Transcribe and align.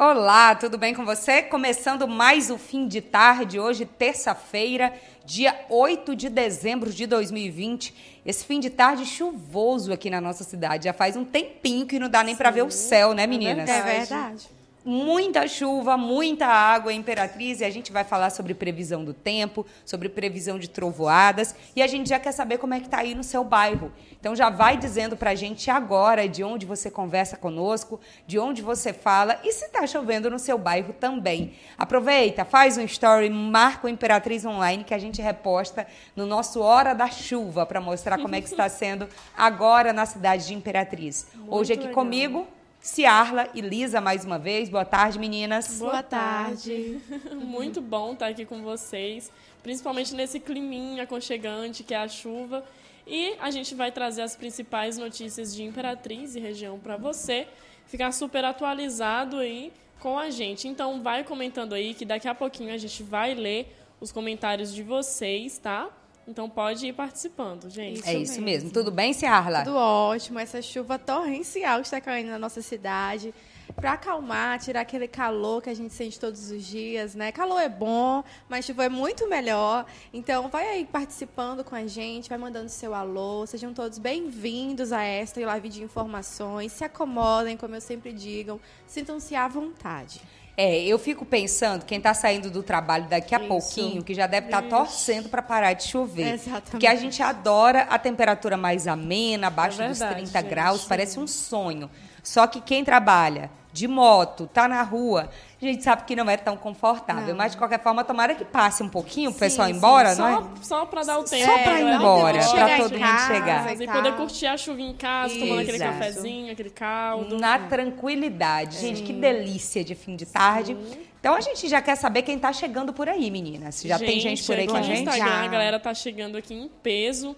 Olá, 0.00 0.54
tudo 0.54 0.78
bem 0.78 0.94
com 0.94 1.04
você? 1.04 1.42
Começando 1.42 2.06
mais 2.06 2.50
o 2.50 2.56
fim 2.56 2.86
de 2.86 3.00
tarde, 3.00 3.58
hoje, 3.58 3.84
terça-feira, 3.84 4.92
dia 5.24 5.52
8 5.68 6.14
de 6.14 6.28
dezembro 6.28 6.92
de 6.92 7.04
2020. 7.04 8.20
Esse 8.24 8.44
fim 8.44 8.60
de 8.60 8.70
tarde 8.70 9.04
chuvoso 9.04 9.92
aqui 9.92 10.08
na 10.08 10.20
nossa 10.20 10.44
cidade. 10.44 10.84
Já 10.84 10.92
faz 10.92 11.16
um 11.16 11.24
tempinho 11.24 11.84
que 11.84 11.98
não 11.98 12.08
dá 12.08 12.22
nem 12.22 12.36
para 12.36 12.52
ver 12.52 12.62
o 12.62 12.70
céu, 12.70 13.12
né, 13.12 13.26
meninas? 13.26 13.68
É 13.68 13.82
verdade 13.82 14.57
muita 14.88 15.46
chuva, 15.46 15.98
muita 15.98 16.46
água 16.46 16.90
em 16.90 17.00
Imperatriz 17.00 17.60
e 17.60 17.64
a 17.66 17.68
gente 17.68 17.92
vai 17.92 18.04
falar 18.04 18.30
sobre 18.30 18.54
previsão 18.54 19.04
do 19.04 19.12
tempo, 19.12 19.66
sobre 19.84 20.08
previsão 20.08 20.58
de 20.58 20.66
trovoadas 20.66 21.54
e 21.76 21.82
a 21.82 21.86
gente 21.86 22.08
já 22.08 22.18
quer 22.18 22.32
saber 22.32 22.56
como 22.56 22.72
é 22.72 22.80
que 22.80 22.86
está 22.86 23.00
aí 23.00 23.14
no 23.14 23.22
seu 23.22 23.44
bairro. 23.44 23.92
Então 24.18 24.34
já 24.34 24.48
vai 24.48 24.78
dizendo 24.78 25.14
para 25.14 25.32
a 25.32 25.34
gente 25.34 25.70
agora 25.70 26.26
de 26.26 26.42
onde 26.42 26.64
você 26.64 26.90
conversa 26.90 27.36
conosco, 27.36 28.00
de 28.26 28.38
onde 28.38 28.62
você 28.62 28.94
fala 28.94 29.38
e 29.44 29.52
se 29.52 29.66
está 29.66 29.86
chovendo 29.86 30.30
no 30.30 30.38
seu 30.38 30.56
bairro 30.56 30.94
também. 30.94 31.52
Aproveita, 31.76 32.46
faz 32.46 32.78
um 32.78 32.84
story, 32.84 33.28
marca 33.28 33.86
o 33.86 33.90
Imperatriz 33.90 34.46
Online 34.46 34.84
que 34.84 34.94
a 34.94 34.98
gente 34.98 35.20
reposta 35.20 35.86
no 36.16 36.24
nosso 36.24 36.62
Hora 36.62 36.94
da 36.94 37.08
Chuva 37.08 37.66
para 37.66 37.78
mostrar 37.78 38.16
como 38.16 38.34
é 38.34 38.40
que 38.40 38.48
está 38.48 38.66
sendo 38.70 39.06
agora 39.36 39.92
na 39.92 40.06
cidade 40.06 40.46
de 40.46 40.54
Imperatriz. 40.54 41.26
Muito 41.36 41.54
Hoje 41.54 41.74
aqui 41.74 41.88
legal. 41.88 41.94
comigo 41.94 42.48
Ciarla 42.80 43.48
e 43.54 43.60
Lisa 43.60 44.00
mais 44.00 44.24
uma 44.24 44.38
vez. 44.38 44.68
Boa 44.68 44.84
tarde, 44.84 45.18
meninas. 45.18 45.78
Boa 45.78 46.02
tarde. 46.02 47.00
Muito 47.34 47.80
bom 47.80 48.12
estar 48.12 48.28
aqui 48.28 48.44
com 48.44 48.62
vocês, 48.62 49.30
principalmente 49.62 50.14
nesse 50.14 50.38
climinha 50.38 51.02
aconchegante 51.02 51.82
que 51.82 51.92
é 51.92 51.98
a 51.98 52.08
chuva. 52.08 52.64
E 53.06 53.34
a 53.40 53.50
gente 53.50 53.74
vai 53.74 53.90
trazer 53.90 54.22
as 54.22 54.36
principais 54.36 54.96
notícias 54.96 55.54
de 55.54 55.64
Imperatriz 55.64 56.36
e 56.36 56.40
região 56.40 56.78
para 56.78 56.96
você 56.96 57.48
ficar 57.86 58.12
super 58.12 58.44
atualizado 58.44 59.38
aí 59.38 59.72
com 59.98 60.18
a 60.18 60.30
gente. 60.30 60.68
Então 60.68 61.02
vai 61.02 61.24
comentando 61.24 61.72
aí 61.72 61.94
que 61.94 62.04
daqui 62.04 62.28
a 62.28 62.34
pouquinho 62.34 62.72
a 62.72 62.78
gente 62.78 63.02
vai 63.02 63.34
ler 63.34 63.76
os 64.00 64.12
comentários 64.12 64.72
de 64.72 64.82
vocês, 64.82 65.58
tá? 65.58 65.90
Então 66.28 66.46
pode 66.46 66.86
ir 66.86 66.92
participando, 66.92 67.70
gente. 67.70 68.00
Isso 68.00 68.08
é 68.08 68.12
isso 68.12 68.32
mesmo. 68.32 68.44
mesmo. 68.44 68.70
Tudo 68.70 68.90
bem, 68.90 69.14
Ciarla? 69.14 69.64
Tudo 69.64 69.76
ótimo. 69.76 70.38
Essa 70.38 70.60
chuva 70.60 70.98
torrencial 70.98 71.80
que 71.80 71.86
está 71.86 72.02
caindo 72.02 72.28
na 72.28 72.38
nossa 72.38 72.60
cidade. 72.60 73.32
Para 73.74 73.92
acalmar, 73.92 74.58
tirar 74.58 74.82
aquele 74.82 75.08
calor 75.08 75.62
que 75.62 75.70
a 75.70 75.74
gente 75.74 75.94
sente 75.94 76.20
todos 76.20 76.50
os 76.50 76.66
dias, 76.66 77.14
né? 77.14 77.32
Calor 77.32 77.60
é 77.60 77.68
bom, 77.68 78.22
mas 78.48 78.66
chuva 78.66 78.84
é 78.84 78.88
muito 78.90 79.26
melhor. 79.28 79.86
Então, 80.12 80.48
vai 80.48 80.68
aí 80.68 80.84
participando 80.84 81.64
com 81.64 81.74
a 81.74 81.86
gente, 81.86 82.28
vai 82.28 82.38
mandando 82.38 82.68
seu 82.68 82.94
alô. 82.94 83.46
Sejam 83.46 83.72
todos 83.72 83.98
bem-vindos 83.98 84.92
a 84.92 85.02
esta 85.02 85.40
live 85.40 85.68
de 85.70 85.82
informações. 85.82 86.72
Se 86.72 86.84
acomodem, 86.84 87.56
como 87.56 87.74
eu 87.74 87.80
sempre 87.80 88.12
digo, 88.12 88.60
sintam-se 88.86 89.34
à 89.34 89.48
vontade. 89.48 90.20
É, 90.60 90.76
eu 90.82 90.98
fico 90.98 91.24
pensando, 91.24 91.84
quem 91.84 91.98
está 91.98 92.12
saindo 92.12 92.50
do 92.50 92.64
trabalho 92.64 93.04
daqui 93.04 93.32
a 93.32 93.38
Isso. 93.38 93.46
pouquinho, 93.46 94.02
que 94.02 94.12
já 94.12 94.26
deve 94.26 94.48
estar 94.48 94.62
tá 94.62 94.68
torcendo 94.68 95.28
para 95.28 95.40
parar 95.40 95.72
de 95.72 95.84
chover. 95.84 96.34
Exatamente. 96.34 96.70
Porque 96.72 96.86
a 96.88 96.96
gente 96.96 97.22
adora 97.22 97.82
a 97.82 97.96
temperatura 97.96 98.56
mais 98.56 98.88
amena, 98.88 99.46
abaixo 99.46 99.80
é 99.80 99.86
verdade, 99.86 100.22
dos 100.22 100.30
30 100.32 100.40
gente. 100.40 100.50
graus, 100.50 100.84
parece 100.84 101.20
um 101.20 101.28
sonho. 101.28 101.88
Só 102.24 102.48
que 102.48 102.60
quem 102.60 102.84
trabalha 102.84 103.52
de 103.72 103.86
moto, 103.86 104.48
tá 104.48 104.66
na 104.66 104.82
rua, 104.82 105.30
a 105.60 105.64
gente 105.64 105.82
sabe 105.82 106.04
que 106.04 106.14
não 106.14 106.30
é 106.30 106.36
tão 106.36 106.56
confortável. 106.56 107.28
Não. 107.28 107.36
Mas, 107.36 107.52
de 107.52 107.58
qualquer 107.58 107.82
forma, 107.82 108.04
tomara 108.04 108.34
que 108.34 108.44
passe 108.44 108.82
um 108.82 108.88
pouquinho 108.88 109.30
o 109.30 109.34
pessoal 109.34 109.68
ir 109.68 109.74
embora, 109.74 110.14
sim. 110.14 110.20
não 110.20 110.28
é? 110.28 110.62
Só 110.62 110.86
para 110.86 111.02
dar 111.02 111.18
o 111.18 111.24
tempo. 111.24 111.44
Só 111.44 111.58
para 111.58 111.80
ir 111.80 111.86
é, 111.86 111.94
embora, 111.94 112.38
para 112.38 112.76
todo 112.76 112.92
mundo 112.92 113.18
chegar. 113.26 113.80
E 113.80 113.86
poder 113.86 114.14
curtir 114.14 114.46
a 114.46 114.56
chuva 114.56 114.80
em 114.80 114.94
casa, 114.94 115.34
Exato. 115.34 115.46
tomando 115.46 115.62
aquele 115.62 115.78
cafezinho, 115.78 116.52
aquele 116.52 116.70
caldo. 116.70 117.38
Na 117.38 117.58
tranquilidade. 117.58 118.76
Sim. 118.76 118.94
Gente, 118.94 119.02
que 119.02 119.12
delícia 119.12 119.82
de 119.82 119.96
fim 119.96 120.14
de 120.14 120.26
tarde. 120.26 120.76
Sim. 120.76 121.08
Então 121.20 121.34
a 121.34 121.40
gente 121.40 121.68
já 121.68 121.82
quer 121.82 121.96
saber 121.96 122.22
quem 122.22 122.36
está 122.36 122.52
chegando 122.52 122.92
por 122.92 123.08
aí, 123.08 123.28
meninas. 123.28 123.82
Já 123.84 123.98
gente, 123.98 124.08
tem 124.08 124.20
gente 124.20 124.44
por 124.44 124.56
aí 124.56 124.68
com 124.68 124.76
a 124.76 124.82
gente? 124.82 125.00
Instagram, 125.00 125.26
já. 125.26 125.44
a 125.44 125.48
galera 125.48 125.80
tá 125.80 125.92
chegando 125.92 126.36
aqui 126.38 126.54
em 126.54 126.68
peso. 126.68 127.34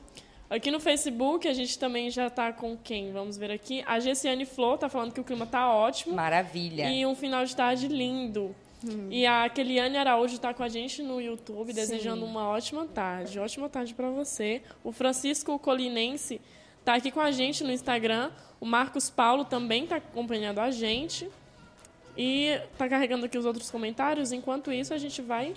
Aqui 0.51 0.69
no 0.69 0.81
Facebook 0.81 1.47
a 1.47 1.55
gente 1.55 1.79
também 1.79 2.11
já 2.11 2.27
está 2.27 2.53
com 2.53 2.77
quem? 2.77 3.13
Vamos 3.13 3.37
ver 3.37 3.53
aqui. 3.53 3.85
A 3.87 4.01
Gessiane 4.01 4.45
Flor 4.45 4.75
está 4.75 4.89
falando 4.89 5.13
que 5.13 5.21
o 5.21 5.25
clima 5.25 5.45
está 5.45 5.73
ótimo. 5.73 6.17
Maravilha. 6.17 6.91
E 6.91 7.07
um 7.07 7.15
final 7.15 7.45
de 7.45 7.55
tarde 7.55 7.87
lindo. 7.87 8.53
Hum. 8.85 9.07
E 9.11 9.25
a 9.25 9.49
Keliane 9.49 9.97
Araújo 9.97 10.35
está 10.35 10.53
com 10.53 10.65
a 10.65 10.69
gente 10.69 11.03
no 11.03 11.21
YouTube, 11.21 11.69
Sim. 11.69 11.75
desejando 11.75 12.25
uma 12.25 12.49
ótima 12.49 12.85
tarde. 12.85 13.39
Ótima 13.39 13.69
tarde 13.69 13.95
para 13.95 14.11
você. 14.11 14.61
O 14.83 14.91
Francisco 14.91 15.57
Colinense 15.57 16.41
está 16.81 16.95
aqui 16.95 17.13
com 17.13 17.21
a 17.21 17.31
gente 17.31 17.63
no 17.63 17.71
Instagram. 17.71 18.33
O 18.59 18.67
Marcos 18.67 19.09
Paulo 19.09 19.45
também 19.45 19.85
está 19.85 19.97
acompanhando 19.97 20.59
a 20.59 20.73
gente. 20.73 21.31
E 22.17 22.59
está 22.73 22.89
carregando 22.89 23.27
aqui 23.27 23.39
os 23.39 23.47
outros 23.47 23.71
comentários. 23.71 24.33
Enquanto 24.33 24.73
isso, 24.73 24.93
a 24.93 24.99
gente 24.99 25.23
vai 25.23 25.55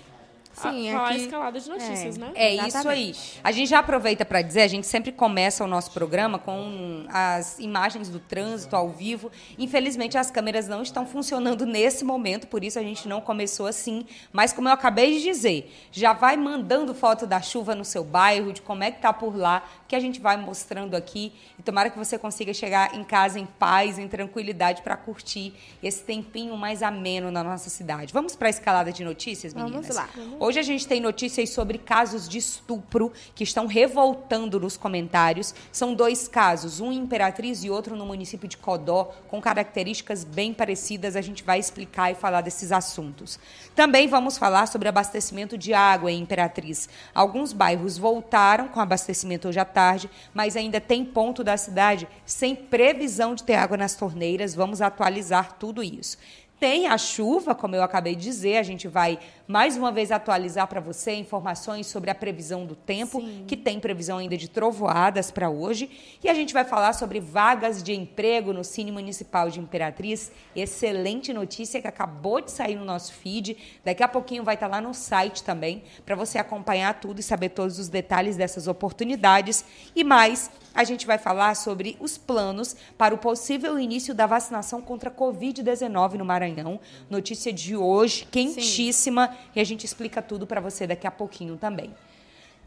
Sim, 0.54 0.90
a, 0.90 1.04
aqui, 1.04 1.14
a 1.14 1.16
escalada 1.16 1.60
de 1.60 1.68
notícias, 1.68 2.16
é, 2.16 2.20
né? 2.20 2.30
É 2.34 2.54
Exatamente. 2.54 3.10
isso 3.10 3.32
aí. 3.36 3.40
A 3.42 3.52
gente 3.52 3.68
já 3.68 3.80
aproveita 3.80 4.24
para 4.24 4.40
dizer, 4.40 4.62
a 4.62 4.68
gente 4.68 4.86
sempre 4.86 5.10
começa 5.10 5.64
o 5.64 5.66
nosso 5.66 5.90
programa 5.90 6.38
com 6.38 7.04
as 7.08 7.58
imagens 7.58 8.08
do 8.08 8.20
trânsito 8.20 8.76
ao 8.76 8.88
vivo. 8.90 9.30
Infelizmente, 9.58 10.16
as 10.16 10.30
câmeras 10.30 10.68
não 10.68 10.82
estão 10.82 11.06
funcionando 11.06 11.66
nesse 11.66 12.04
momento, 12.04 12.46
por 12.46 12.62
isso 12.62 12.78
a 12.78 12.82
gente 12.82 13.08
não 13.08 13.20
começou 13.20 13.66
assim. 13.66 14.06
Mas, 14.32 14.52
como 14.52 14.68
eu 14.68 14.72
acabei 14.72 15.18
de 15.18 15.22
dizer, 15.22 15.72
já 15.90 16.12
vai 16.12 16.36
mandando 16.36 16.94
foto 16.94 17.26
da 17.26 17.40
chuva 17.40 17.74
no 17.74 17.84
seu 17.84 18.04
bairro, 18.04 18.52
de 18.52 18.62
como 18.62 18.84
é 18.84 18.90
que 18.90 19.00
tá 19.00 19.12
por 19.12 19.36
lá, 19.36 19.64
que 19.94 19.96
a 19.96 20.00
gente 20.00 20.20
vai 20.20 20.36
mostrando 20.36 20.96
aqui. 20.96 21.32
E 21.56 21.62
tomara 21.62 21.88
que 21.88 21.96
você 21.96 22.18
consiga 22.18 22.52
chegar 22.52 22.94
em 22.96 23.04
casa 23.04 23.38
em 23.38 23.46
paz, 23.46 23.96
em 23.96 24.08
tranquilidade, 24.08 24.82
para 24.82 24.96
curtir 24.96 25.54
esse 25.80 26.02
tempinho 26.02 26.56
mais 26.56 26.82
ameno 26.82 27.30
na 27.30 27.44
nossa 27.44 27.70
cidade. 27.70 28.12
Vamos 28.12 28.34
para 28.34 28.48
a 28.48 28.50
escalada 28.50 28.92
de 28.92 29.04
notícias, 29.04 29.54
meninas? 29.54 29.86
Vamos 29.86 29.96
lá. 29.96 30.08
Hoje 30.40 30.58
a 30.58 30.62
gente 30.62 30.86
tem 30.86 31.00
notícias 31.00 31.50
sobre 31.50 31.78
casos 31.78 32.28
de 32.28 32.38
estupro 32.38 33.12
que 33.36 33.44
estão 33.44 33.66
revoltando 33.66 34.58
nos 34.58 34.76
comentários. 34.76 35.54
São 35.70 35.94
dois 35.94 36.26
casos, 36.26 36.80
um 36.80 36.90
em 36.90 36.98
Imperatriz 36.98 37.62
e 37.62 37.70
outro 37.70 37.94
no 37.94 38.04
município 38.04 38.48
de 38.48 38.56
Codó, 38.56 39.12
com 39.28 39.40
características 39.40 40.24
bem 40.24 40.52
parecidas. 40.52 41.14
A 41.14 41.20
gente 41.20 41.44
vai 41.44 41.60
explicar 41.60 42.10
e 42.10 42.16
falar 42.16 42.40
desses 42.40 42.72
assuntos. 42.72 43.38
Também 43.76 44.08
vamos 44.08 44.36
falar 44.36 44.66
sobre 44.66 44.88
abastecimento 44.88 45.56
de 45.56 45.72
água 45.72 46.10
em 46.10 46.22
Imperatriz. 46.22 46.88
Alguns 47.14 47.52
bairros 47.52 47.96
voltaram 47.96 48.66
com 48.66 48.80
abastecimento 48.80 49.48
hoje 49.48 49.60
à 49.60 49.64
tarde, 49.64 49.83
mas 50.32 50.56
ainda 50.56 50.80
tem 50.80 51.04
ponto 51.04 51.44
da 51.44 51.56
cidade 51.56 52.08
sem 52.24 52.54
previsão 52.54 53.34
de 53.34 53.44
ter 53.44 53.54
água 53.54 53.76
nas 53.76 53.94
torneiras. 53.94 54.54
Vamos 54.54 54.80
atualizar 54.80 55.52
tudo 55.58 55.82
isso. 55.82 56.16
Tem 56.58 56.86
a 56.86 56.96
chuva, 56.96 57.54
como 57.54 57.74
eu 57.74 57.82
acabei 57.82 58.14
de 58.14 58.22
dizer, 58.22 58.56
a 58.56 58.62
gente 58.62 58.88
vai 58.88 59.18
mais 59.46 59.76
uma 59.76 59.92
vez 59.92 60.10
atualizar 60.10 60.66
para 60.66 60.80
você 60.80 61.12
informações 61.14 61.86
sobre 61.86 62.10
a 62.10 62.14
previsão 62.14 62.64
do 62.64 62.74
tempo, 62.74 63.20
Sim. 63.20 63.44
que 63.46 63.56
tem 63.56 63.78
previsão 63.78 64.18
ainda 64.18 64.36
de 64.36 64.48
trovoadas 64.48 65.30
para 65.30 65.50
hoje. 65.50 65.90
E 66.22 66.28
a 66.28 66.34
gente 66.34 66.54
vai 66.54 66.64
falar 66.64 66.94
sobre 66.94 67.20
vagas 67.20 67.82
de 67.82 67.92
emprego 67.92 68.52
no 68.52 68.64
Cine 68.64 68.90
Municipal 68.90 69.50
de 69.50 69.60
Imperatriz. 69.60 70.32
Excelente 70.56 71.32
notícia 71.32 71.80
que 71.80 71.86
acabou 71.86 72.40
de 72.40 72.50
sair 72.50 72.76
no 72.76 72.84
nosso 72.84 73.12
feed. 73.12 73.56
Daqui 73.84 74.02
a 74.02 74.08
pouquinho 74.08 74.44
vai 74.44 74.54
estar 74.54 74.68
tá 74.68 74.76
lá 74.76 74.80
no 74.80 74.94
site 74.94 75.42
também, 75.42 75.82
para 76.06 76.16
você 76.16 76.38
acompanhar 76.38 76.98
tudo 77.00 77.20
e 77.20 77.22
saber 77.22 77.50
todos 77.50 77.78
os 77.78 77.88
detalhes 77.88 78.36
dessas 78.36 78.66
oportunidades. 78.66 79.64
E 79.94 80.02
mais, 80.02 80.50
a 80.74 80.82
gente 80.82 81.06
vai 81.06 81.18
falar 81.18 81.54
sobre 81.54 81.96
os 82.00 82.18
planos 82.18 82.74
para 82.98 83.14
o 83.14 83.18
possível 83.18 83.78
início 83.78 84.12
da 84.12 84.26
vacinação 84.26 84.82
contra 84.82 85.08
a 85.08 85.12
Covid-19 85.12 86.14
no 86.14 86.24
Maranhão. 86.24 86.80
Notícia 87.08 87.52
de 87.52 87.76
hoje, 87.76 88.26
quentíssima, 88.30 89.28
Sim. 89.28 89.33
E 89.54 89.60
a 89.60 89.64
gente 89.64 89.84
explica 89.84 90.20
tudo 90.20 90.46
para 90.46 90.60
você 90.60 90.86
daqui 90.86 91.06
a 91.06 91.10
pouquinho 91.10 91.56
também. 91.56 91.94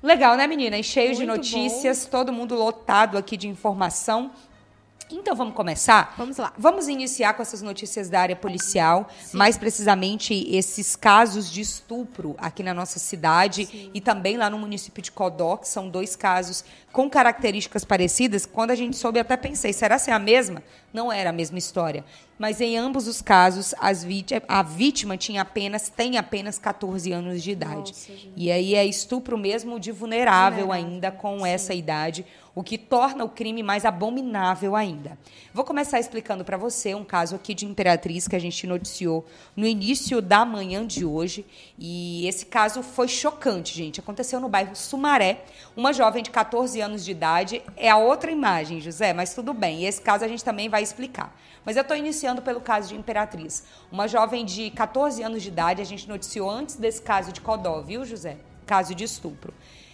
Legal, 0.01 0.35
né, 0.35 0.45
menina? 0.45 0.77
E 0.77 0.83
cheio 0.83 1.15
Muito 1.15 1.19
de 1.19 1.25
notícias, 1.25 2.05
bom. 2.05 2.11
todo 2.11 2.31
mundo 2.31 2.55
lotado 2.55 3.17
aqui 3.17 3.35
de 3.35 3.47
informação. 3.47 4.31
Então 5.09 5.33
vamos 5.35 5.53
começar? 5.53 6.13
Vamos 6.17 6.35
lá. 6.35 6.51
Vamos 6.57 6.89
iniciar 6.89 7.33
com 7.33 7.41
essas 7.41 7.61
notícias 7.61 8.09
da 8.09 8.19
área 8.19 8.35
policial, 8.35 9.09
Sim. 9.21 9.37
mais 9.37 9.57
precisamente 9.57 10.33
esses 10.53 10.97
casos 10.97 11.49
de 11.49 11.61
estupro 11.61 12.35
aqui 12.37 12.61
na 12.61 12.73
nossa 12.73 12.99
cidade 12.99 13.65
Sim. 13.65 13.89
e 13.93 14.01
também 14.01 14.35
lá 14.35 14.49
no 14.49 14.59
município 14.59 15.01
de 15.01 15.09
Codó, 15.09 15.55
que 15.55 15.67
são 15.67 15.87
dois 15.87 16.17
casos 16.17 16.65
com 16.91 17.09
características 17.09 17.85
parecidas. 17.85 18.45
Quando 18.45 18.71
a 18.71 18.75
gente 18.75 18.97
soube, 18.97 19.17
até 19.17 19.37
pensei, 19.37 19.71
será 19.71 19.97
ser 19.97 20.11
a 20.11 20.19
mesma? 20.19 20.61
Não 20.97 21.11
era 21.11 21.29
a 21.29 21.33
mesma 21.33 21.59
história. 21.59 22.03
Mas 22.39 22.59
em 22.59 22.75
ambos 22.75 23.07
os 23.07 23.21
casos, 23.21 23.75
vítima, 24.03 24.41
a 24.47 24.63
vítima 24.63 25.15
tinha 25.15 25.43
apenas, 25.43 25.89
tem 25.89 26.17
apenas 26.17 26.57
14 26.57 27.11
anos 27.11 27.43
de 27.43 27.51
idade. 27.51 27.91
Nossa, 27.91 28.11
e 28.35 28.51
aí 28.51 28.73
é 28.73 28.83
estupro 28.83 29.37
mesmo 29.37 29.79
de 29.79 29.91
vulnerável, 29.91 30.65
vulnerável. 30.65 30.91
ainda 30.91 31.11
com 31.11 31.39
Sim. 31.39 31.47
essa 31.47 31.73
idade. 31.75 32.25
o 32.57 32.63
que 32.63 32.75
torna 32.75 33.23
o 33.23 33.29
crime 33.29 33.61
mais 33.61 33.85
abominável 33.85 34.75
ainda. 34.75 35.15
Vou 35.53 35.63
começar 35.63 35.99
explicando 35.99 36.43
para 36.43 36.57
você 36.57 36.95
um 36.95 37.03
caso 37.03 37.35
aqui 37.35 37.53
de 37.53 37.67
Imperatriz 37.67 38.27
que 38.27 38.35
a 38.35 38.39
gente 38.39 38.65
noticiou 38.65 39.27
no 39.55 39.67
início 39.67 40.23
da 40.23 40.43
manhã 40.43 40.83
de 40.83 41.05
hoje. 41.05 41.45
E 41.77 42.27
esse 42.27 42.47
caso 42.47 42.81
foi 42.81 43.07
chocante, 43.07 43.75
gente. 43.75 43.99
Aconteceu 43.99 44.39
no 44.39 44.49
bairro 44.49 44.75
Sumaré. 44.75 45.45
Uma 45.75 45.93
jovem 45.93 46.23
de 46.23 46.31
14 46.31 46.81
anos 46.81 47.05
de 47.05 47.11
idade. 47.11 47.61
É 47.75 47.91
a 47.91 47.97
outra 47.97 48.31
imagem, 48.31 48.81
José, 48.81 49.13
mas 49.13 49.35
tudo 49.35 49.53
bem. 49.53 49.81
E 49.81 49.85
esse 49.85 50.01
caso 50.01 50.25
a 50.25 50.27
gente 50.27 50.43
também 50.43 50.67
vai 50.67 50.81
explicar. 50.87 51.35
Mas 51.65 51.75
eu 51.75 51.81
estou 51.81 51.95
iniciando 51.95 52.41
pelo 52.41 52.61
caso 52.61 52.89
de 52.89 52.95
Imperatriz. 52.95 53.65
Uma 53.91 54.07
jovem 54.07 54.45
de 54.45 54.71
14 54.71 55.21
anos 55.21 55.43
de 55.43 55.49
idade, 55.49 55.81
a 55.81 55.85
gente 55.85 56.07
noticiou 56.07 56.49
antes 56.49 56.75
desse 56.75 57.01
caso 57.01 57.31
de 57.31 57.41
Codó, 57.41 57.81
viu, 57.81 58.05
José? 58.05 58.37
Caso 58.65 58.95
de 58.95 59.03
estupro. 59.03 59.53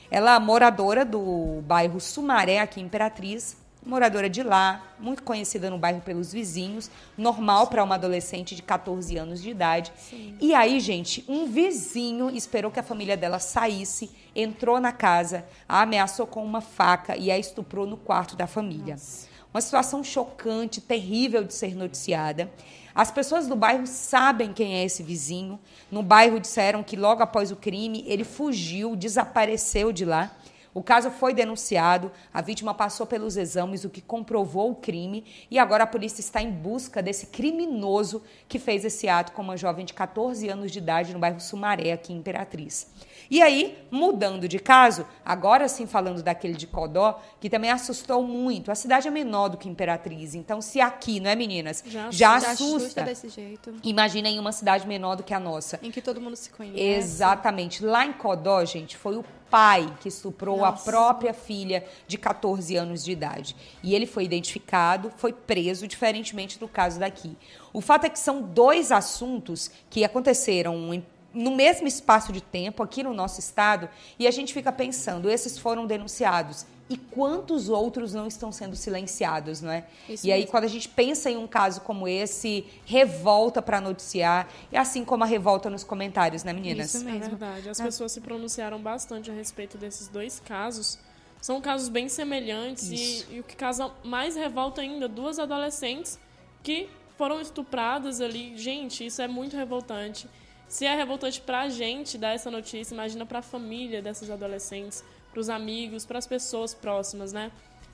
Ela 0.10 0.36
é 0.36 0.40
moradora 0.40 1.04
do 1.04 1.62
bairro 1.64 2.00
Sumaré, 2.00 2.60
aqui 2.60 2.80
em 2.80 2.86
Imperatriz, 2.86 3.58
moradora 3.86 4.30
de 4.30 4.44
lá, 4.44 4.84
muito 5.00 5.24
conhecida 5.24 5.70
no 5.70 5.78
bairro 5.78 6.02
pelos 6.02 6.32
vizinhos, 6.32 6.90
normal 7.18 7.68
para 7.68 7.84
uma 7.84 7.96
adolescente 7.96 8.56
de 8.56 8.62
14 8.62 9.18
anos 9.18 9.42
de 9.42 9.50
idade. 9.50 9.92
Sim. 9.98 10.38
E 10.40 10.54
aí, 10.54 10.80
gente, 10.80 11.24
um 11.28 11.48
vizinho 11.48 12.30
esperou 12.30 12.72
que 12.72 12.80
a 12.80 12.84
família 12.84 13.18
dela 13.18 13.40
saísse, 13.40 14.12
entrou 14.36 14.80
na 14.80 14.92
casa, 14.92 15.46
a 15.68 15.82
ameaçou 15.82 16.26
com 16.26 16.44
uma 16.44 16.62
faca 16.62 17.18
e 17.18 17.30
a 17.32 17.38
estuprou 17.38 17.86
no 17.86 17.98
quarto 17.98 18.36
da 18.36 18.48
família. 18.48 18.94
Nossa. 18.94 19.33
Uma 19.54 19.62
situação 19.62 20.04
chocante, 20.04 20.82
terrível 20.82 21.44
de 21.44 21.54
ser 21.54 21.76
noticiada. 21.76 22.52
As 22.96 23.12
pessoas 23.12 23.48
do 23.48 23.56
bairro 23.56 23.86
sabem 23.86 24.52
quem 24.52 24.74
é 24.74 24.84
esse 24.84 25.04
vizinho. 25.04 25.60
No 25.92 26.02
bairro 26.02 26.40
disseram 26.40 26.82
que 26.82 26.96
logo 26.96 27.22
após 27.22 27.52
o 27.52 27.56
crime 27.56 28.04
ele 28.08 28.24
fugiu, 28.24 28.96
desapareceu 28.96 29.92
de 29.92 30.06
lá. 30.06 30.36
O 30.74 30.82
caso 30.82 31.12
foi 31.12 31.36
denunciado, 31.36 32.12
a 32.34 32.42
vítima 32.42 32.74
passou 32.74 33.06
pelos 33.06 33.38
exames, 33.38 33.84
o 33.84 33.92
que 33.92 34.02
comprovou 34.02 34.72
o 34.72 34.76
crime, 34.76 35.24
e 35.52 35.60
agora 35.60 35.84
a 35.84 35.88
polícia 35.88 36.20
está 36.20 36.42
em 36.42 36.50
busca 36.50 37.00
desse 37.00 37.28
criminoso 37.28 38.24
que 38.50 38.58
fez 38.58 38.84
esse 38.84 39.08
ato 39.08 39.34
com 39.34 39.44
uma 39.44 39.56
jovem 39.56 39.86
de 39.86 39.94
14 39.94 40.50
anos 40.50 40.72
de 40.72 40.80
idade 40.80 41.14
no 41.14 41.20
bairro 41.20 41.40
Sumaré, 41.40 41.92
aqui 41.92 42.12
em 42.12 42.18
Imperatriz. 42.18 42.88
E 43.34 43.42
aí, 43.42 43.76
mudando 43.90 44.48
de 44.48 44.60
caso, 44.60 45.08
agora 45.26 45.68
sim 45.68 45.88
falando 45.88 46.22
daquele 46.22 46.54
de 46.54 46.68
Codó, 46.68 47.20
que 47.40 47.50
também 47.50 47.72
assustou 47.72 48.22
muito. 48.22 48.70
A 48.70 48.76
cidade 48.76 49.08
é 49.08 49.12
menor 49.12 49.48
do 49.48 49.58
que 49.58 49.68
Imperatriz, 49.68 50.36
então 50.36 50.62
se 50.62 50.80
aqui, 50.80 51.20
não 51.20 51.32
é 51.32 51.36
meninas, 51.36 51.84
já, 51.84 52.12
já, 52.12 52.40
já 52.40 52.52
assusta. 52.52 53.02
desse 53.02 53.30
jeito. 53.30 53.74
Imagina 53.84 54.30
em 54.30 54.38
uma 54.38 54.52
cidade 54.52 54.88
menor 54.88 55.16
do 55.16 55.24
que 55.24 55.34
a 55.34 55.40
nossa. 55.40 55.80
Em 55.82 55.90
que 55.90 56.00
todo 56.00 56.22
mundo 56.22 56.36
se 56.36 56.52
conhece. 56.52 56.80
Exatamente. 56.80 57.84
Lá 57.84 58.06
em 58.06 58.14
Codó, 58.14 58.64
gente, 58.66 58.96
foi 58.96 59.18
o 59.18 59.26
pai 59.50 59.92
que 60.00 60.10
estuprou 60.10 60.58
Nossa. 60.58 60.82
a 60.84 60.92
própria 60.92 61.34
filha 61.34 61.84
de 62.08 62.20
14 62.20 62.76
anos 62.76 63.04
de 63.04 63.14
idade. 63.14 63.56
E 63.82 63.96
ele 63.96 64.06
foi 64.06 64.26
identificado, 64.26 65.12
foi 65.18 65.34
preso, 65.34 65.88
diferentemente 65.88 66.60
do 66.60 66.68
caso 66.68 67.00
daqui. 67.00 67.36
O 67.72 67.82
fato 67.82 68.06
é 68.06 68.10
que 68.10 68.20
são 68.20 68.44
dois 68.44 68.92
assuntos 68.92 69.72
que 69.90 70.04
aconteceram 70.04 70.94
em 70.94 71.04
no 71.34 71.56
mesmo 71.56 71.88
espaço 71.88 72.32
de 72.32 72.42
tempo 72.42 72.84
aqui 72.84 73.02
no 73.04 73.14
nosso 73.14 73.40
estado 73.40 73.90
e 74.20 74.28
a 74.28 74.32
gente 74.32 74.54
fica 74.54 74.72
pensando, 74.72 75.30
esses 75.30 75.58
foram 75.58 75.86
denunciados 75.88 76.66
e 76.90 76.98
quantos 76.98 77.70
outros 77.70 78.14
não 78.14 78.28
estão 78.28 78.52
sendo 78.52 78.76
silenciados, 78.76 79.62
não 79.62 79.72
é? 79.72 79.86
Isso 80.08 80.28
e 80.28 80.32
aí 80.32 80.46
quando 80.46 80.66
a 80.66 80.68
gente 80.68 80.88
pensa 80.88 81.32
em 81.32 81.38
um 81.38 81.48
caso 81.48 81.82
como 81.82 82.08
esse, 82.08 82.66
revolta 82.86 83.62
para 83.62 83.80
noticiar, 83.80 84.48
e 84.72 84.78
assim 84.78 85.04
como 85.04 85.24
a 85.24 85.28
revolta 85.28 85.70
nos 85.70 85.84
comentários, 85.84 86.44
né, 86.44 86.54
meninas? 86.54 86.94
Isso 86.94 87.04
mesmo. 87.04 87.24
É 87.24 87.30
verdade. 87.30 87.70
As 87.70 87.80
é. 87.80 87.84
pessoas 87.84 88.12
se 88.12 88.22
pronunciaram 88.22 88.80
bastante 88.80 89.32
a 89.32 89.34
respeito 89.34 89.78
desses 89.78 90.08
dois 90.08 90.40
casos. 90.40 91.00
São 91.42 91.60
casos 91.60 91.90
bem 91.90 92.08
semelhantes 92.08 92.90
e, 92.90 93.36
e 93.36 93.40
o 93.40 93.44
que 93.44 93.56
causa 93.56 93.92
mais 94.04 94.36
revolta 94.36 94.82
ainda, 94.82 95.08
duas 95.08 95.40
adolescentes 95.40 96.20
que 96.62 96.90
foram 97.18 97.42
estupradas 97.42 98.22
ali. 98.22 98.58
Gente, 98.58 99.06
isso 99.06 99.22
é 99.22 99.28
muito 99.28 99.56
revoltante. 99.56 100.28
Se 100.74 100.88
é 100.88 100.96
revoltante 100.96 101.40
para 101.40 101.62
a 101.62 101.70
gente 101.70 102.18
dar 102.18 102.34
essa 102.34 102.50
notícia, 102.50 102.96
imagina 102.96 103.28
para 103.28 103.38
a 103.38 103.42
família 103.44 104.02
dessas 104.02 104.32
adolescentes, 104.32 105.04
para 105.30 105.40
os 105.40 105.48
amigos, 105.48 106.04
para 106.04 106.18
as 106.18 106.26
pessoas 106.26 106.74
próximas, 106.74 107.32
né? 107.32 107.52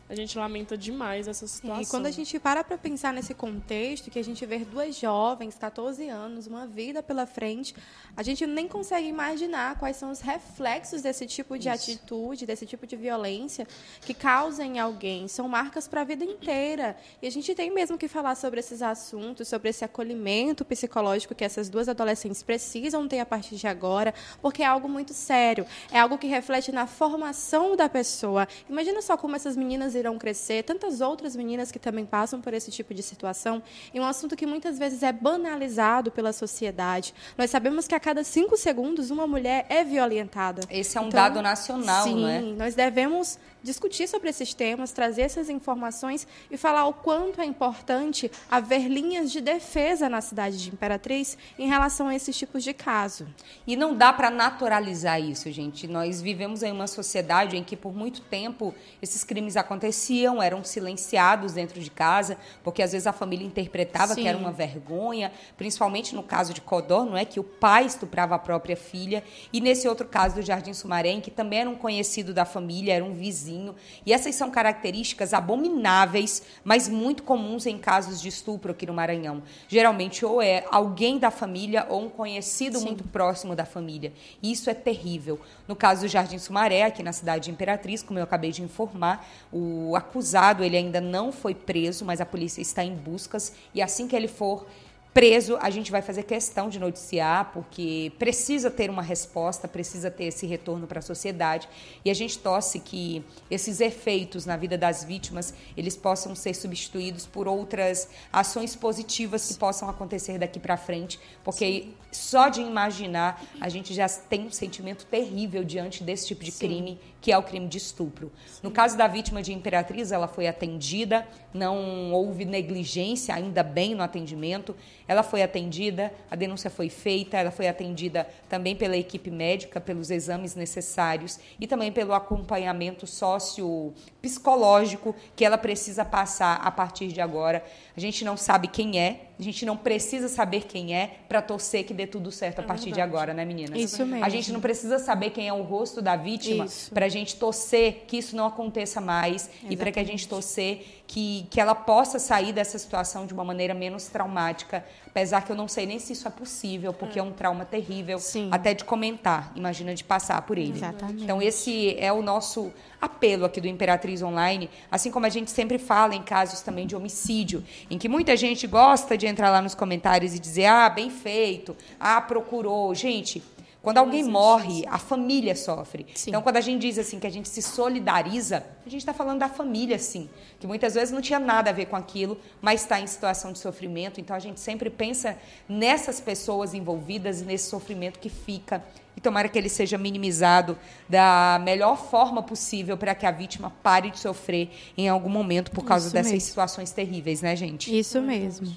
A 0.09 0.15
gente 0.15 0.35
lamenta 0.39 0.75
demais 0.75 1.27
essa 1.27 1.45
situação. 1.45 1.83
E 1.83 1.85
quando 1.85 2.07
a 2.07 2.11
gente 2.11 2.39
para 2.39 2.63
para 2.63 2.79
pensar 2.79 3.13
nesse 3.13 3.35
contexto, 3.35 4.09
que 4.09 4.17
a 4.17 4.23
gente 4.23 4.43
vê 4.43 4.57
duas 4.57 4.95
jovens, 4.95 5.53
14 5.53 6.09
anos, 6.09 6.47
uma 6.47 6.65
vida 6.65 7.03
pela 7.03 7.27
frente, 7.27 7.75
a 8.17 8.23
gente 8.23 8.47
nem 8.47 8.67
consegue 8.67 9.07
imaginar 9.07 9.77
quais 9.77 9.97
são 9.97 10.09
os 10.09 10.19
reflexos 10.19 11.03
desse 11.03 11.27
tipo 11.27 11.59
de 11.59 11.69
Isso. 11.69 11.91
atitude, 11.91 12.47
desse 12.47 12.65
tipo 12.65 12.87
de 12.87 12.95
violência 12.95 13.67
que 14.01 14.15
causa 14.15 14.65
em 14.65 14.79
alguém. 14.79 15.27
São 15.27 15.47
marcas 15.47 15.87
para 15.87 16.01
a 16.01 16.03
vida 16.03 16.25
inteira. 16.25 16.97
E 17.21 17.27
a 17.27 17.31
gente 17.31 17.53
tem 17.53 17.69
mesmo 17.69 17.95
que 17.95 18.07
falar 18.07 18.33
sobre 18.33 18.61
esses 18.61 18.81
assuntos, 18.81 19.47
sobre 19.47 19.69
esse 19.69 19.85
acolhimento 19.85 20.65
psicológico 20.65 21.35
que 21.35 21.45
essas 21.45 21.69
duas 21.69 21.87
adolescentes 21.87 22.41
precisam 22.41 23.07
ter 23.07 23.19
a 23.19 23.27
partir 23.27 23.57
de 23.57 23.67
agora, 23.67 24.11
porque 24.41 24.63
é 24.63 24.65
algo 24.65 24.89
muito 24.89 25.13
sério. 25.13 25.67
É 25.91 25.99
algo 25.99 26.17
que 26.17 26.25
reflete 26.25 26.71
na 26.71 26.87
formação 26.87 27.75
da 27.75 27.87
pessoa. 27.87 28.47
Imagina 28.67 29.03
só 29.03 29.15
como 29.15 29.35
essas 29.35 29.55
meninas 29.55 29.98
irão 29.99 30.17
crescer, 30.17 30.63
tantas 30.63 31.01
outras 31.01 31.35
meninas 31.35 31.71
que 31.71 31.79
também 31.79 32.05
passam 32.05 32.41
por 32.41 32.53
esse 32.53 32.71
tipo 32.71 32.93
de 32.93 33.03
situação, 33.03 33.61
e 33.93 33.99
um 33.99 34.05
assunto 34.05 34.35
que 34.35 34.45
muitas 34.45 34.79
vezes 34.79 35.03
é 35.03 35.11
banalizado 35.11 36.11
pela 36.11 36.33
sociedade. 36.33 37.13
Nós 37.37 37.49
sabemos 37.49 37.87
que 37.87 37.95
a 37.95 37.99
cada 37.99 38.23
cinco 38.23 38.57
segundos 38.57 39.11
uma 39.11 39.27
mulher 39.27 39.65
é 39.69 39.83
violentada. 39.83 40.61
Esse 40.69 40.97
é 40.97 41.01
um 41.01 41.07
então, 41.07 41.19
dado 41.19 41.41
nacional, 41.41 42.03
sim, 42.03 42.21
não 42.21 42.27
é? 42.27 42.39
Sim, 42.39 42.55
nós 42.55 42.75
devemos 42.75 43.37
discutir 43.63 44.07
sobre 44.07 44.29
esses 44.29 44.53
temas, 44.53 44.91
trazer 44.91 45.23
essas 45.23 45.49
informações 45.49 46.27
e 46.49 46.57
falar 46.57 46.85
o 46.85 46.93
quanto 46.93 47.41
é 47.41 47.45
importante 47.45 48.31
haver 48.49 48.87
linhas 48.87 49.31
de 49.31 49.41
defesa 49.41 50.07
na 50.07 50.21
cidade 50.21 50.57
de 50.57 50.69
Imperatriz 50.69 51.37
em 51.57 51.67
relação 51.67 52.07
a 52.07 52.15
esses 52.15 52.37
tipos 52.37 52.63
de 52.63 52.73
caso. 52.73 53.27
E 53.67 53.75
não 53.75 53.93
dá 53.93 54.13
para 54.13 54.29
naturalizar 54.29 55.21
isso, 55.21 55.51
gente. 55.51 55.87
Nós 55.87 56.21
vivemos 56.21 56.63
em 56.63 56.71
uma 56.71 56.87
sociedade 56.87 57.57
em 57.57 57.63
que 57.63 57.75
por 57.75 57.93
muito 57.93 58.21
tempo 58.21 58.73
esses 59.01 59.23
crimes 59.23 59.57
aconteciam, 59.57 60.41
eram 60.41 60.63
silenciados 60.63 61.53
dentro 61.53 61.79
de 61.79 61.91
casa, 61.91 62.37
porque 62.63 62.81
às 62.81 62.91
vezes 62.91 63.07
a 63.07 63.13
família 63.13 63.45
interpretava 63.45 64.13
Sim. 64.13 64.21
que 64.21 64.27
era 64.27 64.37
uma 64.37 64.51
vergonha, 64.51 65.31
principalmente 65.57 66.15
no 66.15 66.23
caso 66.23 66.53
de 66.53 66.61
Codó, 66.61 67.03
não 67.03 67.17
é 67.17 67.25
que 67.25 67.39
o 67.39 67.43
pai 67.43 67.85
estuprava 67.85 68.35
a 68.35 68.39
própria 68.39 68.75
filha, 68.75 69.23
e 69.51 69.59
nesse 69.59 69.87
outro 69.87 70.07
caso 70.07 70.35
do 70.35 70.41
Jardim 70.41 70.73
Sumaré, 70.73 71.09
que 71.19 71.31
também 71.31 71.59
era 71.59 71.69
um 71.69 71.75
conhecido 71.75 72.33
da 72.33 72.45
família, 72.45 72.93
era 72.93 73.03
um 73.03 73.13
vizinho 73.13 73.48
vizinho. 73.49 73.75
E 74.05 74.13
essas 74.13 74.35
são 74.35 74.51
características 74.51 75.33
abomináveis, 75.33 76.43
mas 76.63 76.87
muito 76.87 77.23
comuns 77.23 77.65
em 77.65 77.77
casos 77.77 78.21
de 78.21 78.27
estupro 78.27 78.71
aqui 78.71 78.85
no 78.85 78.93
Maranhão. 78.93 79.41
Geralmente, 79.67 80.25
ou 80.25 80.41
é 80.41 80.63
alguém 80.71 81.17
da 81.17 81.31
família 81.31 81.85
ou 81.89 82.03
um 82.03 82.09
conhecido 82.09 82.79
Sim. 82.79 82.85
muito 82.85 83.03
próximo 83.03 83.55
da 83.55 83.65
família. 83.65 84.13
E 84.41 84.51
isso 84.51 84.69
é 84.69 84.73
terrível. 84.73 85.39
No 85.67 85.75
caso 85.75 86.01
do 86.01 86.07
Jardim 86.07 86.37
Sumaré, 86.37 86.83
aqui 86.83 87.01
na 87.01 87.11
cidade 87.13 87.45
de 87.45 87.51
Imperatriz, 87.51 88.03
como 88.03 88.19
eu 88.19 88.23
acabei 88.23 88.51
de 88.51 88.61
informar, 88.61 89.27
o 89.51 89.95
acusado 89.95 90.63
ele 90.63 90.77
ainda 90.77 91.01
não 91.01 91.31
foi 91.31 91.55
preso, 91.55 92.05
mas 92.05 92.21
a 92.21 92.25
polícia 92.25 92.61
está 92.61 92.83
em 92.83 92.95
buscas 92.95 93.53
e 93.73 93.81
assim 93.81 94.07
que 94.07 94.15
ele 94.15 94.27
for 94.27 94.65
preso, 95.13 95.57
a 95.59 95.69
gente 95.69 95.91
vai 95.91 96.01
fazer 96.01 96.23
questão 96.23 96.69
de 96.69 96.79
noticiar, 96.79 97.51
porque 97.51 98.11
precisa 98.19 98.69
ter 98.69 98.89
uma 98.89 99.01
resposta, 99.01 99.67
precisa 99.67 100.11
ter 100.11 100.25
esse 100.25 100.45
retorno 100.45 100.85
para 100.85 100.99
a 100.99 101.01
sociedade. 101.01 101.67
E 102.05 102.11
a 102.11 102.13
gente 102.13 102.37
torce 102.37 102.79
que 102.79 103.23
esses 103.49 103.81
efeitos 103.81 104.45
na 104.45 104.55
vida 104.55 104.77
das 104.77 105.03
vítimas, 105.03 105.53
eles 105.75 105.97
possam 105.97 106.35
ser 106.35 106.53
substituídos 106.53 107.25
por 107.25 107.47
outras 107.47 108.09
ações 108.31 108.75
positivas 108.75 109.47
que 109.47 109.55
possam 109.55 109.89
acontecer 109.89 110.37
daqui 110.37 110.59
para 110.59 110.77
frente, 110.77 111.19
porque 111.43 111.65
Sim. 111.65 111.93
só 112.11 112.49
de 112.49 112.61
imaginar, 112.61 113.43
a 113.59 113.67
gente 113.67 113.93
já 113.93 114.07
tem 114.07 114.45
um 114.45 114.51
sentimento 114.51 115.05
terrível 115.05 115.63
diante 115.63 116.03
desse 116.03 116.27
tipo 116.27 116.43
de 116.43 116.51
Sim. 116.51 116.67
crime, 116.67 116.99
que 117.19 117.31
é 117.31 117.37
o 117.37 117.43
crime 117.43 117.67
de 117.67 117.77
estupro. 117.77 118.31
Sim. 118.47 118.59
No 118.63 118.71
caso 118.71 118.95
da 118.95 119.07
vítima 119.07 119.41
de 119.41 119.51
Imperatriz, 119.53 120.11
ela 120.11 120.27
foi 120.27 120.47
atendida, 120.47 121.27
não 121.53 122.13
houve 122.13 122.45
negligência, 122.45 123.33
ainda 123.33 123.63
bem 123.63 123.95
no 123.95 124.03
atendimento. 124.03 124.75
Ela 125.09 125.23
foi 125.23 125.41
atendida, 125.41 126.13
a 126.29 126.35
denúncia 126.35 126.69
foi 126.69 126.87
feita, 126.87 127.35
ela 127.35 127.49
foi 127.49 127.67
atendida 127.67 128.29
também 128.47 128.75
pela 128.75 128.95
equipe 128.95 129.31
médica, 129.31 129.81
pelos 129.81 130.11
exames 130.11 130.53
necessários 130.53 131.39
e 131.59 131.65
também 131.65 131.91
pelo 131.91 132.13
acompanhamento 132.13 133.07
sócio-psicológico 133.07 135.15
que 135.35 135.43
ela 135.43 135.57
precisa 135.57 136.05
passar 136.05 136.57
a 136.57 136.69
partir 136.69 137.07
de 137.07 137.19
agora. 137.19 137.65
A 137.97 137.99
gente 137.99 138.23
não 138.23 138.37
sabe 138.37 138.67
quem 138.67 138.99
é 138.99 139.28
A 139.39 139.41
gente 139.41 139.65
não 139.65 139.77
precisa 139.77 140.27
saber 140.27 140.65
quem 140.65 140.93
é 140.93 141.19
para 141.29 141.41
torcer 141.41 141.85
que 141.85 141.93
dê 141.93 142.05
tudo 142.05 142.29
certo 142.29 142.59
a 142.59 142.61
É 142.61 142.65
partir 142.65 142.85
de 142.85 142.95
verdade. 142.95 143.09
agora, 143.09 143.33
né, 143.33 143.45
meninas? 143.45 143.79
Isso 143.79 144.05
mesmo. 144.05 144.25
A 144.25 144.27
gente 144.27 144.51
não 144.51 144.59
precisa 144.59 144.99
saber 144.99 145.29
quem 145.29 145.47
é 145.47 145.53
o 145.53 145.61
rosto 145.61 146.01
da 146.01 146.17
vítima 146.17 146.65
para 146.93 147.05
a 147.05 147.09
gente 147.09 147.37
torcer 147.37 148.03
que 148.05 148.17
isso 148.17 148.35
não 148.35 148.45
aconteça 148.45 148.99
mais 148.99 149.49
e 149.69 149.77
para 149.77 149.93
que 149.93 149.99
a 149.99 150.03
gente 150.03 150.27
torcer 150.27 151.03
que, 151.07 151.47
que 151.49 151.59
ela 151.61 151.73
possa 151.73 152.19
sair 152.19 152.51
dessa 152.51 152.77
situação 152.77 153.25
de 153.25 153.33
uma 153.33 153.45
maneira 153.45 153.73
menos 153.73 154.07
traumática. 154.07 154.83
Apesar 155.09 155.43
que 155.43 155.51
eu 155.51 155.55
não 155.55 155.67
sei 155.67 155.85
nem 155.85 155.97
se 155.97 156.13
isso 156.13 156.27
é 156.27 156.31
possível, 156.31 156.93
porque 156.93 157.19
é, 157.19 157.23
um 157.23 157.31
trauma 157.31 157.65
terrível, 157.65 158.19
Sim. 158.19 158.49
até 158.51 158.73
de 158.73 158.83
comentar, 158.83 159.51
imagina 159.55 159.93
de 159.95 160.03
passar 160.03 160.41
por 160.43 160.57
ele. 160.57 160.73
Exatamente. 160.73 161.23
Então, 161.23 161.41
esse 161.41 161.95
é 161.97 162.13
o 162.13 162.21
nosso 162.21 162.71
apelo 163.01 163.45
aqui 163.45 163.59
do 163.59 163.67
Imperatriz 163.67 164.21
Online, 164.21 164.69
assim 164.91 165.09
como 165.09 165.25
a 165.25 165.29
gente 165.29 165.49
sempre 165.49 165.79
fala 165.79 166.13
em 166.13 166.21
casos 166.21 166.61
também 166.61 166.85
de 166.85 166.95
homicídio, 166.95 167.63
em 167.89 167.97
que 167.97 168.07
muita 168.07 168.37
gente 168.37 168.67
gosta 168.67 169.17
de 169.17 169.25
entrar 169.25 169.49
lá 169.49 169.61
nos 169.61 169.73
comentários 169.73 170.35
e 170.35 170.39
dizer, 170.39 170.65
ah, 170.65 170.89
bem 170.89 171.09
feito, 171.09 171.75
ah, 171.99 172.21
procurou. 172.21 172.93
Gente, 172.93 173.41
quando 173.81 173.97
alguém 173.97 174.23
morre, 174.23 174.83
a 174.87 174.97
família 174.97 175.55
sofre. 175.55 176.05
Sim. 176.13 176.31
Então, 176.31 176.41
quando 176.41 176.57
a 176.57 176.61
gente 176.61 176.81
diz 176.81 176.97
assim 176.97 177.17
que 177.17 177.25
a 177.25 177.29
gente 177.29 177.47
se 177.47 177.61
solidariza, 177.61 178.65
a 178.85 178.89
gente 178.89 179.01
está 179.01 179.13
falando 179.13 179.39
da 179.39 179.47
família, 179.47 179.97
sim, 179.97 180.29
que 180.59 180.67
muitas 180.67 180.95
vezes 180.95 181.13
não 181.13 181.21
tinha 181.21 181.39
nada 181.39 181.69
a 181.69 181.73
ver 181.73 181.85
com 181.85 181.95
aquilo, 181.95 182.37
mas 182.61 182.81
está 182.81 182.99
em 182.99 183.07
situação 183.07 183.53
de 183.53 183.59
sofrimento. 183.59 184.19
Então, 184.19 184.35
a 184.35 184.39
gente 184.39 184.59
sempre 184.59 184.89
pensa 184.89 185.37
nessas 185.67 186.19
pessoas 186.19 186.73
envolvidas 186.73 187.39
e 187.39 187.45
nesse 187.45 187.69
sofrimento 187.69 188.19
que 188.19 188.29
fica. 188.29 188.83
E 189.15 189.21
tomara 189.21 189.47
que 189.47 189.57
ele 189.57 189.69
seja 189.69 189.97
minimizado 189.97 190.77
da 191.07 191.59
melhor 191.63 191.97
forma 191.97 192.43
possível 192.43 192.97
para 192.97 193.15
que 193.15 193.25
a 193.25 193.31
vítima 193.31 193.71
pare 193.81 194.11
de 194.11 194.19
sofrer 194.19 194.69
em 194.97 195.07
algum 195.07 195.29
momento 195.29 195.71
por 195.71 195.83
causa 195.83 196.07
Isso 196.07 196.13
dessas 196.13 196.31
mesmo. 196.31 196.47
situações 196.47 196.91
terríveis, 196.91 197.41
né, 197.41 197.55
gente? 197.55 197.97
Isso 197.97 198.21
mesmo. 198.21 198.67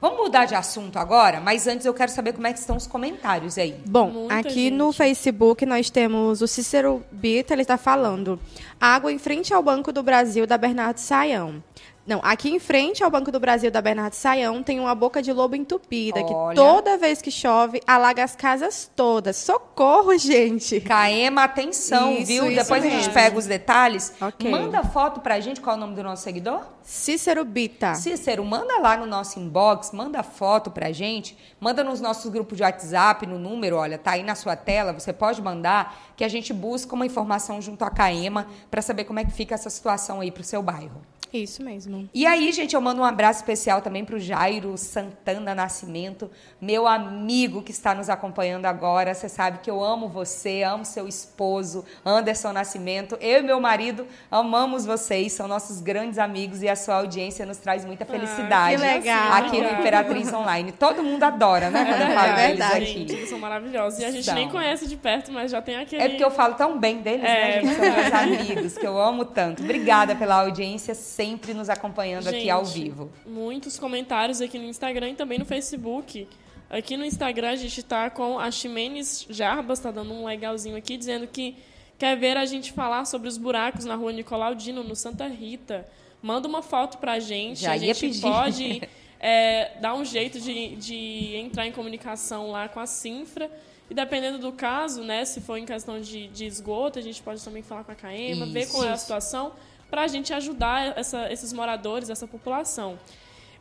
Vamos 0.00 0.18
mudar 0.18 0.46
de 0.46 0.54
assunto 0.54 0.98
agora, 0.98 1.42
mas 1.42 1.66
antes 1.66 1.84
eu 1.84 1.92
quero 1.92 2.10
saber 2.10 2.32
como 2.32 2.46
é 2.46 2.52
que 2.54 2.58
estão 2.58 2.74
os 2.74 2.86
comentários 2.86 3.58
aí. 3.58 3.76
Bom, 3.84 4.10
Muita 4.10 4.34
aqui 4.34 4.70
no 4.70 4.86
gente. 4.86 4.96
Facebook 4.96 5.66
nós 5.66 5.90
temos 5.90 6.40
o 6.40 6.48
Cícero 6.48 7.04
Bita, 7.12 7.52
ele 7.52 7.62
está 7.62 7.76
falando. 7.76 8.40
Água 8.80 9.12
em 9.12 9.18
frente 9.18 9.52
ao 9.52 9.62
Banco 9.62 9.92
do 9.92 10.02
Brasil 10.02 10.46
da 10.46 10.56
Bernardo 10.56 10.96
Saião. 10.96 11.62
Não, 12.06 12.18
aqui 12.24 12.50
em 12.50 12.58
frente 12.58 13.04
ao 13.04 13.10
Banco 13.10 13.30
do 13.30 13.38
Brasil 13.38 13.70
da 13.70 13.80
Bernardo 13.80 14.14
Saião 14.14 14.62
tem 14.62 14.80
uma 14.80 14.94
boca 14.94 15.22
de 15.22 15.32
lobo 15.32 15.54
entupida, 15.54 16.18
Olha. 16.20 16.54
que 16.54 16.60
toda 16.60 16.96
vez 16.96 17.20
que 17.22 17.30
chove 17.30 17.80
alaga 17.86 18.24
as 18.24 18.34
casas 18.34 18.90
todas. 18.96 19.36
Socorro, 19.36 20.16
gente! 20.18 20.80
Caema, 20.80 21.44
atenção, 21.44 22.14
Isso, 22.14 22.26
viu? 22.26 22.46
isso 22.46 22.62
Depois 22.62 22.82
a 22.84 22.88
gente 22.88 22.96
mesmo. 22.96 23.12
pega 23.12 23.38
os 23.38 23.46
detalhes. 23.46 24.14
Ok. 24.20 24.50
Manda 24.50 24.82
foto 24.82 25.20
pra 25.20 25.38
gente, 25.40 25.60
qual 25.60 25.74
é 25.74 25.78
o 25.78 25.80
nome 25.80 25.94
do 25.94 26.02
nosso 26.02 26.22
seguidor? 26.22 26.62
Cícero 26.82 27.44
Bita. 27.44 27.94
Cícero, 27.94 28.44
manda 28.44 28.78
lá 28.80 28.96
no 28.96 29.06
nosso 29.06 29.38
inbox, 29.38 29.92
manda 29.92 30.22
foto 30.22 30.70
pra 30.70 30.90
gente, 30.90 31.36
manda 31.60 31.84
nos 31.84 32.00
nossos 32.00 32.30
grupos 32.30 32.56
de 32.56 32.64
WhatsApp, 32.64 33.26
no 33.26 33.38
número, 33.38 33.76
olha, 33.76 33.98
tá 33.98 34.12
aí 34.12 34.22
na 34.22 34.34
sua 34.34 34.56
tela, 34.56 34.92
você 34.92 35.12
pode 35.12 35.40
mandar, 35.42 35.96
que 36.16 36.24
a 36.24 36.28
gente 36.28 36.52
busca 36.52 36.94
uma 36.94 37.06
informação 37.06 37.60
junto 37.60 37.84
à 37.84 37.90
Caema 37.90 38.46
pra 38.70 38.80
saber 38.82 39.04
como 39.04 39.20
é 39.20 39.24
que 39.24 39.30
fica 39.32 39.54
essa 39.54 39.70
situação 39.70 40.20
aí 40.20 40.32
pro 40.32 40.42
seu 40.42 40.62
bairro. 40.62 41.00
Isso 41.32 41.62
mesmo. 41.62 42.08
E 42.12 42.26
aí, 42.26 42.50
gente, 42.52 42.74
eu 42.74 42.80
mando 42.80 43.00
um 43.00 43.04
abraço 43.04 43.40
especial 43.40 43.80
também 43.80 44.04
para 44.04 44.16
o 44.16 44.18
Jairo 44.18 44.76
Santana 44.76 45.54
Nascimento, 45.54 46.30
meu 46.60 46.86
amigo 46.86 47.62
que 47.62 47.70
está 47.70 47.94
nos 47.94 48.08
acompanhando 48.08 48.66
agora. 48.66 49.14
Você 49.14 49.28
sabe 49.28 49.58
que 49.58 49.70
eu 49.70 49.82
amo 49.82 50.08
você, 50.08 50.62
amo 50.62 50.84
seu 50.84 51.06
esposo, 51.08 51.84
Anderson 52.04 52.52
Nascimento. 52.52 53.16
Eu 53.20 53.40
e 53.40 53.42
meu 53.42 53.60
marido 53.60 54.06
amamos 54.30 54.84
vocês, 54.84 55.32
são 55.32 55.46
nossos 55.46 55.80
grandes 55.80 56.18
amigos 56.18 56.62
e 56.62 56.68
a 56.68 56.76
sua 56.76 56.96
audiência 56.96 57.46
nos 57.46 57.58
traz 57.58 57.84
muita 57.84 58.04
felicidade 58.04 58.76
que 58.76 58.82
legal. 58.82 59.32
aqui 59.34 59.60
no. 59.60 59.70
Imperatriz 59.80 60.32
Online. 60.32 60.72
Todo 60.72 61.02
mundo 61.02 61.22
adora, 61.22 61.70
né, 61.70 61.84
quando 61.84 62.00
eu 62.02 62.06
É 62.08 62.14
falo 62.14 62.34
deles 62.34 62.48
verdade. 62.58 62.74
aqui. 62.84 62.86
Gente, 62.92 63.12
eles 63.12 63.28
são 63.28 63.38
maravilhosos. 63.38 63.98
E 64.00 64.04
a 64.04 64.10
gente 64.10 64.24
São. 64.24 64.34
nem 64.34 64.48
conhece 64.48 64.86
de 64.86 64.96
perto, 64.96 65.30
mas 65.32 65.50
já 65.50 65.62
tem 65.62 65.76
aquele. 65.76 66.02
É 66.02 66.08
porque 66.08 66.24
eu 66.24 66.30
falo 66.30 66.54
tão 66.54 66.78
bem 66.78 66.98
deles, 66.98 67.22
né, 67.22 67.58
É, 67.58 67.60
gente? 67.62 67.74
São 67.76 67.84
meus 67.92 68.12
amigos, 68.12 68.78
que 68.78 68.86
eu 68.86 69.00
amo 69.00 69.24
tanto. 69.24 69.62
Obrigada 69.62 70.14
pela 70.14 70.40
audiência, 70.42 70.94
sempre 70.94 71.19
nos 71.54 71.68
acompanhando 71.68 72.28
aqui 72.28 72.48
ao 72.48 72.64
Gente, 72.64 72.84
vivo. 72.84 73.10
Muitos 73.26 73.78
comentários 73.78 74.40
aqui 74.40 74.58
no 74.58 74.64
Instagram 74.64 75.10
e 75.10 75.14
também 75.14 75.38
no 75.38 75.44
Facebook. 75.44 76.26
Aqui 76.68 76.96
no 76.96 77.04
Instagram 77.04 77.50
a 77.50 77.56
gente 77.56 77.82
tá 77.82 78.08
com 78.08 78.38
a 78.38 78.50
Ximenes 78.50 79.26
Jarbas, 79.28 79.80
tá 79.80 79.90
dando 79.90 80.12
um 80.12 80.24
legalzinho 80.24 80.76
aqui, 80.76 80.96
dizendo 80.96 81.26
que 81.26 81.56
quer 81.98 82.16
ver 82.16 82.36
a 82.36 82.46
gente 82.46 82.72
falar 82.72 83.04
sobre 83.04 83.28
os 83.28 83.36
buracos 83.36 83.84
na 83.84 83.96
rua 83.96 84.12
Nicolau 84.12 84.54
Dino, 84.54 84.82
no 84.82 84.94
Santa 84.96 85.26
Rita. 85.26 85.86
Manda 86.22 86.46
uma 86.46 86.62
foto 86.62 86.98
pra 86.98 87.18
gente. 87.18 87.60
Já 87.60 87.72
a 87.72 87.76
gente 87.76 88.00
pedir. 88.00 88.22
pode 88.22 88.82
é, 89.18 89.78
dar 89.80 89.94
um 89.94 90.04
jeito 90.04 90.40
de, 90.40 90.76
de 90.76 91.34
entrar 91.36 91.66
em 91.66 91.72
comunicação 91.72 92.50
lá 92.50 92.68
com 92.68 92.80
a 92.80 92.86
Sinfra. 92.86 93.50
E 93.90 93.94
dependendo 93.94 94.38
do 94.38 94.52
caso, 94.52 95.02
né, 95.02 95.24
se 95.24 95.40
for 95.40 95.56
em 95.56 95.66
questão 95.66 96.00
de, 96.00 96.28
de 96.28 96.46
esgoto, 96.46 96.98
a 96.98 97.02
gente 97.02 97.20
pode 97.20 97.44
também 97.44 97.62
falar 97.62 97.82
com 97.82 97.90
a 97.90 97.94
CAEMA, 97.96 98.46
ver 98.46 98.70
qual 98.70 98.84
é 98.84 98.90
a 98.90 98.96
situação, 98.96 99.52
para 99.90 100.02
a 100.02 100.06
gente 100.08 100.32
ajudar 100.32 100.96
essa- 100.98 101.30
esses 101.32 101.52
moradores, 101.52 102.08
essa 102.10 102.26
população. 102.26 102.98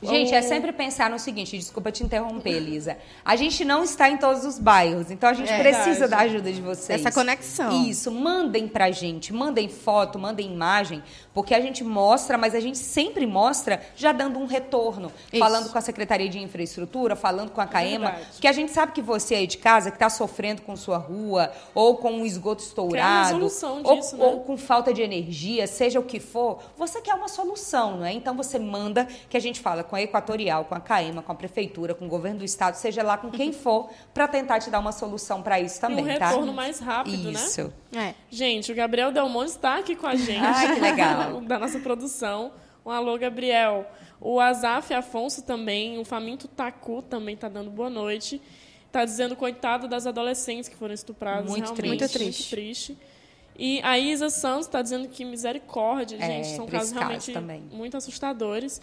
Gente, 0.01 0.33
é 0.33 0.41
sempre 0.41 0.71
pensar 0.71 1.09
no 1.09 1.19
seguinte, 1.19 1.57
desculpa 1.57 1.91
te 1.91 2.03
interromper, 2.03 2.51
Elisa. 2.51 2.97
A 3.23 3.35
gente 3.35 3.65
não 3.65 3.83
está 3.83 4.09
em 4.09 4.15
todos 4.15 4.45
os 4.45 4.57
bairros, 4.57 5.11
então 5.11 5.29
a 5.29 5.33
gente 5.33 5.51
É 5.51 5.59
precisa 5.59 5.99
verdade. 5.99 6.09
da 6.09 6.17
ajuda 6.19 6.51
de 6.53 6.61
vocês. 6.61 7.01
Essa 7.01 7.11
conexão. 7.11 7.83
Isso, 7.85 8.09
mandem 8.09 8.65
pra 8.67 8.91
gente, 8.91 9.33
mandem 9.33 9.67
foto, 9.67 10.17
mandem 10.17 10.49
imagem, 10.53 11.03
porque 11.33 11.53
a 11.53 11.59
gente 11.59 11.83
mostra, 11.83 12.37
mas 12.37 12.55
a 12.55 12.61
gente 12.61 12.77
sempre 12.77 13.25
mostra 13.27 13.81
já 13.93 14.13
dando 14.13 14.39
um 14.39 14.45
retorno, 14.45 15.11
Isso. 15.33 15.43
falando 15.43 15.69
com 15.69 15.77
a 15.77 15.81
Secretaria 15.81 16.29
de 16.29 16.39
Infraestrutura, 16.39 17.15
falando 17.15 17.51
com 17.51 17.59
a 17.59 17.67
CAEMA, 17.67 18.11
Verdade. 18.11 18.27
porque 18.31 18.47
a 18.47 18.53
gente 18.53 18.71
sabe 18.71 18.93
que 18.93 19.01
você 19.01 19.35
aí 19.35 19.47
de 19.47 19.57
casa 19.57 19.91
que 19.91 19.97
está 19.97 20.09
sofrendo 20.09 20.61
com 20.61 20.77
sua 20.77 20.97
rua 20.97 21.51
ou 21.75 21.97
com 21.97 22.11
um 22.13 22.25
esgoto 22.25 22.63
estourado, 22.63 23.33
resolução 23.33 23.81
ou, 23.83 23.95
né? 23.95 24.01
ou 24.19 24.39
com 24.41 24.57
falta 24.57 24.93
de 24.93 25.01
energia, 25.01 25.67
seja 25.67 25.99
o 25.99 26.03
que 26.03 26.21
for, 26.21 26.59
você 26.77 27.01
quer 27.01 27.15
uma 27.15 27.27
solução, 27.27 27.97
não 27.97 28.05
é? 28.05 28.13
Então 28.13 28.33
você 28.33 28.57
manda 28.57 29.05
que 29.29 29.35
a 29.35 29.41
gente 29.41 29.59
fala 29.59 29.83
com 29.89 29.95
a 29.95 30.01
Equatorial, 30.01 30.65
com 30.65 30.75
a 30.75 30.79
CAEMA, 30.79 31.21
com 31.21 31.31
a 31.31 31.35
prefeitura, 31.35 31.93
com 31.95 32.05
o 32.05 32.07
governo 32.07 32.39
do 32.39 32.45
estado, 32.45 32.75
seja 32.75 33.01
lá 33.03 33.17
com 33.17 33.29
quem 33.31 33.51
for, 33.51 33.89
para 34.13 34.27
tentar 34.27 34.59
te 34.59 34.69
dar 34.69 34.79
uma 34.79 34.91
solução 34.91 35.41
para 35.41 35.59
isso 35.59 35.77
E 35.77 35.81
também, 35.81 36.05
um 36.05 36.17
tá? 36.19 36.29
retorno 36.29 36.53
mais 36.53 36.79
rápido, 36.79 37.31
né? 37.31 37.39
Isso. 37.39 37.73
É. 37.95 38.13
Gente, 38.29 38.71
o 38.71 38.75
Gabriel 38.75 39.11
Delmonte 39.11 39.51
está 39.51 39.77
aqui 39.79 39.95
com 39.95 40.07
a 40.07 40.15
gente. 40.15 40.39
Ai, 40.45 40.75
que 40.75 40.79
legal. 40.79 41.41
da 41.47 41.57
nossa 41.59 41.79
produção. 41.79 42.51
Um 42.85 42.91
alô, 42.91 43.17
Gabriel. 43.17 43.85
O 44.21 44.39
Azaf 44.39 44.93
Afonso 44.93 45.41
também, 45.43 45.97
o 45.99 46.05
Faminto 46.05 46.47
Taku 46.47 47.01
também 47.01 47.35
está 47.35 47.49
dando 47.49 47.69
boa 47.69 47.89
noite. 47.89 48.41
Está 48.87 49.05
dizendo, 49.05 49.35
coitado 49.35 49.87
das 49.87 50.07
adolescentes 50.07 50.67
que 50.69 50.75
foram 50.75 50.93
estupradas. 50.93 51.49
Muito 51.49 51.73
realmente, 51.73 52.07
triste. 52.07 52.23
Muito 52.23 52.49
triste. 52.49 52.97
E 53.61 53.81
a 53.83 53.99
Isa 53.99 54.29
Santos 54.29 54.67
está 54.67 54.81
dizendo 54.81 55.09
que 55.09 55.25
misericórdia, 55.25 56.17
É, 56.19 56.25
gente. 56.25 56.55
São 56.55 56.65
casos 56.65 56.91
caso 56.91 56.95
realmente 56.95 57.33
também. 57.33 57.61
muito 57.71 57.97
assustadores. 57.97 58.81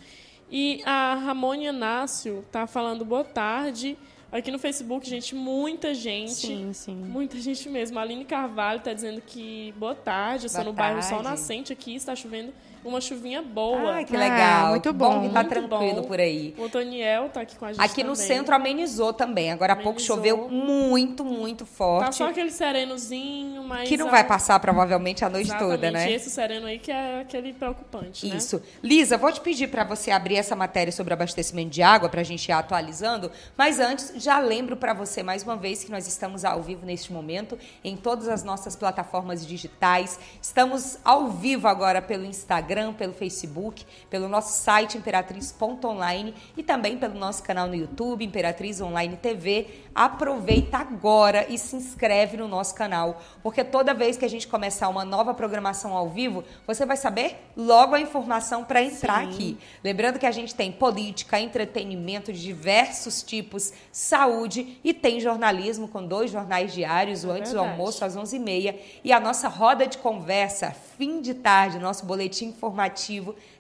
E 0.51 0.81
a 0.85 1.15
Ramônia 1.15 1.71
Inácio 1.71 2.45
está 2.47 2.67
falando 2.67 3.05
boa 3.05 3.25
tarde. 3.25 3.99
Aqui 4.31 4.51
no 4.51 4.59
Facebook, 4.59 5.09
gente, 5.09 5.35
muita 5.35 5.95
gente. 5.95 6.31
Sim, 6.35 6.73
sim. 6.73 6.95
Muita 6.95 7.39
gente 7.39 7.69
mesmo. 7.69 7.99
A 7.99 8.03
Aline 8.03 8.25
Carvalho 8.25 8.79
está 8.79 8.93
dizendo 8.93 9.21
que 9.21 9.73
boa 9.77 9.95
tarde, 9.95 10.47
eu 10.47 10.51
Boa 10.51 10.65
no 10.65 10.73
bairro 10.73 11.03
Sol 11.03 11.23
tarde. 11.23 11.29
Nascente 11.31 11.73
aqui, 11.73 11.95
está 11.95 12.15
chovendo 12.15 12.53
uma 12.89 13.01
chuvinha 13.01 13.43
boa. 13.43 13.93
Ai, 13.95 14.05
que 14.05 14.17
Ah, 14.17 14.19
legal. 14.19 14.71
muito 14.71 14.83
Que 14.91 14.93
bom. 14.93 15.23
que 15.23 15.29
tá 15.31 15.41
Muito 15.43 15.49
tranquilo 15.49 16.03
bom. 16.03 16.09
por 16.09 16.21
aí. 16.21 16.55
O 16.59 16.63
Otoniel 16.65 17.27
está 17.27 17.41
aqui 17.41 17.57
com 17.57 17.65
a 17.67 17.73
gente 17.73 17.81
Aqui 17.85 18.03
no 18.05 18.13
também. 18.15 18.27
centro 18.29 18.55
amenizou 18.55 19.13
também. 19.13 19.51
Agora 19.53 19.73
há 19.73 19.77
pouco 19.77 19.99
Amenizou. 19.99 20.17
choveu 20.17 20.49
muito, 20.49 21.25
muito 21.25 21.65
Tá 21.65 21.71
forte. 21.71 22.17
só 22.17 22.29
aquele 22.29 22.51
serenozinho, 22.51 23.63
mas... 23.65 23.89
Que 23.89 23.97
não 23.97 24.09
a- 24.09 24.11
vai 24.11 24.25
passar 24.25 24.59
provavelmente 24.61 25.25
a 25.25 25.29
noite 25.31 25.49
Exatamente, 25.49 25.75
toda, 25.77 25.91
né? 25.91 26.11
esse 26.13 26.31
sereno 26.31 26.67
aí 26.67 26.79
que 26.79 26.91
é 26.91 27.21
aquele 27.21 27.53
preocupante, 27.53 28.27
né? 28.29 28.37
Isso. 28.37 28.63
Lisa, 28.83 29.17
vou 29.17 29.33
te 29.33 29.41
pedir 29.41 29.69
para 29.69 29.85
você 29.85 30.11
abrir 30.11 30.37
essa 30.37 30.55
matéria 30.57 30.93
sobre 30.93 31.13
abastecimento 31.15 31.71
de 31.71 31.83
água 31.83 32.09
para 32.09 32.21
a 32.21 32.25
gente 32.25 32.47
ir 32.49 32.53
atualizando, 32.53 33.31
mas 33.57 33.79
antes 33.81 34.13
já 34.17 34.39
lembro 34.39 34.77
para 34.77 34.93
você 34.95 35.23
mais 35.23 35.43
uma 35.43 35.57
vez 35.57 35.83
que 35.85 35.91
nós 35.91 36.07
estamos 36.07 36.45
ao 36.45 36.63
vivo 36.63 36.85
neste 36.87 37.13
momento 37.13 37.59
em 37.83 37.97
todas 37.97 38.29
as 38.29 38.43
nossas 38.45 38.77
plataformas 38.77 39.47
digitais. 39.47 40.19
Estamos 40.41 40.99
ao 41.05 41.29
vivo 41.29 41.67
agora 41.69 42.01
pelo 42.01 42.25
Instagram, 42.25 42.76
pelo 42.95 43.13
Facebook, 43.13 43.85
pelo 44.11 44.29
nosso 44.29 44.63
site 44.63 44.99
imperatriz.online 44.99 46.35
e 46.57 46.63
também 46.63 46.99
pelo 46.99 47.19
nosso 47.19 47.43
canal 47.43 47.67
no 47.67 47.75
YouTube, 47.75 48.25
Imperatriz 48.25 48.81
Online 48.81 49.17
TV. 49.17 49.67
Aproveita 49.95 50.79
agora 50.79 51.47
e 51.49 51.59
se 51.59 51.77
inscreve 51.77 52.37
no 52.37 52.47
nosso 52.47 52.75
canal, 52.75 53.21
porque 53.43 53.65
toda 53.65 53.95
vez 53.95 54.17
que 54.17 54.25
a 54.25 54.29
gente 54.29 54.47
começar 54.47 54.89
uma 54.89 55.05
nova 55.05 55.33
programação 55.33 55.97
ao 55.97 56.09
vivo, 56.09 56.45
você 56.67 56.85
vai 56.85 56.97
saber 56.97 57.37
logo 57.57 57.95
a 57.95 58.01
informação 58.01 58.65
para 58.65 58.83
entrar 58.83 59.25
Sim. 59.25 59.31
aqui. 59.31 59.59
Lembrando 59.83 60.19
que 60.19 60.27
a 60.27 60.31
gente 60.31 60.55
tem 60.55 60.71
política, 60.71 61.41
entretenimento 61.41 62.33
de 62.33 62.43
diversos 62.43 63.23
tipos, 63.23 63.73
saúde 63.91 64.79
e 64.85 64.93
tem 64.93 65.21
jornalismo 65.21 65.89
com 65.89 66.07
dois 66.07 66.31
jornais 66.31 66.73
diários, 66.73 67.25
o 67.25 67.31
É 67.31 67.39
Antes 67.39 67.53
do. 67.53 67.61
Almoço 67.67 68.05
às 68.05 68.17
11h30 68.17 68.75
e 69.05 69.13
a 69.13 69.21
nossa 69.21 69.49
roda 69.49 69.87
de 69.87 69.99
conversa, 69.99 70.75
fim 70.97 71.21
de 71.21 71.35
tarde, 71.35 71.79
nosso 71.79 72.05
boletim 72.07 72.47
informativo, 72.47 72.66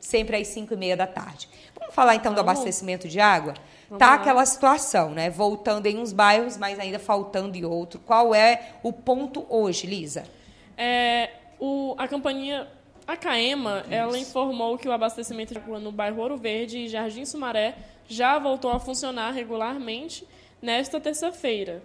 sempre 0.00 0.36
às 0.36 0.48
5h30 0.48 0.96
da 0.96 1.06
tarde. 1.06 1.48
Vamos 1.78 1.94
falar 1.94 2.14
então 2.14 2.34
do 2.34 2.40
abastecimento 2.40 3.08
de 3.08 3.20
água? 3.20 3.54
Vamos 3.88 3.98
tá 3.98 4.10
lá. 4.10 4.14
aquela 4.14 4.44
situação, 4.44 5.10
né? 5.10 5.30
Voltando 5.30 5.86
em 5.86 5.98
uns 5.98 6.12
bairros, 6.12 6.56
mas 6.56 6.78
ainda 6.78 6.98
faltando 6.98 7.56
em 7.56 7.64
outro. 7.64 8.00
Qual 8.00 8.34
é 8.34 8.72
o 8.82 8.92
ponto 8.92 9.46
hoje, 9.48 9.86
Lisa? 9.86 10.24
É, 10.76 11.30
o, 11.58 11.94
a 11.96 12.08
companhia, 12.08 12.68
a 13.06 13.16
Caema, 13.16 13.84
ela 13.90 14.18
informou 14.18 14.76
que 14.76 14.88
o 14.88 14.92
abastecimento 14.92 15.52
de 15.54 15.58
água 15.58 15.78
no 15.78 15.92
bairro 15.92 16.20
Ouro 16.20 16.36
Verde 16.36 16.78
e 16.78 16.88
Jardim 16.88 17.24
Sumaré 17.24 17.76
já 18.08 18.38
voltou 18.38 18.70
a 18.70 18.80
funcionar 18.80 19.32
regularmente 19.32 20.26
nesta 20.60 21.00
terça-feira. 21.00 21.82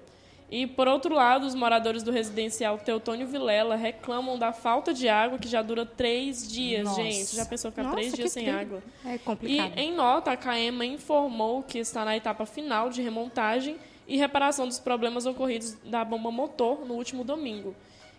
E, 0.51 0.67
por 0.67 0.85
outro 0.85 1.15
lado, 1.15 1.47
os 1.47 1.55
moradores 1.55 2.03
do 2.03 2.11
residencial 2.11 2.77
Teutônio 2.77 3.25
Vilela 3.25 3.77
reclamam 3.77 4.37
da 4.37 4.51
falta 4.51 4.93
de 4.93 5.07
água 5.07 5.39
que 5.39 5.47
já 5.47 5.61
dura 5.61 5.85
três 5.85 6.45
dias, 6.51 6.83
Nossa. 6.83 7.01
gente. 7.01 7.35
Já 7.37 7.45
pensou 7.45 7.71
ficar 7.71 7.83
Nossa, 7.83 7.95
três 7.95 8.13
dias 8.13 8.31
sem 8.33 8.49
água? 8.49 8.83
É 9.05 9.15
E, 9.15 9.19
complicado. 9.19 9.77
em 9.77 9.93
nota, 9.93 10.31
a 10.31 10.35
CAEMA 10.35 10.85
informou 10.85 11.63
que 11.63 11.79
está 11.79 12.03
na 12.03 12.17
etapa 12.17 12.45
final 12.45 12.89
de 12.89 13.01
remontagem 13.01 13.77
e 14.05 14.17
reparação 14.17 14.67
dos 14.67 14.77
problemas 14.77 15.25
ocorridos 15.25 15.77
da 15.85 16.03
bomba 16.03 16.29
motor 16.31 16.85
no 16.85 16.95
último 16.95 17.23
domingo. 17.23 17.73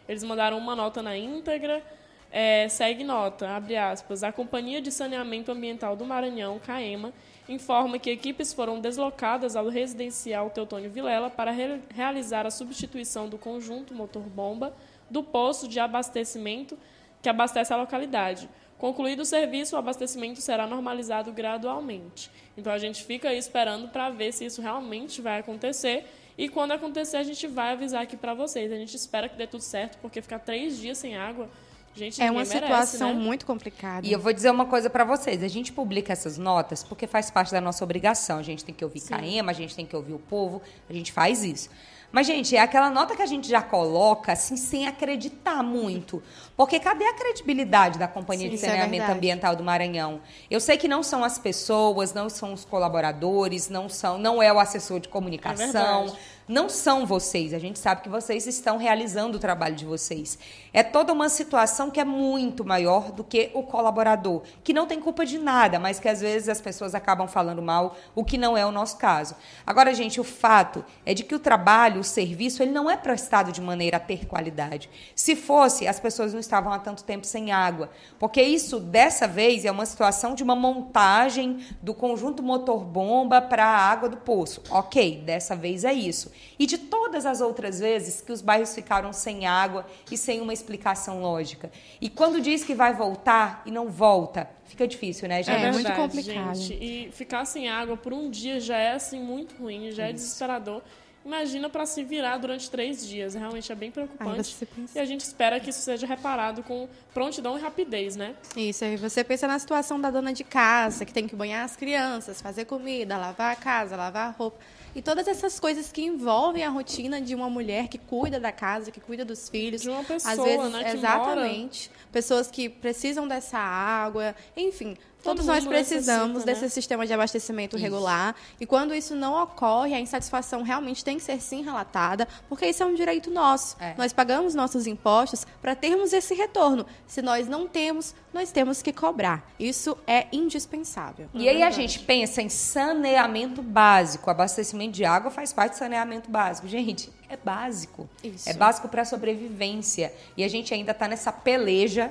Eles 0.08 0.24
mandaram 0.24 0.56
uma 0.56 0.74
nota 0.74 1.02
na 1.02 1.14
íntegra, 1.14 1.82
é, 2.30 2.66
segue 2.66 3.04
nota, 3.04 3.50
abre 3.50 3.76
aspas, 3.76 4.22
a 4.22 4.32
Companhia 4.32 4.80
de 4.80 4.90
Saneamento 4.90 5.52
Ambiental 5.52 5.94
do 5.94 6.06
Maranhão, 6.06 6.58
CAEMA, 6.58 7.12
informa 7.48 7.98
que 7.98 8.10
equipes 8.10 8.52
foram 8.52 8.80
deslocadas 8.80 9.56
ao 9.56 9.68
residencial 9.68 10.50
Teutônio 10.50 10.90
Vilela 10.90 11.28
para 11.28 11.50
re- 11.50 11.80
realizar 11.94 12.46
a 12.46 12.50
substituição 12.50 13.28
do 13.28 13.36
conjunto 13.36 13.94
motor-bomba 13.94 14.74
do 15.10 15.22
poço 15.22 15.68
de 15.68 15.80
abastecimento 15.80 16.78
que 17.20 17.28
abastece 17.28 17.72
a 17.72 17.76
localidade. 17.76 18.48
Concluído 18.78 19.20
o 19.20 19.24
serviço, 19.24 19.76
o 19.76 19.78
abastecimento 19.78 20.40
será 20.40 20.66
normalizado 20.66 21.32
gradualmente. 21.32 22.30
Então 22.56 22.72
a 22.72 22.78
gente 22.78 23.04
fica 23.04 23.28
aí 23.28 23.38
esperando 23.38 23.88
para 23.88 24.10
ver 24.10 24.32
se 24.32 24.44
isso 24.44 24.60
realmente 24.60 25.20
vai 25.20 25.38
acontecer. 25.38 26.04
E 26.36 26.48
quando 26.48 26.72
acontecer, 26.72 27.18
a 27.18 27.22
gente 27.22 27.46
vai 27.46 27.72
avisar 27.72 28.02
aqui 28.02 28.16
para 28.16 28.34
vocês. 28.34 28.72
A 28.72 28.76
gente 28.76 28.96
espera 28.96 29.28
que 29.28 29.36
dê 29.36 29.46
tudo 29.46 29.60
certo, 29.60 29.98
porque 29.98 30.20
ficar 30.20 30.40
três 30.40 30.78
dias 30.78 30.98
sem 30.98 31.16
água, 31.16 31.48
gente, 31.94 32.20
É 32.20 32.30
uma 32.30 32.42
merece, 32.42 32.52
situação 32.52 33.14
né? 33.14 33.20
muito 33.20 33.46
complicada. 33.46 34.06
E 34.06 34.12
eu 34.12 34.18
vou 34.18 34.32
dizer 34.32 34.50
uma 34.50 34.66
coisa 34.66 34.88
para 34.88 35.04
vocês. 35.04 35.42
A 35.42 35.48
gente 35.48 35.72
publica 35.72 36.12
essas 36.12 36.38
notas 36.38 36.82
porque 36.82 37.06
faz 37.06 37.30
parte 37.30 37.52
da 37.52 37.60
nossa 37.60 37.84
obrigação. 37.84 38.38
A 38.38 38.42
gente 38.42 38.64
tem 38.64 38.74
que 38.74 38.84
ouvir 38.84 39.00
Caema, 39.00 39.50
a 39.50 39.54
gente 39.54 39.74
tem 39.74 39.86
que 39.86 39.94
ouvir 39.94 40.12
o 40.12 40.18
povo, 40.18 40.62
a 40.88 40.92
gente 40.92 41.12
faz 41.12 41.44
isso. 41.44 41.68
Mas, 42.12 42.26
gente, 42.26 42.54
é 42.54 42.60
aquela 42.60 42.90
nota 42.90 43.16
que 43.16 43.22
a 43.22 43.26
gente 43.26 43.48
já 43.48 43.62
coloca, 43.62 44.32
assim, 44.32 44.56
sem 44.56 44.86
acreditar 44.86 45.62
muito. 45.62 46.22
Porque 46.54 46.78
cadê 46.78 47.04
a 47.06 47.14
credibilidade 47.14 47.98
da 47.98 48.06
Companhia 48.06 48.50
Sim, 48.50 48.56
de 48.56 48.62
é 48.62 48.68
Saneamento 48.68 48.90
verdade. 48.90 49.12
Ambiental 49.18 49.56
do 49.56 49.64
Maranhão? 49.64 50.20
Eu 50.50 50.60
sei 50.60 50.76
que 50.76 50.86
não 50.86 51.02
são 51.02 51.24
as 51.24 51.38
pessoas, 51.38 52.12
não 52.12 52.28
são 52.28 52.52
os 52.52 52.64
colaboradores, 52.64 53.70
não 53.70 53.88
são, 53.88 54.18
não 54.18 54.42
é 54.42 54.52
o 54.52 54.60
assessor 54.60 55.00
de 55.00 55.08
comunicação, 55.08 56.04
verdade. 56.04 56.18
não 56.46 56.68
são 56.68 57.06
vocês. 57.06 57.54
A 57.54 57.58
gente 57.58 57.78
sabe 57.78 58.02
que 58.02 58.08
vocês 58.08 58.46
estão 58.46 58.76
realizando 58.76 59.38
o 59.38 59.40
trabalho 59.40 59.74
de 59.74 59.86
vocês. 59.86 60.38
É 60.74 60.82
toda 60.82 61.12
uma 61.12 61.30
situação 61.30 61.90
que 61.90 61.98
é 61.98 62.04
muito 62.04 62.64
maior 62.64 63.10
do 63.10 63.24
que 63.24 63.50
o 63.54 63.62
colaborador, 63.62 64.42
que 64.62 64.74
não 64.74 64.86
tem 64.86 65.00
culpa 65.00 65.24
de 65.24 65.38
nada, 65.38 65.78
mas 65.78 65.98
que 65.98 66.08
às 66.08 66.20
vezes 66.20 66.50
as 66.50 66.60
pessoas 66.60 66.94
acabam 66.94 67.26
falando 67.26 67.62
mal, 67.62 67.96
o 68.14 68.22
que 68.22 68.36
não 68.36 68.56
é 68.56 68.66
o 68.66 68.70
nosso 68.70 68.98
caso. 68.98 69.34
Agora, 69.66 69.94
gente, 69.94 70.20
o 70.20 70.24
fato 70.24 70.84
é 71.06 71.14
de 71.14 71.24
que 71.24 71.34
o 71.34 71.38
trabalho, 71.38 72.01
o 72.02 72.04
serviço, 72.04 72.62
ele 72.62 72.72
não 72.72 72.90
é 72.90 72.96
prestado 72.96 73.50
de 73.50 73.60
maneira 73.60 73.96
a 73.96 74.00
ter 74.00 74.26
qualidade. 74.26 74.90
Se 75.14 75.34
fosse, 75.34 75.88
as 75.88 75.98
pessoas 75.98 76.32
não 76.32 76.40
estavam 76.40 76.72
há 76.72 76.78
tanto 76.78 77.02
tempo 77.04 77.26
sem 77.26 77.50
água, 77.50 77.90
porque 78.18 78.42
isso 78.42 78.78
dessa 78.78 79.26
vez 79.26 79.64
é 79.64 79.70
uma 79.70 79.86
situação 79.86 80.34
de 80.34 80.42
uma 80.42 80.54
montagem 80.54 81.64
do 81.80 81.94
conjunto 81.94 82.42
motor-bomba 82.42 83.40
para 83.40 83.64
a 83.64 83.76
água 83.76 84.08
do 84.08 84.18
poço. 84.18 84.62
Ok, 84.70 85.22
dessa 85.24 85.56
vez 85.56 85.84
é 85.84 85.92
isso. 85.92 86.30
E 86.58 86.66
de 86.66 86.76
todas 86.76 87.24
as 87.24 87.40
outras 87.40 87.80
vezes 87.80 88.20
que 88.20 88.32
os 88.32 88.42
bairros 88.42 88.74
ficaram 88.74 89.12
sem 89.12 89.46
água 89.46 89.86
e 90.10 90.16
sem 90.16 90.40
uma 90.40 90.52
explicação 90.52 91.22
lógica. 91.22 91.70
E 92.00 92.08
quando 92.08 92.40
diz 92.40 92.64
que 92.64 92.74
vai 92.74 92.92
voltar 92.92 93.62
e 93.64 93.70
não 93.70 93.88
volta, 93.88 94.48
fica 94.64 94.86
difícil, 94.86 95.28
né, 95.28 95.42
gente? 95.42 95.56
É, 95.56 95.70
muito 95.70 95.86
verdade, 95.86 96.00
complicado. 96.00 96.54
gente. 96.56 96.82
E 96.82 97.10
ficar 97.12 97.44
sem 97.44 97.68
água 97.68 97.96
por 97.96 98.12
um 98.12 98.28
dia 98.30 98.58
já 98.60 98.76
é 98.76 98.92
assim 98.92 99.20
muito 99.20 99.54
ruim, 99.56 99.90
já 99.92 100.08
é 100.08 100.12
desesperador. 100.12 100.82
Imagina 101.24 101.68
para 101.70 101.86
se 101.86 102.02
virar 102.02 102.36
durante 102.38 102.68
três 102.70 103.06
dias. 103.06 103.34
Realmente 103.34 103.70
é 103.70 103.74
bem 103.74 103.90
preocupante. 103.90 104.54
pensa- 104.74 104.98
E 104.98 105.00
a 105.00 105.04
gente 105.04 105.20
espera 105.20 105.60
que 105.60 105.70
isso 105.70 105.80
seja 105.80 106.06
reparado 106.06 106.62
com 106.62 106.88
prontidão 107.14 107.56
e 107.56 107.60
rapidez, 107.60 108.16
né? 108.16 108.34
Isso, 108.56 108.84
aí 108.84 108.96
você 108.96 109.22
pensa 109.22 109.46
na 109.46 109.58
situação 109.58 110.00
da 110.00 110.10
dona 110.10 110.32
de 110.32 110.42
casa, 110.44 111.04
que 111.04 111.12
tem 111.12 111.28
que 111.28 111.36
banhar 111.36 111.64
as 111.64 111.76
crianças, 111.76 112.40
fazer 112.42 112.64
comida, 112.64 113.16
lavar 113.16 113.52
a 113.52 113.56
casa, 113.56 113.96
lavar 113.96 114.28
a 114.28 114.30
roupa. 114.30 114.58
E 114.94 115.00
todas 115.00 115.26
essas 115.26 115.58
coisas 115.58 115.90
que 115.90 116.02
envolvem 116.02 116.64
a 116.64 116.68
rotina 116.68 117.18
de 117.20 117.34
uma 117.34 117.48
mulher 117.48 117.88
que 117.88 117.96
cuida 117.96 118.38
da 118.38 118.52
casa, 118.52 118.90
que 118.90 119.00
cuida 119.00 119.24
dos 119.24 119.48
filhos. 119.48 119.80
De 119.80 119.88
uma 119.88 120.04
pessoa, 120.04 120.32
Às 120.34 120.38
vezes, 120.42 120.72
né, 120.72 120.84
que 120.84 120.96
exatamente. 120.96 121.90
Pessoas 122.10 122.50
que 122.50 122.68
precisam 122.68 123.26
dessa 123.26 123.58
água. 123.58 124.34
Enfim, 124.54 124.96
todos 125.22 125.46
nós 125.46 125.64
precisamos 125.64 126.44
necessita, 126.44 126.52
né? 126.52 126.60
desse 126.60 126.74
sistema 126.74 127.06
de 127.06 127.12
abastecimento 127.12 127.76
regular. 127.76 128.34
E 128.60 128.66
quando 128.66 128.94
isso 128.94 129.14
não 129.14 129.40
ocorre, 129.42 129.94
a 129.94 130.00
insatisfação 130.00 130.62
realmente 130.62 131.04
tem 131.04 131.16
que 131.16 131.22
ser 131.22 131.40
sim 131.40 131.62
relatada, 131.62 132.26
porque 132.48 132.66
isso 132.66 132.82
é 132.82 132.86
um 132.86 132.94
direito 132.94 133.30
nosso. 133.30 133.76
É. 133.80 133.94
Nós 133.96 134.12
pagamos 134.12 134.54
nossos 134.54 134.86
impostos 134.86 135.46
para 135.60 135.74
termos 135.74 136.12
esse 136.12 136.34
retorno. 136.34 136.86
Se 137.06 137.22
nós 137.22 137.48
não 137.48 137.68
temos, 137.68 138.14
nós 138.32 138.50
temos 138.50 138.82
que 138.82 138.92
cobrar. 138.92 139.46
Isso 139.58 139.96
é 140.06 140.26
indispensável. 140.32 141.28
E 141.34 141.48
aí 141.48 141.62
a 141.62 141.70
gente 141.70 142.00
pensa 142.00 142.42
em 142.42 142.48
saneamento 142.48 143.62
básico. 143.62 144.30
Abastecimento 144.30 144.92
de 144.92 145.04
água 145.04 145.30
faz 145.30 145.52
parte 145.52 145.72
do 145.72 145.78
saneamento 145.78 146.30
básico. 146.30 146.66
Gente, 146.66 147.10
é 147.28 147.36
básico. 147.36 148.08
Isso. 148.22 148.48
É 148.48 148.52
básico 148.52 148.88
para 148.88 149.02
a 149.02 149.04
sobrevivência. 149.04 150.12
E 150.36 150.44
a 150.44 150.48
gente 150.48 150.74
ainda 150.74 150.92
está 150.92 151.08
nessa 151.08 151.32
peleja 151.32 152.10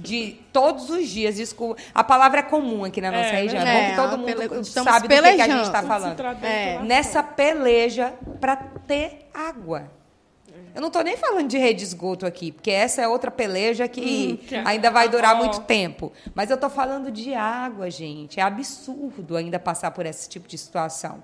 de 0.00 0.38
todos 0.52 0.90
os 0.90 1.08
dias. 1.08 1.36
Desculpa. 1.36 1.80
A 1.94 2.04
palavra 2.04 2.40
é 2.40 2.42
comum 2.42 2.84
aqui 2.84 3.00
na 3.00 3.10
nossa 3.10 3.28
É, 3.30 3.42
região. 3.42 3.62
né? 3.64 3.70
É 3.70 3.82
bom 3.82 3.90
que 3.90 3.96
todo 3.96 4.14
É, 4.14 4.16
mundo 4.16 4.26
pele- 4.48 4.64
sabe 4.64 5.08
do 5.08 5.14
que, 5.22 5.34
que 5.36 5.40
a 5.42 5.48
gente 5.48 5.62
está 5.66 5.82
falando. 5.82 6.20
É. 6.44 6.72
pela 6.74 6.82
Nessa 6.84 7.22
peleja 7.22 8.12
para 8.40 8.56
ter 8.56 9.28
água. 9.32 9.90
Eu 10.72 10.80
não 10.80 10.86
estou 10.86 11.02
nem 11.02 11.16
falando 11.16 11.48
de 11.48 11.58
rede 11.58 11.80
de 11.80 11.84
esgoto 11.84 12.24
aqui, 12.24 12.52
porque 12.52 12.70
essa 12.70 13.02
é 13.02 13.08
outra 13.08 13.28
peleja 13.28 13.88
que 13.88 14.36
que 14.46 14.54
é 14.54 14.62
ainda 14.64 14.88
vai 14.88 15.08
durar 15.08 15.34
muito 15.34 15.60
tempo. 15.62 16.12
Mas 16.32 16.48
eu 16.48 16.54
estou 16.54 16.70
falando 16.70 17.10
de 17.10 17.34
água, 17.34 17.90
gente. 17.90 18.38
É 18.38 18.42
absurdo 18.44 19.36
ainda 19.36 19.58
passar 19.58 19.90
por 19.90 20.06
esse 20.06 20.28
tipo 20.28 20.46
de 20.46 20.56
situação. 20.56 21.22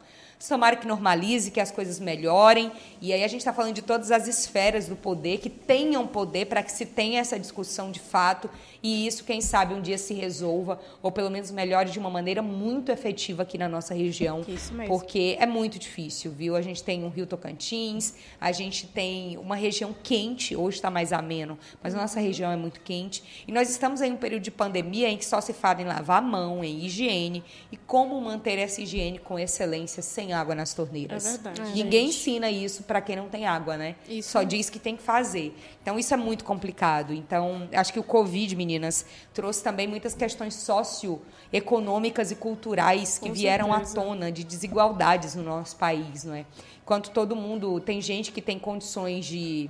Tomara 0.49 0.77
que 0.77 0.87
normalize, 0.87 1.51
que 1.51 1.61
as 1.61 1.71
coisas 1.71 1.99
melhorem. 1.99 2.71
E 3.01 3.13
aí 3.13 3.25
a 3.25 3.29
gente 3.29 3.41
está 3.41 3.53
falando 3.53 3.75
de 3.75 3.83
todas 3.83 4.11
as 4.11 4.29
esferas 4.29 4.87
do 4.87 4.95
poder, 4.95 5.39
que 5.39 5.51
tenham 5.51 6.07
poder 6.07 6.47
para 6.47 6.63
que 6.63 6.71
se 6.71 6.87
tenha 6.87 7.21
essa 7.21 7.39
discussão 7.39 7.91
de 7.91 8.01
fato. 8.01 8.49
E 8.87 9.05
isso, 9.05 9.25
quem 9.25 9.41
sabe, 9.41 9.75
um 9.75 9.81
dia 9.81 9.99
se 9.99 10.15
resolva, 10.15 10.79
ou 11.03 11.11
pelo 11.11 11.29
menos 11.29 11.51
melhore 11.51 11.91
de 11.91 11.99
uma 11.99 12.09
maneira 12.09 12.41
muito 12.41 12.93
efetiva 12.93 13.43
aqui 13.43 13.59
na 13.59 13.69
nossa 13.69 13.93
região. 13.93 14.45
Isso 14.47 14.73
mesmo. 14.73 14.97
Porque 14.97 15.37
é 15.41 15.45
muito 15.45 15.77
difícil, 15.77 16.31
viu? 16.31 16.55
A 16.55 16.63
gente 16.63 16.85
tem 16.85 17.03
o 17.03 17.09
Rio 17.09 17.27
Tocantins, 17.27 18.15
a 18.41 18.53
gente 18.53 18.87
tem 18.87 19.37
uma 19.39 19.57
região 19.57 19.93
quente, 20.05 20.55
hoje 20.55 20.77
está 20.77 20.89
mais 20.89 21.13
ameno, 21.13 21.59
mas 21.83 21.97
a 21.97 22.01
nossa 22.01 22.21
região 22.21 22.49
é 22.53 22.55
muito 22.55 22.81
quente. 22.81 23.45
E 23.49 23.51
nós 23.51 23.69
estamos 23.69 24.01
em 24.01 24.13
um 24.13 24.17
período 24.17 24.43
de 24.43 24.53
pandemia 24.53 25.09
em 25.09 25.17
que 25.17 25.25
só 25.25 25.41
se 25.41 25.53
fala 25.53 25.83
em 25.83 25.85
lavar 25.85 26.19
a 26.19 26.23
mão, 26.23 26.63
em 26.63 26.85
higiene, 26.85 27.43
e 27.73 27.77
como 27.77 28.21
manter 28.21 28.57
essa 28.57 28.81
higiene 28.81 29.19
com 29.19 29.37
excelência 29.37 30.01
sem 30.01 30.33
água 30.33 30.55
nas 30.55 30.75
torneiras. 30.75 31.27
É 31.27 31.31
verdade, 31.31 31.61
Ninguém 31.73 32.07
gente. 32.07 32.21
ensina 32.21 32.49
isso 32.53 32.85
para 32.85 33.01
quem 33.01 33.17
não 33.17 33.29
tem 33.29 33.47
água, 33.47 33.77
né? 33.77 33.97
Isso. 34.09 34.31
Só 34.31 34.45
diz 34.45 34.71
que 34.71 34.79
tem 34.79 34.95
que 34.97 35.03
fazer. 35.03 35.57
Então, 35.83 35.99
isso 35.99 36.15
é 36.15 36.17
muito 36.17 36.45
complicado. 36.45 37.13
Então, 37.13 37.69
acho 37.73 37.93
que 37.93 37.99
o 37.99 38.05
Covid, 38.05 38.55
meninas, 38.77 39.05
trouxe 39.33 39.63
também 39.63 39.87
muitas 39.87 40.15
questões 40.15 40.55
socioeconômicas 40.55 42.31
e 42.31 42.37
culturais 42.37 43.19
que 43.19 43.29
Com 43.29 43.35
vieram 43.35 43.73
à 43.73 43.79
certeza. 43.79 43.95
tona 43.95 44.31
de 44.31 44.45
desigualdades 44.45 45.35
no 45.35 45.43
nosso 45.43 45.77
país, 45.77 46.25
não 46.25 46.35
é? 46.35 46.45
Enquanto 46.83 47.11
todo 47.11 47.35
mundo 47.35 47.81
tem 47.81 48.01
gente 48.01 48.31
que 48.31 48.41
tem 48.41 48.59
condições 48.59 49.27
de 49.27 49.69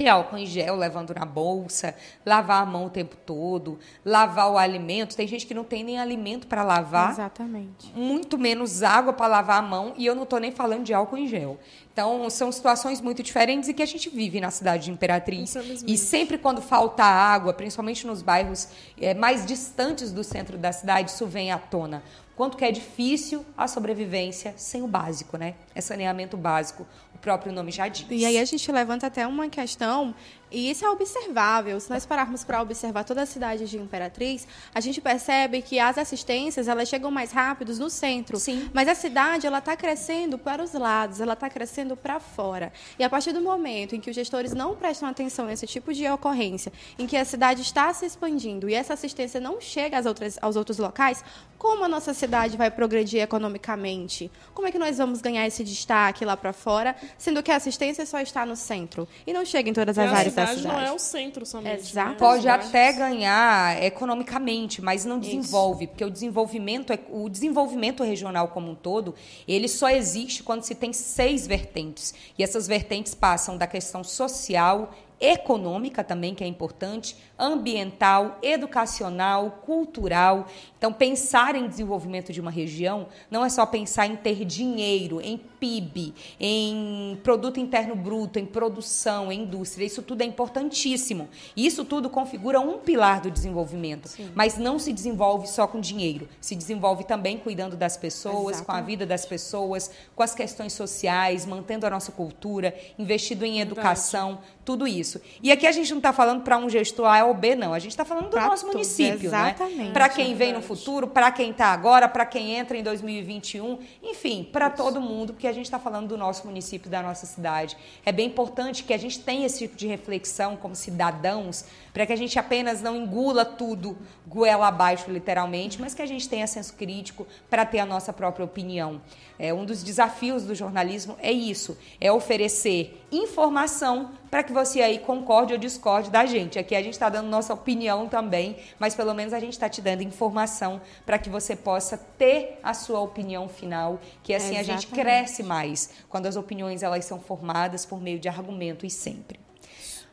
ter 0.00 0.08
álcool 0.08 0.38
em 0.38 0.46
gel 0.46 0.76
levando 0.76 1.14
na 1.14 1.26
bolsa, 1.26 1.94
lavar 2.24 2.62
a 2.62 2.66
mão 2.66 2.86
o 2.86 2.90
tempo 2.90 3.16
todo, 3.26 3.78
lavar 4.02 4.50
o 4.50 4.56
alimento. 4.56 5.14
Tem 5.14 5.28
gente 5.28 5.46
que 5.46 5.52
não 5.52 5.62
tem 5.62 5.84
nem 5.84 5.98
alimento 5.98 6.46
para 6.46 6.62
lavar 6.62 7.10
Exatamente. 7.10 7.92
muito 7.94 8.38
menos 8.38 8.82
água 8.82 9.12
para 9.12 9.26
lavar 9.26 9.58
a 9.58 9.62
mão 9.62 9.92
e 9.98 10.06
eu 10.06 10.14
não 10.14 10.22
estou 10.22 10.40
nem 10.40 10.52
falando 10.52 10.84
de 10.84 10.94
álcool 10.94 11.18
em 11.18 11.28
gel. 11.28 11.58
Então, 11.92 12.30
são 12.30 12.50
situações 12.50 12.98
muito 12.98 13.22
diferentes 13.22 13.68
e 13.68 13.74
que 13.74 13.82
a 13.82 13.86
gente 13.86 14.08
vive 14.08 14.40
na 14.40 14.50
cidade 14.50 14.84
de 14.84 14.90
Imperatriz. 14.90 15.54
E 15.86 15.98
sempre 15.98 16.38
quando 16.38 16.62
falta 16.62 17.04
água, 17.04 17.52
principalmente 17.52 18.06
nos 18.06 18.22
bairros 18.22 18.68
eh, 18.98 19.12
mais 19.12 19.44
distantes 19.44 20.12
do 20.12 20.24
centro 20.24 20.56
da 20.56 20.72
cidade, 20.72 21.10
isso 21.10 21.26
vem 21.26 21.52
à 21.52 21.58
tona. 21.58 22.02
Quanto 22.36 22.56
que 22.56 22.64
é 22.64 22.72
difícil 22.72 23.44
a 23.54 23.68
sobrevivência 23.68 24.54
sem 24.56 24.82
o 24.82 24.86
básico, 24.86 25.36
né? 25.36 25.56
É 25.74 25.80
é 25.80 25.82
saneamento 25.82 26.36
básico. 26.36 26.86
Próprio 27.20 27.52
nome 27.52 27.70
já 27.70 27.86
diz. 27.88 28.06
E 28.10 28.24
aí 28.24 28.38
a 28.38 28.44
gente 28.44 28.70
levanta 28.72 29.06
até 29.06 29.26
uma 29.26 29.48
questão 29.48 30.14
e 30.50 30.70
isso 30.70 30.84
é 30.84 30.90
observável. 30.90 31.78
Se 31.78 31.90
nós 31.90 32.04
pararmos 32.04 32.44
para 32.44 32.60
observar 32.60 33.04
toda 33.04 33.22
a 33.22 33.26
cidade 33.26 33.68
de 33.68 33.78
Imperatriz, 33.78 34.46
a 34.74 34.80
gente 34.80 35.00
percebe 35.00 35.62
que 35.62 35.78
as 35.78 35.96
assistências 35.96 36.68
elas 36.68 36.88
chegam 36.88 37.10
mais 37.10 37.32
rápidos 37.32 37.78
no 37.78 37.88
centro. 37.88 38.38
Sim. 38.38 38.68
Mas 38.72 38.88
a 38.88 38.94
cidade 38.94 39.46
ela 39.46 39.58
está 39.58 39.76
crescendo 39.76 40.38
para 40.38 40.62
os 40.62 40.72
lados, 40.72 41.20
ela 41.20 41.34
está 41.34 41.48
crescendo 41.48 41.96
para 41.96 42.18
fora. 42.18 42.72
E 42.98 43.04
a 43.04 43.10
partir 43.10 43.32
do 43.32 43.40
momento 43.40 43.94
em 43.94 44.00
que 44.00 44.10
os 44.10 44.16
gestores 44.16 44.52
não 44.52 44.74
prestam 44.74 45.08
atenção 45.08 45.46
a 45.46 45.52
esse 45.52 45.66
tipo 45.66 45.92
de 45.92 46.08
ocorrência, 46.08 46.72
em 46.98 47.06
que 47.06 47.16
a 47.16 47.24
cidade 47.24 47.62
está 47.62 47.92
se 47.92 48.06
expandindo 48.06 48.68
e 48.68 48.74
essa 48.74 48.94
assistência 48.94 49.40
não 49.40 49.60
chega 49.60 49.98
às 49.98 50.06
outras, 50.06 50.38
aos 50.42 50.56
outros 50.56 50.78
locais, 50.78 51.22
como 51.56 51.84
a 51.84 51.88
nossa 51.88 52.14
cidade 52.14 52.56
vai 52.56 52.70
progredir 52.70 53.20
economicamente? 53.20 54.30
Como 54.54 54.66
é 54.66 54.72
que 54.72 54.78
nós 54.78 54.96
vamos 54.96 55.20
ganhar 55.20 55.46
esse 55.46 55.62
destaque 55.62 56.24
lá 56.24 56.36
para 56.36 56.52
fora, 56.52 56.96
sendo 57.18 57.42
que 57.42 57.52
a 57.52 57.56
assistência 57.56 58.06
só 58.06 58.18
está 58.20 58.46
no 58.46 58.56
centro 58.56 59.06
e 59.26 59.32
não 59.32 59.44
chega 59.44 59.68
em 59.68 59.72
todas 59.72 59.98
as 59.98 60.10
áreas 60.10 60.34
da 60.46 60.56
cidade? 60.56 60.68
não 60.68 60.80
é 60.80 60.92
o 60.92 60.98
centro 60.98 61.44
somente. 61.46 61.68
né? 61.74 61.78
Exatamente. 61.80 62.18
Pode 62.18 62.48
até 62.48 62.92
ganhar 62.92 63.82
economicamente, 63.82 64.82
mas 64.82 65.04
não 65.04 65.18
desenvolve, 65.18 65.86
porque 65.86 66.04
o 66.04 66.10
desenvolvimento, 66.10 66.92
é- 66.92 66.98
o 67.10 67.28
desenvolvimento 67.28 68.02
regional 68.02 68.48
como 68.48 68.70
um 68.70 68.74
todo, 68.74 69.14
ele 69.46 69.68
só 69.68 69.88
existe 69.90 70.42
quando 70.42 70.62
se 70.62 70.74
tem 70.74 70.92
seis 70.92 71.46
vertentes. 71.46 72.14
E 72.38 72.42
essas 72.42 72.66
vertentes 72.66 73.14
passam 73.14 73.56
da 73.56 73.66
questão 73.66 74.02
social, 74.04 74.92
econômica 75.20 76.02
também, 76.02 76.34
que 76.34 76.42
é 76.42 76.46
importante, 76.46 77.16
ambiental, 77.38 78.38
educacional, 78.42 79.62
cultural. 79.64 80.46
Então, 80.78 80.92
pensar 80.92 81.54
em 81.54 81.68
desenvolvimento 81.68 82.32
de 82.32 82.40
uma 82.40 82.50
região 82.50 83.08
não 83.30 83.44
é 83.44 83.48
só 83.48 83.66
pensar 83.66 84.06
em 84.06 84.16
ter 84.16 84.44
dinheiro, 84.44 85.20
em 85.20 85.36
PIB, 85.36 86.14
em 86.38 87.18
produto 87.22 87.60
interno 87.60 87.94
bruto, 87.94 88.38
em 88.38 88.46
produção, 88.46 89.30
em 89.30 89.40
indústria. 89.42 89.84
Isso 89.84 90.02
tudo 90.02 90.22
é 90.22 90.24
importantíssimo. 90.24 91.28
Isso 91.56 91.84
tudo 91.84 92.08
configura 92.08 92.60
um 92.60 92.78
pilar 92.78 93.20
do 93.20 93.30
desenvolvimento. 93.30 94.08
Mas 94.34 94.56
não 94.56 94.78
se 94.78 94.92
desenvolve 94.92 95.46
só 95.46 95.66
com 95.66 95.80
dinheiro. 95.80 96.28
Se 96.40 96.54
desenvolve 96.54 97.04
também 97.04 97.36
cuidando 97.36 97.76
das 97.76 97.96
pessoas, 97.96 98.60
com 98.60 98.72
a 98.72 98.80
vida 98.80 99.04
das 99.04 99.26
pessoas, 99.26 99.90
com 100.14 100.22
as 100.22 100.34
questões 100.34 100.72
sociais, 100.72 101.44
mantendo 101.44 101.86
a 101.86 101.90
nossa 101.90 102.12
cultura, 102.12 102.74
investindo 102.98 103.44
em 103.44 103.60
educação, 103.60 104.38
tudo 104.64 104.86
isso. 104.86 105.09
E 105.42 105.50
aqui 105.50 105.66
a 105.66 105.72
gente 105.72 105.90
não 105.90 105.98
está 105.98 106.12
falando 106.12 106.42
para 106.42 106.58
um 106.58 106.68
gestor 106.68 107.06
A 107.06 107.24
ou 107.24 107.34
B, 107.34 107.54
não. 107.54 107.72
A 107.72 107.78
gente 107.78 107.92
está 107.92 108.04
falando 108.04 108.24
do 108.24 108.30
Pra 108.30 108.46
nosso 108.46 108.62
todos, 108.64 108.74
município, 108.74 109.26
exatamente, 109.26 109.76
né? 109.76 109.90
Para 109.92 110.08
quem 110.08 110.34
vem 110.34 110.52
no 110.52 110.60
futuro, 110.60 111.06
para 111.06 111.30
quem 111.32 111.50
está 111.50 111.66
agora, 111.68 112.08
para 112.08 112.26
quem 112.26 112.54
entra 112.54 112.76
em 112.76 112.82
2021, 112.82 113.78
enfim, 114.02 114.48
para 114.52 114.68
todo 114.70 115.00
mundo, 115.00 115.32
porque 115.32 115.46
a 115.46 115.52
gente 115.52 115.64
está 115.64 115.78
falando 115.78 116.08
do 116.08 116.18
nosso 116.18 116.46
município, 116.46 116.90
da 116.90 117.02
nossa 117.02 117.26
cidade. 117.26 117.76
É 118.04 118.12
bem 118.12 118.26
importante 118.26 118.84
que 118.84 118.92
a 118.92 118.98
gente 118.98 119.20
tenha 119.20 119.46
esse 119.46 119.58
tipo 119.58 119.76
de 119.76 119.86
reflexão 119.86 120.56
como 120.56 120.74
cidadãos, 120.74 121.64
para 121.92 122.06
que 122.06 122.12
a 122.12 122.16
gente 122.16 122.38
apenas 122.38 122.80
não 122.80 122.96
engula 122.96 123.44
tudo 123.44 123.96
goela 124.26 124.68
abaixo, 124.68 125.10
literalmente, 125.10 125.80
mas 125.80 125.94
que 125.94 126.02
a 126.02 126.06
gente 126.06 126.28
tenha 126.28 126.46
senso 126.46 126.74
crítico 126.74 127.26
para 127.48 127.66
ter 127.66 127.80
a 127.80 127.86
nossa 127.86 128.12
própria 128.12 128.44
opinião. 128.44 129.00
É, 129.38 129.52
um 129.52 129.64
dos 129.64 129.82
desafios 129.82 130.44
do 130.44 130.54
jornalismo 130.54 131.16
é 131.20 131.32
isso, 131.32 131.76
é 132.00 132.12
oferecer 132.12 133.04
informação 133.10 134.12
para 134.30 134.44
que 134.44 134.52
você 134.52 134.80
aí 134.80 134.98
concorde 134.98 135.52
ou 135.52 135.58
discorde 135.58 136.10
da 136.10 136.24
gente. 136.24 136.58
Aqui 136.58 136.76
a 136.76 136.82
gente 136.82 136.92
está 136.92 137.08
dando 137.08 137.28
nossa 137.28 137.52
opinião 137.52 138.08
também, 138.08 138.56
mas 138.78 138.94
pelo 138.94 139.12
menos 139.12 139.32
a 139.32 139.40
gente 139.40 139.54
está 139.54 139.68
te 139.68 139.82
dando 139.82 140.02
informação 140.02 140.80
para 141.04 141.18
que 141.18 141.28
você 141.28 141.56
possa 141.56 141.98
ter 141.98 142.60
a 142.62 142.72
sua 142.72 143.00
opinião 143.00 143.48
final, 143.48 143.98
que 144.22 144.32
assim 144.32 144.56
a 144.56 144.62
gente 144.62 144.86
cresce 144.86 145.42
mais 145.42 145.90
quando 146.08 146.26
as 146.26 146.36
opiniões 146.36 146.82
elas 146.82 147.04
são 147.04 147.18
formadas 147.18 147.84
por 147.84 148.00
meio 148.00 148.20
de 148.20 148.28
argumento 148.28 148.86
e 148.86 148.90
sempre. 148.90 149.49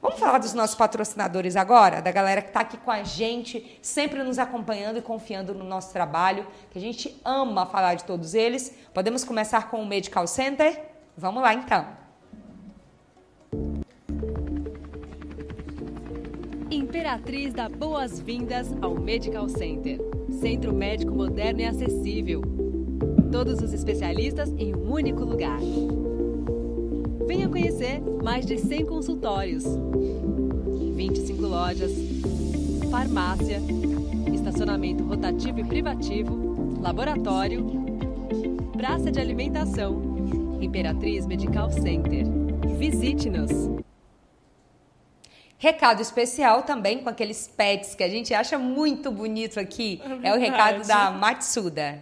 Vamos 0.01 0.19
falar 0.19 0.37
dos 0.37 0.53
nossos 0.53 0.75
patrocinadores 0.75 1.55
agora, 1.55 2.01
da 2.01 2.11
galera 2.11 2.41
que 2.41 2.49
está 2.49 2.59
aqui 2.59 2.77
com 2.77 2.91
a 2.91 3.03
gente, 3.03 3.79
sempre 3.81 4.21
nos 4.23 4.37
acompanhando 4.37 4.99
e 4.99 5.01
confiando 5.01 5.55
no 5.55 5.63
nosso 5.63 5.91
trabalho, 5.91 6.45
que 6.69 6.77
a 6.77 6.81
gente 6.81 7.19
ama 7.25 7.65
falar 7.65 7.95
de 7.95 8.03
todos 8.03 8.35
eles. 8.35 8.73
Podemos 8.93 9.23
começar 9.23 9.69
com 9.69 9.81
o 9.81 9.85
Medical 9.85 10.27
Center? 10.27 10.79
Vamos 11.17 11.41
lá 11.41 11.53
então. 11.53 11.85
Imperatriz 16.69 17.53
dá 17.53 17.67
boas-vindas 17.67 18.67
ao 18.81 18.93
Medical 18.93 19.49
Center. 19.49 19.99
Centro 20.29 20.73
médico 20.73 21.11
moderno 21.11 21.61
e 21.61 21.65
acessível. 21.65 22.41
Todos 23.31 23.61
os 23.61 23.73
especialistas 23.73 24.49
em 24.57 24.75
um 24.75 24.91
único 24.91 25.23
lugar. 25.23 25.59
Venha 27.27 27.49
conhecer 27.49 27.99
mais 28.23 28.45
de 28.45 28.57
100 28.57 28.85
consultórios, 28.85 29.65
25 30.95 31.41
lojas, 31.41 31.91
farmácia, 32.89 33.59
estacionamento 34.33 35.03
rotativo 35.03 35.59
e 35.59 35.63
privativo, 35.65 36.79
laboratório, 36.81 37.65
praça 38.77 39.11
de 39.11 39.19
alimentação. 39.19 40.15
Imperatriz 40.61 41.25
Medical 41.25 41.69
Center. 41.69 42.25
Visite-nos. 42.77 43.51
Recado 45.57 46.01
especial 46.01 46.63
também 46.63 46.99
com 46.99 47.09
aqueles 47.09 47.47
pets 47.47 47.95
que 47.95 48.03
a 48.03 48.09
gente 48.09 48.33
acha 48.33 48.57
muito 48.57 49.11
bonito 49.11 49.59
aqui. 49.59 50.01
É, 50.23 50.33
o 50.33 50.39
recado 50.39 50.87
da 50.87 51.11
Matsuda. 51.11 52.01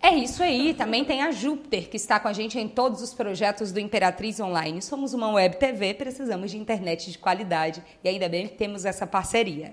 É 0.00 0.14
isso 0.14 0.42
aí, 0.42 0.74
também 0.74 1.04
tem 1.04 1.22
a 1.22 1.32
Júpiter, 1.32 1.88
que 1.90 1.96
está 1.96 2.20
com 2.20 2.28
a 2.28 2.32
gente 2.32 2.58
em 2.58 2.68
todos 2.68 3.02
os 3.02 3.12
projetos 3.12 3.72
do 3.72 3.80
Imperatriz 3.80 4.38
Online. 4.38 4.80
Somos 4.80 5.12
uma 5.12 5.32
web 5.32 5.56
TV, 5.56 5.92
precisamos 5.92 6.50
de 6.50 6.56
internet 6.56 7.10
de 7.10 7.18
qualidade 7.18 7.82
e 8.02 8.08
ainda 8.08 8.28
bem 8.28 8.46
que 8.46 8.54
temos 8.54 8.84
essa 8.84 9.06
parceria. 9.06 9.72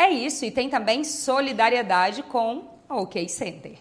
É 0.00 0.08
isso, 0.08 0.44
e 0.44 0.50
tem 0.52 0.70
também 0.70 1.02
solidariedade 1.02 2.22
com 2.22 2.68
a 2.88 2.96
OK 2.98 3.28
Center. 3.28 3.76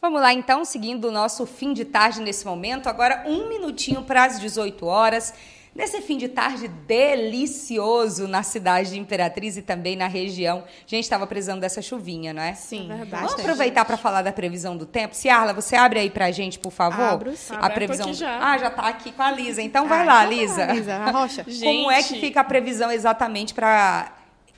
Vamos 0.00 0.20
lá 0.20 0.32
então, 0.32 0.64
seguindo 0.64 1.08
o 1.08 1.10
nosso 1.10 1.44
fim 1.44 1.74
de 1.74 1.84
tarde 1.84 2.22
nesse 2.22 2.46
momento. 2.46 2.88
Agora, 2.88 3.24
um 3.26 3.46
minutinho 3.48 4.02
para 4.04 4.24
as 4.24 4.40
18 4.40 4.86
horas. 4.86 5.34
Nesse 5.74 6.00
fim 6.02 6.16
de 6.16 6.28
tarde 6.28 6.68
delicioso 6.68 8.28
na 8.28 8.42
cidade 8.44 8.90
de 8.90 8.98
Imperatriz 8.98 9.56
e 9.56 9.62
também 9.62 9.96
na 9.96 10.06
região. 10.06 10.58
A 10.58 10.88
gente 10.88 11.02
estava 11.02 11.26
precisando 11.26 11.60
dessa 11.60 11.82
chuvinha, 11.82 12.32
não 12.32 12.42
é? 12.42 12.54
Sim, 12.54 12.90
É 12.92 12.96
verdade. 12.96 13.24
Vamos 13.26 13.32
aproveitar 13.40 13.84
para 13.84 13.96
falar 13.96 14.22
da 14.22 14.32
previsão 14.32 14.76
do 14.76 14.86
tempo. 14.86 15.16
Ciarla, 15.16 15.52
você 15.52 15.74
abre 15.74 15.98
aí 15.98 16.10
pra 16.10 16.30
gente, 16.30 16.60
por 16.60 16.70
favor? 16.72 17.02
Abro, 17.02 17.36
sim. 17.36 17.54
A 17.60 17.68
previsão. 17.70 18.06
aqui 18.06 18.14
já. 18.14 18.38
Ah, 18.38 18.56
já 18.58 18.70
tá 18.70 18.82
aqui 18.86 19.10
com 19.10 19.22
a 19.22 19.32
Lisa. 19.32 19.60
Então 19.62 19.88
vai 19.88 20.02
Ah, 20.02 20.04
lá, 20.04 20.24
então 20.24 20.28
vai 20.36 20.38
Lisa. 20.46 20.66
Lisa, 20.66 20.94
a 20.94 21.10
rocha. 21.10 21.44
Como 21.44 21.90
é 21.90 22.02
que 22.02 22.10
Gente. 22.10 22.20
fica 22.20 22.40
a 22.40 22.44
previsão 22.44 22.92
exatamente 22.92 23.52
para 23.52 24.12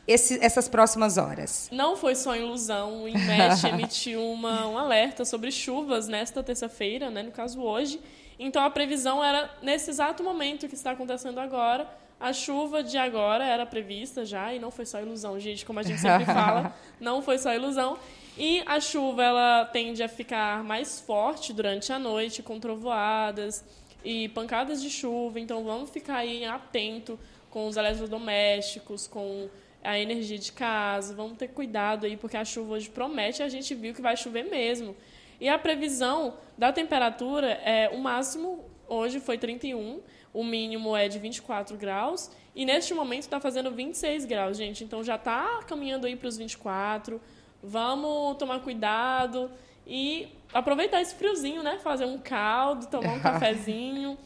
esse- 0.07 0.39
essas 0.45 0.69
próximas 0.69 1.17
horas? 1.19 1.69
Não 1.73 1.97
foi 1.97 2.15
só 2.15 2.35
ilusão. 2.37 3.03
O 3.05 3.09
INMET 3.09 3.67
emitiu 3.67 4.23
uma, 4.31 4.67
um 4.67 4.79
alerta 4.79 5.25
sobre 5.25 5.51
chuvas 5.51 6.07
nesta 6.09 6.43
terça-feira, 6.43 7.11
né, 7.11 7.23
no 7.23 7.31
caso 7.33 7.61
hoje. 7.61 8.01
Então 8.39 8.63
a 8.63 8.71
previsão 8.71 9.25
era 9.25 9.51
nesse 9.63 9.91
exato 9.91 10.23
momento 10.23 10.69
que 10.69 10.75
está 10.75 10.91
acontecendo 10.93 11.39
agora. 11.39 11.89
A 12.19 12.33
chuva 12.33 12.83
de 12.83 12.97
agora 12.97 13.45
era 13.45 13.67
prevista 13.67 14.25
já 14.25 14.53
e 14.55 14.59
não 14.59 14.71
foi 14.71 14.87
só 14.87 15.01
ilusão, 15.01 15.39
gente, 15.39 15.67
como 15.67 15.79
a 15.81 15.83
gente 15.83 16.01
sempre 16.01 16.25
fala, 16.33 16.75
não 16.99 17.21
foi 17.21 17.37
só 17.39 17.53
ilusão. 17.53 17.99
E 18.39 18.63
a 18.67 18.81
chuva 18.81 19.23
ela 19.25 19.65
tende 19.67 20.03
a 20.03 20.09
ficar 20.09 20.63
mais 20.65 21.01
forte 21.01 21.53
durante 21.53 21.93
a 21.93 21.99
noite, 21.99 22.43
com 22.43 22.59
trovoadas 22.61 23.65
e 24.05 24.29
pancadas 24.31 24.81
de 24.83 24.89
chuva. 24.91 25.41
Então 25.41 25.63
vamos 25.65 25.91
ficar 25.91 26.17
aí 26.17 26.45
atento 26.45 27.19
com 27.51 27.67
os 27.67 27.77
eletrodomésticos, 27.77 29.07
com 29.07 29.49
a 29.87 29.99
energia 29.99 30.39
de 30.39 30.53
casa. 30.53 31.15
Vamos 31.15 31.39
ter 31.39 31.49
cuidado 31.49 32.07
aí, 32.07 32.17
porque 32.17 32.37
a 32.37 32.45
chuva 32.45 32.75
hoje 32.75 32.91
promete, 32.91 33.43
a 33.43 33.49
gente 33.49 33.75
viu 33.75 33.95
que 33.95 34.03
vai 34.03 34.17
chover 34.17 34.45
mesmo. 34.51 34.97
E 35.41 35.49
a 35.49 35.59
previsão 35.59 36.35
da 36.57 36.73
temperatura 36.73 37.53
é 37.65 37.91
o 37.93 37.99
máximo 37.99 38.65
hoje 38.89 39.21
foi 39.21 39.37
31, 39.37 40.01
o 40.33 40.45
mínimo 40.45 40.97
é 40.97 41.09
de 41.09 41.19
24 41.19 41.77
graus, 41.77 42.31
e 42.55 42.65
neste 42.65 42.95
momento 42.95 43.23
está 43.23 43.41
fazendo 43.41 43.71
26 43.71 44.25
graus, 44.25 44.57
gente. 44.57 44.85
Então 44.85 45.03
já 45.03 45.17
está 45.17 45.63
caminhando 45.67 46.07
aí 46.07 46.17
para 46.17 46.29
os 46.29 46.37
24. 46.37 47.21
Vamos 47.63 48.37
tomar 48.39 48.61
cuidado 48.61 49.51
e 49.87 50.29
aproveitar 50.53 51.01
esse 51.01 51.15
friozinho, 51.15 51.63
né? 51.63 51.79
Fazer 51.79 52.05
um 52.05 52.19
caldo, 52.19 52.87
tomar 52.87 53.13
um 53.15 53.21
cafezinho. 53.21 54.17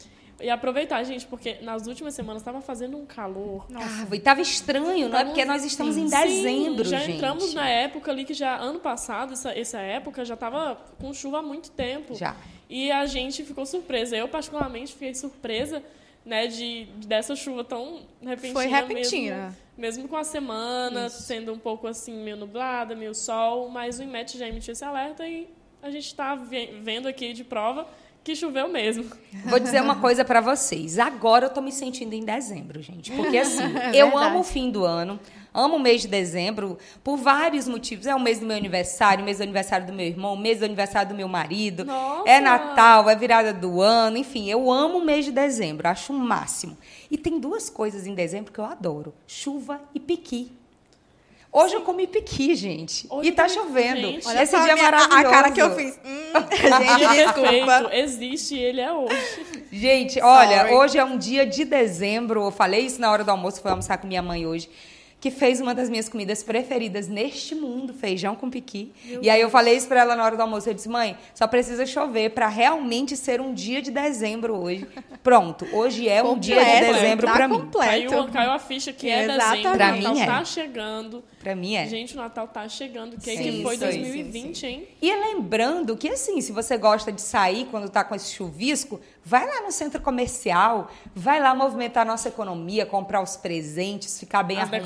E 0.41 0.51
aproveitar, 0.51 1.03
gente, 1.05 1.27
porque 1.27 1.59
nas 1.63 1.87
últimas 1.87 2.15
semanas 2.15 2.43
estava 2.43 2.61
fazendo 2.61 2.97
um 2.97 3.05
calor. 3.05 3.67
Tava, 3.67 4.17
e 4.17 4.21
tava 4.21 4.41
estranho, 4.41 5.09
não 5.09 5.19
é? 5.19 5.25
Porque 5.25 5.45
nós 5.45 5.65
estamos 5.65 5.97
em 5.97 6.07
dezembro, 6.07 6.85
Sim, 6.85 6.91
já 6.91 6.99
gente. 6.99 7.17
entramos 7.17 7.55
na 7.55 7.69
época 7.69 8.11
ali 8.11 8.25
que 8.25 8.35
já 8.35 8.57
ano 8.57 8.81
passado, 8.81 9.33
essa, 9.33 9.53
essa 9.57 9.79
época 9.79 10.25
já 10.25 10.35
estava 10.35 10.77
com 11.01 11.13
chuva 11.13 11.39
há 11.39 11.43
muito 11.43 11.71
tempo. 11.71 12.15
Já. 12.15 12.37
E 12.69 12.91
a 12.91 13.05
gente 13.07 13.45
ficou 13.45 13.67
surpresa. 13.67 14.17
Eu 14.17 14.29
particularmente 14.29 14.93
fiquei 14.93 15.15
surpresa, 15.15 15.83
né, 16.25 16.47
de 16.47 16.87
dessa 17.07 17.35
chuva 17.35 17.65
tão 17.65 18.03
repentina, 18.23 18.53
Foi 18.53 18.67
repentina. 18.67 19.37
mesmo, 19.37 19.57
mesmo 19.77 20.09
com 20.09 20.17
a 20.17 20.25
semana 20.25 21.09
sendo 21.09 21.53
um 21.53 21.59
pouco 21.59 21.87
assim 21.87 22.23
meio 22.23 22.37
nublada, 22.37 22.95
meio 22.95 23.15
sol, 23.15 23.69
mas 23.69 23.99
o 23.99 24.03
IMET 24.03 24.39
já 24.39 24.47
emitiu 24.47 24.73
esse 24.73 24.85
alerta 24.85 25.27
e 25.27 25.49
a 25.83 25.91
gente 25.91 26.07
está 26.07 26.35
vendo 26.35 27.09
aqui 27.09 27.33
de 27.33 27.43
prova 27.43 27.87
que 28.23 28.35
choveu 28.35 28.69
mesmo. 28.69 29.05
Vou 29.47 29.59
dizer 29.59 29.83
uma 29.83 29.97
coisa 29.97 30.25
pra 30.25 30.41
vocês. 30.41 30.99
Agora 30.99 31.47
eu 31.47 31.51
tô 31.51 31.61
me 31.61 31.73
sentindo 31.73 32.13
em 32.15 32.25
dezembro, 32.25 32.83
gente. 32.83 33.11
Porque 33.13 33.39
assim, 33.39 33.63
É 33.93 33.97
eu 33.97 34.17
amo 34.17 34.41
o 34.41 34.45
fim 34.45 34.71
do 34.71 34.85
ano, 34.85 35.19
amo 35.53 35.77
o 35.77 35.81
mês 35.81 36.03
de 36.03 36.09
dezembro, 36.09 36.79
por 37.03 37.17
vários 37.17 37.67
motivos. 37.67 38.07
É 38.07 38.15
o 38.15 38.21
mês 38.21 38.39
do 38.39 38.47
meu 38.47 38.57
aniversário, 38.57 39.23
o 39.23 39.25
mês 39.25 39.39
do 39.39 39.43
aniversário 39.43 39.87
do 39.87 39.93
meu 39.93 40.07
irmão, 40.07 40.35
o 40.35 40.39
mês 40.39 40.59
do 40.59 40.65
aniversário 40.65 41.11
do 41.11 41.15
meu 41.15 41.29
marido. 41.29 41.85
Nossa! 41.85 42.29
É 42.29 42.41
Natal, 42.41 43.09
é 43.09 43.17
virada 43.17 43.53
do 43.53 43.81
ano, 43.81 44.17
enfim, 44.17 44.49
eu 44.51 44.71
amo 44.71 44.99
o 44.99 45.05
mês 45.05 45.25
de 45.25 45.33
dezembro, 45.33 45.89
acho 45.89 46.13
o 46.13 46.19
máximo. 46.19 46.77
E 47.11 47.17
tem 47.17 47.39
duas 47.39 47.69
coisas 47.71 48.07
em 48.07 48.15
dezembro 48.15 48.53
que 48.53 48.59
eu 48.59 48.65
adoro: 48.65 49.15
chuva 49.27 49.81
e 49.95 50.01
piqui. 50.01 50.60
Hoje 51.53 51.75
eu 51.75 51.81
comi 51.81 52.07
piqui, 52.07 52.55
gente. 52.55 53.07
Hoje 53.11 53.29
e 53.29 53.33
tá 53.33 53.49
chovendo. 53.49 54.01
gente. 54.01 54.27
Olha 54.29 54.43
Esse 54.43 54.57
dia 54.57 54.71
é 54.71 54.75
minha- 54.75 54.85
maravilhoso. 54.85 55.17
a 55.27 55.31
cara 55.31 55.51
que 55.51 55.61
eu 55.61 55.75
fiz. 55.75 55.99
Hum, 56.31 56.33
gente, 56.99 57.25
desculpa. 57.25 57.91
existe 57.97 58.55
e 58.55 58.59
ele 58.63 58.81
é 58.81 58.93
hoje. 58.93 59.17
Gente, 59.73 60.21
olha, 60.21 60.59
Sorry. 60.61 60.75
hoje 60.75 60.99
é 60.99 61.05
um 61.05 61.19
dia 61.19 61.45
de 61.45 61.65
dezembro. 61.65 62.43
Eu 62.45 62.51
falei 62.53 62.87
isso 62.87 63.01
na 63.01 63.11
hora 63.11 63.25
do 63.25 63.31
almoço, 63.33 63.61
fui 63.61 63.69
almoçar 63.69 63.99
com 63.99 64.07
minha 64.07 64.23
mãe 64.23 64.47
hoje. 64.47 64.71
Que 65.21 65.29
fez 65.31 65.61
uma 65.61 65.75
das 65.75 65.91
minhas 65.91 66.09
comidas 66.09 66.43
preferidas 66.45 67.09
neste 67.09 67.55
mundo, 67.57 67.93
feijão 67.93 68.37
com 68.37 68.49
piqui. 68.49 68.93
e 69.21 69.29
aí 69.29 69.41
eu 69.41 69.51
falei 69.51 69.77
isso 69.77 69.89
pra 69.89 70.01
ela 70.03 70.15
na 70.15 70.25
hora 70.25 70.37
do 70.37 70.41
almoço. 70.43 70.69
Eu 70.71 70.75
disse, 70.75 70.89
mãe, 70.89 71.17
só 71.35 71.49
precisa 71.49 71.85
chover 71.85 72.31
pra 72.31 72.47
realmente 72.49 73.17
ser 73.17 73.41
um 73.41 73.53
dia 73.53 73.83
de 73.83 73.91
dezembro 73.91 74.55
hoje. 74.57 74.87
Pronto, 75.23 75.67
hoje 75.73 76.09
é 76.09 76.23
um 76.23 76.39
dia 76.39 76.55
de 76.55 76.61
Completo, 76.65 76.95
dezembro 76.95 77.27
tá 77.27 77.33
pra 77.33 77.49
mim. 77.49 77.55
completo. 77.59 78.09
Caiu, 78.11 78.29
caiu 78.29 78.51
a 78.53 78.59
ficha 78.61 78.93
que 78.93 79.11
é 79.11 79.25
Exatamente. 79.25 79.57
dezembro, 79.57 79.77
Pra 79.77 79.87
o 79.89 79.97
Natal 79.97 80.15
mim 80.15 80.21
é. 80.21 80.27
tá 80.27 80.45
chegando. 80.45 81.25
Pra 81.41 81.57
mim 81.57 81.75
é. 81.75 81.87
Gente, 81.87 82.13
o 82.13 82.19
Natal 82.19 82.47
tá 82.47 82.69
chegando. 82.69 83.17
Que, 83.17 83.35
Sim, 83.35 83.43
que 83.43 83.63
foi 83.63 83.73
aí. 83.73 83.79
2020, 83.81 84.67
hein? 84.67 84.89
E 85.01 85.11
lembrando 85.11 85.97
que, 85.97 86.07
assim, 86.11 86.39
se 86.43 86.53
você 86.53 86.77
gosta 86.77 87.11
de 87.11 87.23
sair 87.23 87.67
quando 87.71 87.87
está 87.87 88.05
com 88.05 88.15
esse 88.15 88.31
chuvisco, 88.31 89.01
vai 89.25 89.47
lá 89.47 89.63
no 89.63 89.73
centro 89.73 90.03
comercial, 90.03 90.91
vai 91.15 91.41
lá 91.41 91.55
movimentar 91.55 92.03
a 92.03 92.05
nossa 92.05 92.29
economia, 92.29 92.85
comprar 92.85 93.23
os 93.23 93.39
presentes, 93.39 94.21
ficar 94.21 94.43
bem 94.43 94.59
As 94.59 94.65
arrumado. 94.71 94.81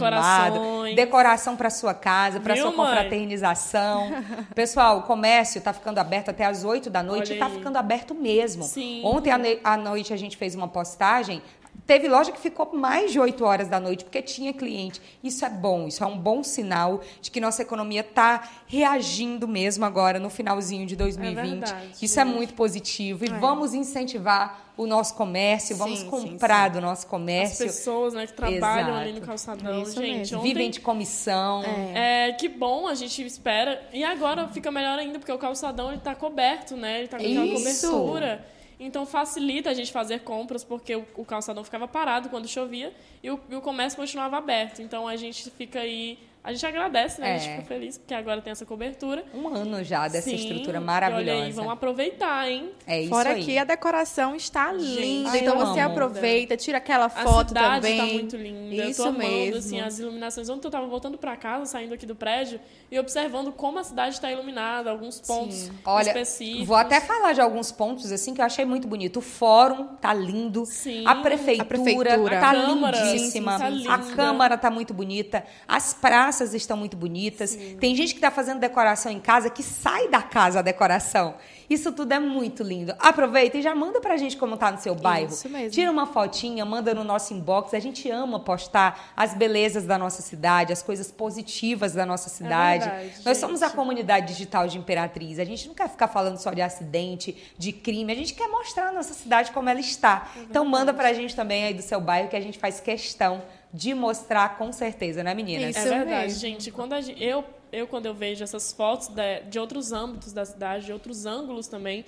decorações. 0.55 0.95
Decoração 0.95 1.57
para 1.57 1.71
sua 1.71 1.93
casa, 1.93 2.39
para 2.39 2.55
sua 2.55 2.71
mãe? 2.71 2.87
confraternização. 2.87 4.11
Pessoal, 4.55 4.99
o 4.99 5.03
comércio 5.03 5.59
está 5.59 5.73
ficando 5.73 5.99
aberto 5.99 6.29
até 6.29 6.45
às 6.45 6.63
8 6.65 6.89
da 6.89 7.03
noite 7.03 7.25
Olha 7.25 7.31
e 7.31 7.35
está 7.35 7.47
aí. 7.47 7.53
ficando 7.53 7.77
aberto 7.79 8.15
mesmo. 8.15 8.63
Sim. 8.63 9.03
Ontem 9.05 9.33
à 9.65 9.77
noite 9.77 10.13
a 10.13 10.17
gente 10.17 10.37
fez 10.37 10.55
uma 10.55 10.69
postagem. 10.69 11.43
Teve 11.87 12.09
loja 12.09 12.33
que 12.33 12.41
ficou 12.41 12.71
mais 12.73 13.13
de 13.13 13.21
8 13.21 13.45
horas 13.45 13.69
da 13.69 13.79
noite 13.79 14.05
porque 14.05 14.23
tinha 14.23 14.53
cliente. 14.55 15.03
Isso 15.23 15.45
é 15.45 15.51
bom, 15.51 15.87
isso 15.87 16.03
é 16.03 16.07
um 16.07 16.17
bom 16.17 16.43
sinal 16.43 17.03
de 17.21 17.31
que 17.31 17.39
nossa 17.41 17.61
economia 17.61 18.01
está 18.01 18.49
reagindo 18.67 19.47
mesmo 19.47 19.85
agora 19.85 20.19
no 20.19 20.31
finalzinho 20.31 20.87
de 20.87 20.97
2020. 20.97 21.51
verdade, 21.61 21.89
isso 22.01 22.19
é 22.19 22.25
gente. 22.25 22.35
muito 22.35 22.55
positivo. 22.55 23.25
E 23.25 23.29
vamos 23.29 23.75
incentivar 23.75 24.73
o 24.77 24.87
nosso 24.87 25.15
comércio, 25.15 25.77
vamos 25.77 26.01
Sim, 26.01 26.05
sim, 26.07 26.11
comprar 26.11 26.69
do 26.71 26.81
nosso 26.81 27.03
As 27.03 27.05
comércio. 27.05 27.67
pessoas 27.67 28.13
né, 28.15 28.27
que 28.27 28.33
trabalham 28.33 28.89
Exato. 28.89 28.99
ali 29.03 29.13
no 29.13 29.21
calçadão. 29.21 29.83
Isso 29.83 30.01
Gente, 30.01 30.35
ontem, 30.35 30.49
Vivem 30.49 30.71
de 30.71 30.81
comissão. 30.81 31.63
É, 31.95 32.33
que 32.33 32.49
bom, 32.49 32.89
a 32.89 32.95
gente 32.95 33.25
espera. 33.25 33.81
E 33.93 34.03
agora 34.03 34.49
fica 34.49 34.71
melhor 34.73 34.99
ainda, 34.99 35.19
porque 35.19 35.31
o 35.31 35.39
calçadão 35.39 35.93
ele 35.93 36.01
tá 36.01 36.15
coberto, 36.15 36.77
né? 36.77 37.01
Ele 37.01 37.09
tá 37.09 37.19
com 37.19 37.25
aquela 37.25 37.47
Isso. 37.47 37.89
cobertura. 37.89 38.54
Então 38.79 39.07
facilita 39.07 39.71
a 39.71 39.75
gente 39.75 39.93
fazer 39.93 40.21
compras, 40.21 40.65
porque 40.65 40.97
o, 40.97 41.07
o 41.17 41.25
calçadão 41.25 41.63
ficava 41.63 41.87
parado 41.87 42.29
quando 42.29 42.49
chovia 42.49 42.93
e 43.23 43.31
o, 43.31 43.41
e 43.49 43.55
o 43.55 43.61
comércio 43.61 43.99
continuava 43.99 44.37
aberto. 44.37 44.83
Então 44.83 45.07
a 45.07 45.17
gente 45.17 45.51
fica 45.51 45.81
aí. 45.81 46.19
A 46.45 46.53
gente 46.53 46.67
agradece, 46.67 47.23
né? 47.23 47.37
A 47.37 47.39
gente 47.39 47.49
É. 47.49 47.53
fica 47.57 47.67
feliz 47.67 47.97
porque 47.97 48.13
agora 48.13 48.43
tem 48.43 48.51
essa 48.51 48.67
cobertura. 48.67 49.25
Um 49.33 49.49
ano 49.49 49.83
já 49.83 50.07
dessa 50.09 50.29
Sim, 50.29 50.37
estrutura 50.37 50.77
e 50.77 50.81
maravilhosa. 50.81 51.31
Olha 51.39 51.45
aí, 51.47 51.53
vamos 51.53 51.73
aproveitar, 51.73 52.51
hein? 52.51 52.71
É 52.87 53.01
isso 53.01 53.09
Fora 53.09 53.31
aí. 53.31 53.43
que 53.43 53.57
a 53.57 53.65
decoração 53.65 54.37
está 54.37 54.71
linda. 54.71 55.31
Ai, 55.31 55.39
então 55.41 55.59
eu 55.59 55.67
você 55.67 55.81
amo. 55.81 55.93
aproveita, 55.93 56.55
tira 56.55 56.77
aquela 56.77 57.07
A 57.07 57.09
foto 57.09 57.49
cidade 57.49 57.77
também. 57.77 57.97
tá 57.99 58.05
muito 58.07 58.37
linda. 58.37 58.75
eu 58.75 58.91
Isso 58.91 59.03
tô 59.03 59.09
amando, 59.09 59.25
mesmo. 59.27 59.57
assim, 59.57 59.81
as 59.81 59.99
iluminações. 59.99 60.51
Ontem 60.51 60.67
eu 60.67 60.71
tava 60.71 60.87
voltando 60.87 61.17
para 61.17 61.35
casa, 61.35 61.65
saindo 61.65 61.95
aqui 61.95 62.05
do 62.05 62.15
prédio, 62.15 62.61
e 62.91 62.99
observando 62.99 63.51
como 63.51 63.79
a 63.79 63.85
cidade 63.85 64.15
está 64.17 64.31
iluminada, 64.31 64.91
alguns 64.91 65.21
pontos 65.23 65.71
Olha, 65.83 66.09
específicos. 66.09 66.67
vou 66.67 66.77
até 66.77 67.01
falar 67.01 67.33
de 67.33 67.41
alguns 67.41 67.73
pontos 67.73 68.13
assim 68.13 68.35
que 68.35 68.43
eu 68.43 68.45
achei 68.45 68.67
muito 68.67 68.87
bonito. 68.87 69.17
O 69.17 69.23
fórum 69.23 69.97
tá 69.99 70.13
lindo. 70.13 70.67
Sim. 70.67 71.07
A 71.07 71.15
prefeitura, 71.15 71.63
A 71.63 71.65
prefeitura. 71.65 72.41
tá 72.41 72.51
A 72.51 72.55
Câmara, 72.55 73.01
lindíssima. 73.03 73.59
sim, 73.59 73.85
tá 73.85 73.95
a. 73.95 73.99
Câmara 74.15 74.59
tá 74.59 74.71
muito 74.71 74.93
bonita. 74.93 75.43
As 75.67 75.95
praças 75.95 76.34
estão 76.55 76.77
muito 76.77 76.97
bonitas. 76.97 77.55
Tem 77.79 77.95
gente 77.95 78.15
que 78.15 78.21
tá 78.21 78.31
fazendo 78.31 78.59
decoração 78.59 79.13
em 79.13 79.21
casa 79.21 79.49
que 79.49 79.63
sai 79.63 80.09
da 80.09 80.23
casa 80.23 80.59
a 80.59 80.63
decoração. 80.63 81.35
Isso 81.69 81.93
tudo 81.93 82.13
é 82.13 82.19
muito 82.19 82.63
lindo. 82.63 82.95
Aproveita 82.99 83.57
e 83.57 83.63
já 83.63 83.75
manda 83.75 84.01
pra 84.01 84.17
gente 84.17 84.37
como 84.37 84.57
tá 84.57 84.71
no 84.71 84.79
seu 84.79 84.95
bairro. 84.95 85.33
Isso 85.33 85.49
mesmo. 85.49 85.71
Tira 85.71 85.91
uma 85.91 86.07
fotinha, 86.07 86.65
manda 86.65 86.93
no 86.93 87.03
nosso 87.05 87.33
inbox. 87.33 87.73
A 87.73 87.79
gente 87.79 88.11
ama 88.11 88.39
postar 88.39 89.13
as 89.17 89.33
belezas 89.35 89.85
da 89.85 89.97
nossa 89.97 90.21
cidade, 90.21 90.73
as 90.73 90.83
coisas 90.83 91.11
positivas 91.11 91.93
da 91.95 92.05
nossa 92.05 92.29
cidade. 92.29 92.85
É 92.85 92.91
verdade, 92.91 93.23
Nós 93.25 93.39
somos 93.39 93.63
a 93.63 93.67
gente. 93.69 93.77
comunidade 93.77 94.27
digital 94.29 94.69
de 94.69 94.77
Imperatriz. 94.79 95.39
A 95.39 95.45
gente 95.45 95.67
não 95.67 95.75
quer 95.75 95.89
ficar 95.89 96.09
falando 96.09 96.37
só 96.37 96.53
de 96.53 96.61
acidente, 96.61 97.35
de 97.57 97.73
crime. 97.73 98.13
A 98.13 98.17
gente 98.17 98.35
quer 98.35 98.49
mostrar 98.49 98.89
a 98.89 98.93
nossa 98.93 99.15
cidade 99.15 99.51
como 99.51 99.69
ela 99.69 99.81
está. 99.81 100.29
então 100.37 100.65
manda 100.65 100.93
pra 100.93 101.13
gente 101.15 101.35
também 101.35 101.65
aí 101.65 101.75
do 101.75 101.83
seu 101.83 102.01
bairro 102.01 102.29
que 102.29 102.37
a 102.37 102.41
gente 102.41 102.59
faz 102.59 102.79
questão 102.79 103.43
de 103.77 103.93
mostrar 103.93 104.57
com 104.57 104.73
certeza, 104.73 105.25
né, 105.25 105.35
meninas? 105.35 105.75
É 105.77 105.81
Isso 105.81 105.89
verdade, 105.89 106.27
mesmo. 106.27 106.39
gente. 106.41 106.71
Quando 106.71 106.93
a 106.93 107.01
gen- 107.01 107.17
eu, 107.21 107.45
eu, 107.73 107.89
quando 107.89 108.07
eu 108.07 108.15
vejo 108.15 108.45
essas 108.45 108.73
fotos 108.73 109.09
da- 109.09 109.41
de 109.41 109.59
outros 109.59 109.91
âmbitos 109.93 110.33
da 110.33 110.45
cidade, 110.45 110.87
de 110.87 110.93
outros 110.93 111.27
ângulos 111.27 111.67
também, 111.67 112.05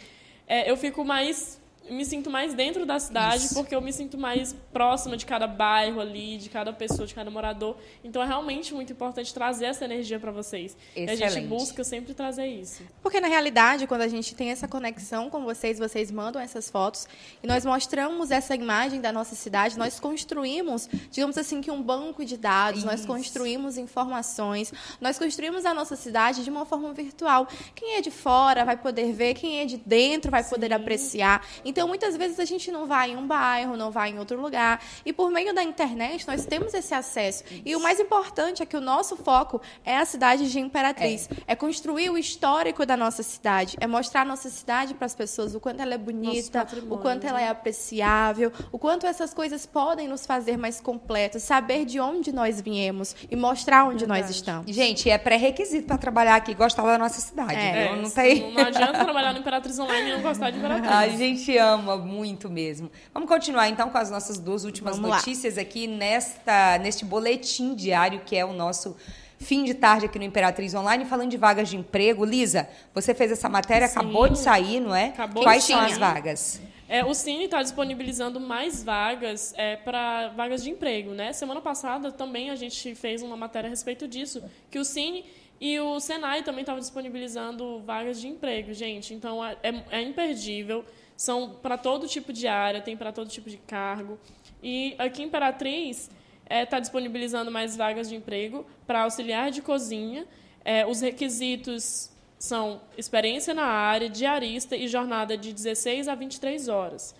é, 0.47 0.71
eu 0.71 0.77
fico 0.77 1.05
mais. 1.05 1.61
Me 1.91 2.05
sinto 2.05 2.31
mais 2.31 2.55
dentro 2.55 2.85
da 2.85 2.99
cidade, 2.99 3.45
Isso. 3.45 3.55
porque 3.55 3.75
eu 3.75 3.81
me 3.81 3.93
sinto 3.93 4.19
mais 4.19 4.55
próxima 4.73 5.17
de 5.17 5.27
cada 5.27 5.47
bairro 5.47 6.01
ali, 6.01 6.37
de 6.37 6.49
cada 6.49 6.73
pessoa, 6.73 7.07
de 7.07 7.15
cada 7.15 7.31
morador. 7.31 7.77
Então 8.03 8.23
é 8.23 8.27
realmente 8.27 8.75
muito 8.75 8.93
importante 8.93 9.33
trazer 9.33 9.67
essa 9.67 9.85
energia 9.85 10.19
para 10.19 10.31
vocês. 10.31 10.77
E 10.95 11.05
a 11.05 11.15
gente 11.15 11.25
Excelente. 11.25 11.49
busca 11.49 11.85
sempre 11.85 12.15
trazer 12.15 12.47
isso. 12.47 12.83
Porque 13.03 13.21
na 13.21 13.29
realidade, 13.29 13.87
quando 13.87 14.03
a 14.03 14.09
gente 14.09 14.35
tem 14.35 14.51
essa 14.51 14.67
conexão 14.67 15.31
com 15.31 15.45
vocês, 15.45 15.79
vocês 15.79 16.11
mandam 16.11 16.41
essas 16.41 16.71
fotos 16.71 17.07
e 17.43 17.47
nós 17.47 17.65
mostramos 17.65 18.31
essa 18.31 18.55
imagem 18.55 19.01
da 19.01 19.13
nossa 19.13 19.35
cidade, 19.35 19.79
nós 19.79 20.01
construímos, 20.01 20.89
digamos 21.11 21.37
assim, 21.39 21.61
que 21.61 21.71
um 21.71 21.83
banco 21.83 22.25
de 22.25 22.37
dados, 22.37 22.85
nós 22.85 23.01
Isso. 23.01 23.09
construímos 23.09 23.77
informações, 23.77 24.73
nós 25.01 25.19
construímos 25.19 25.65
a 25.65 25.73
nossa 25.73 25.97
cidade 25.97 26.43
de 26.43 26.51
uma 26.51 26.65
forma 26.65 26.93
virtual. 26.93 27.47
Quem 27.75 27.97
é 27.97 28.01
de 28.01 28.11
fora 28.11 28.65
vai 28.65 28.77
poder 28.77 29.13
ver, 29.13 29.35
quem 29.35 29.61
é 29.61 29.65
de 29.65 29.77
dentro 29.77 30.31
vai 30.31 30.43
poder 30.43 30.73
apreciar. 30.73 31.47
Então 31.65 31.76
Então, 31.77 31.87
muitas 31.87 32.17
vezes 32.17 32.41
a 32.41 32.45
gente 32.47 32.73
não 32.73 32.87
vai 32.87 33.11
em 33.11 33.19
um 33.19 33.27
bairro, 33.27 33.77
não 33.77 33.91
vai 33.91 34.09
em 34.09 34.19
outro 34.19 34.41
lugar. 34.41 34.83
E 35.05 35.13
por 35.13 35.31
meio 35.31 35.55
da 35.55 35.63
internet, 35.63 36.27
nós 36.27 36.47
temos 36.47 36.73
esse 36.73 36.95
acesso. 36.95 37.45
E 37.67 37.77
o 37.77 37.81
mais 37.81 38.01
importante 38.01 38.63
é 38.63 38.67
que 38.67 38.79
o 38.79 38.81
nosso 38.81 39.15
foco 39.15 39.61
é 39.85 39.99
a 39.99 40.07
cidade 40.07 40.51
de 40.51 40.59
Imperatriz. 40.59 41.29
É, 41.47 41.53
é 41.53 41.55
construir 41.55 42.09
o 42.09 42.17
histórico 42.17 42.87
da 42.87 42.97
nossa 42.97 43.23
cidade. 43.23 43.77
É 43.79 43.87
mostrar 43.87 44.23
a 44.23 44.25
nossa 44.25 44.49
cidade 44.49 44.95
para 44.95 45.05
as 45.05 45.15
pessoas, 45.15 45.55
o 45.55 45.61
quanto 45.61 45.83
ela 45.83 45.93
é 45.93 45.99
bonita, 45.99 46.67
o 46.89 46.97
quanto 46.97 47.27
ela 47.27 47.43
é 47.43 47.49
apreciável, 47.51 48.51
o 48.73 48.79
quanto 48.79 49.07
essas 49.07 49.35
coisas 49.35 49.67
podem 49.67 50.09
nos 50.09 50.25
fazer 50.25 50.57
mais 50.57 50.81
completos, 50.81 51.43
saber 51.43 51.85
de 51.85 52.01
onde 52.01 52.33
nós 52.33 52.59
viemos 52.59 53.15
e 53.31 53.37
mostrar 53.37 53.85
onde 53.85 54.07
Verdade. 54.07 54.23
nós 54.23 54.31
estamos. 54.31 54.75
Gente, 54.75 55.11
é 55.11 55.19
pré-requisito 55.19 55.87
para 55.87 55.99
trabalhar 55.99 56.37
aqui 56.37 56.55
gostar 56.55 56.85
da 56.85 56.97
nossa 56.97 57.21
cidade. 57.21 57.55
É, 57.55 57.95
não, 57.95 58.09
tem... 58.09 58.55
não 58.55 58.65
adianta 58.65 59.05
trabalhar 59.05 59.35
no 59.35 59.41
Imperatriz 59.41 59.79
Online 59.79 60.09
e 60.09 60.15
não 60.15 60.23
gostar 60.23 60.49
de 60.49 60.57
Imperatriz. 60.57 60.91
A 60.91 61.09
gente 61.09 61.59
ama 61.59 61.66
muito 61.75 62.49
mesmo. 62.49 62.91
Vamos 63.13 63.29
continuar 63.29 63.69
então 63.69 63.91
com 63.91 63.99
as 63.99 64.11
nossas 64.11 64.39
duas 64.39 64.65
últimas 64.65 64.97
Vamos 64.97 65.17
notícias 65.17 65.57
lá. 65.57 65.63
aqui 65.63 65.87
nesta, 65.87 66.79
neste 66.79 67.05
boletim 67.05 67.75
diário 67.75 68.21
que 68.25 68.37
é 68.37 68.45
o 68.45 68.53
nosso 68.53 68.97
fim 69.39 69.65
de 69.65 69.75
tarde 69.75 70.07
aqui 70.07 70.19
no 70.19 70.25
Imperatriz 70.25 70.75
Online, 70.75 71.05
falando 71.05 71.31
de 71.31 71.37
vagas 71.37 71.69
de 71.69 71.77
emprego. 71.77 72.25
Lisa, 72.25 72.69
você 72.95 73.15
fez 73.15 73.33
essa 73.33 73.49
matéria, 73.49 73.87
Sim. 73.87 73.99
acabou 73.99 74.29
de 74.29 74.39
sair, 74.39 74.81
não 74.81 74.95
é? 74.95 75.07
Acabou 75.07 75.43
Quais 75.43 75.65
são 75.65 75.81
as 75.81 75.99
vagas? 75.99 76.61
É, 76.89 77.05
o 77.05 77.13
Cine 77.15 77.45
está 77.45 77.63
disponibilizando 77.63 78.39
mais 78.39 78.85
vagas 78.85 79.53
é, 79.57 79.77
para 79.77 80.29
vagas 80.29 80.63
de 80.63 80.71
emprego. 80.71 81.11
Né? 81.11 81.33
Semana 81.33 81.61
passada 81.61 82.13
também 82.13 82.51
a 82.51 82.57
gente 82.57 82.95
fez 82.95 83.23
uma 83.23 83.37
matéria 83.37 83.69
a 83.69 83.71
respeito 83.71 84.07
disso, 84.07 84.43
que 84.71 84.79
o 84.79 84.85
Cine 84.85 85.25
e 85.61 85.81
o 85.81 85.99
Senai 85.99 86.43
também 86.43 86.61
estavam 86.61 86.81
disponibilizando 86.81 87.81
vagas 87.81 88.21
de 88.21 88.29
emprego, 88.29 88.73
gente. 88.73 89.15
Então 89.15 89.45
é, 89.45 89.57
é, 89.63 89.75
é 89.91 90.03
imperdível. 90.03 90.85
São 91.17 91.51
para 91.51 91.79
todo 91.79 92.07
tipo 92.07 92.33
de 92.33 92.47
área, 92.47 92.81
tem 92.81 92.97
para 92.97 93.13
todo 93.13 93.29
tipo 93.29 93.49
de 93.49 93.57
cargo. 93.57 94.19
E 94.63 94.95
aqui 94.99 95.23
em 95.23 95.27
Imperatriz 95.27 96.11
está 96.45 96.55
é, 96.55 96.67
tá 96.67 96.79
disponibilizando 96.79 97.51
mais 97.51 97.77
vagas 97.77 98.09
de 98.09 98.15
emprego 98.15 98.67
para 98.87 99.03
auxiliar 99.03 99.51
de 99.51 99.63
cozinha. 99.63 100.27
É, 100.65 100.87
os 100.87 101.01
requisitos 101.01 102.11
são 102.39 102.81
experiência 102.97 103.55
na 103.55 103.65
área, 103.65 104.09
diarista 104.09 104.77
e 104.77 104.87
jornada 104.87 105.37
de 105.37 105.53
16 105.53 106.09
a 106.09 106.15
23 106.15 106.69
horas. 106.69 107.15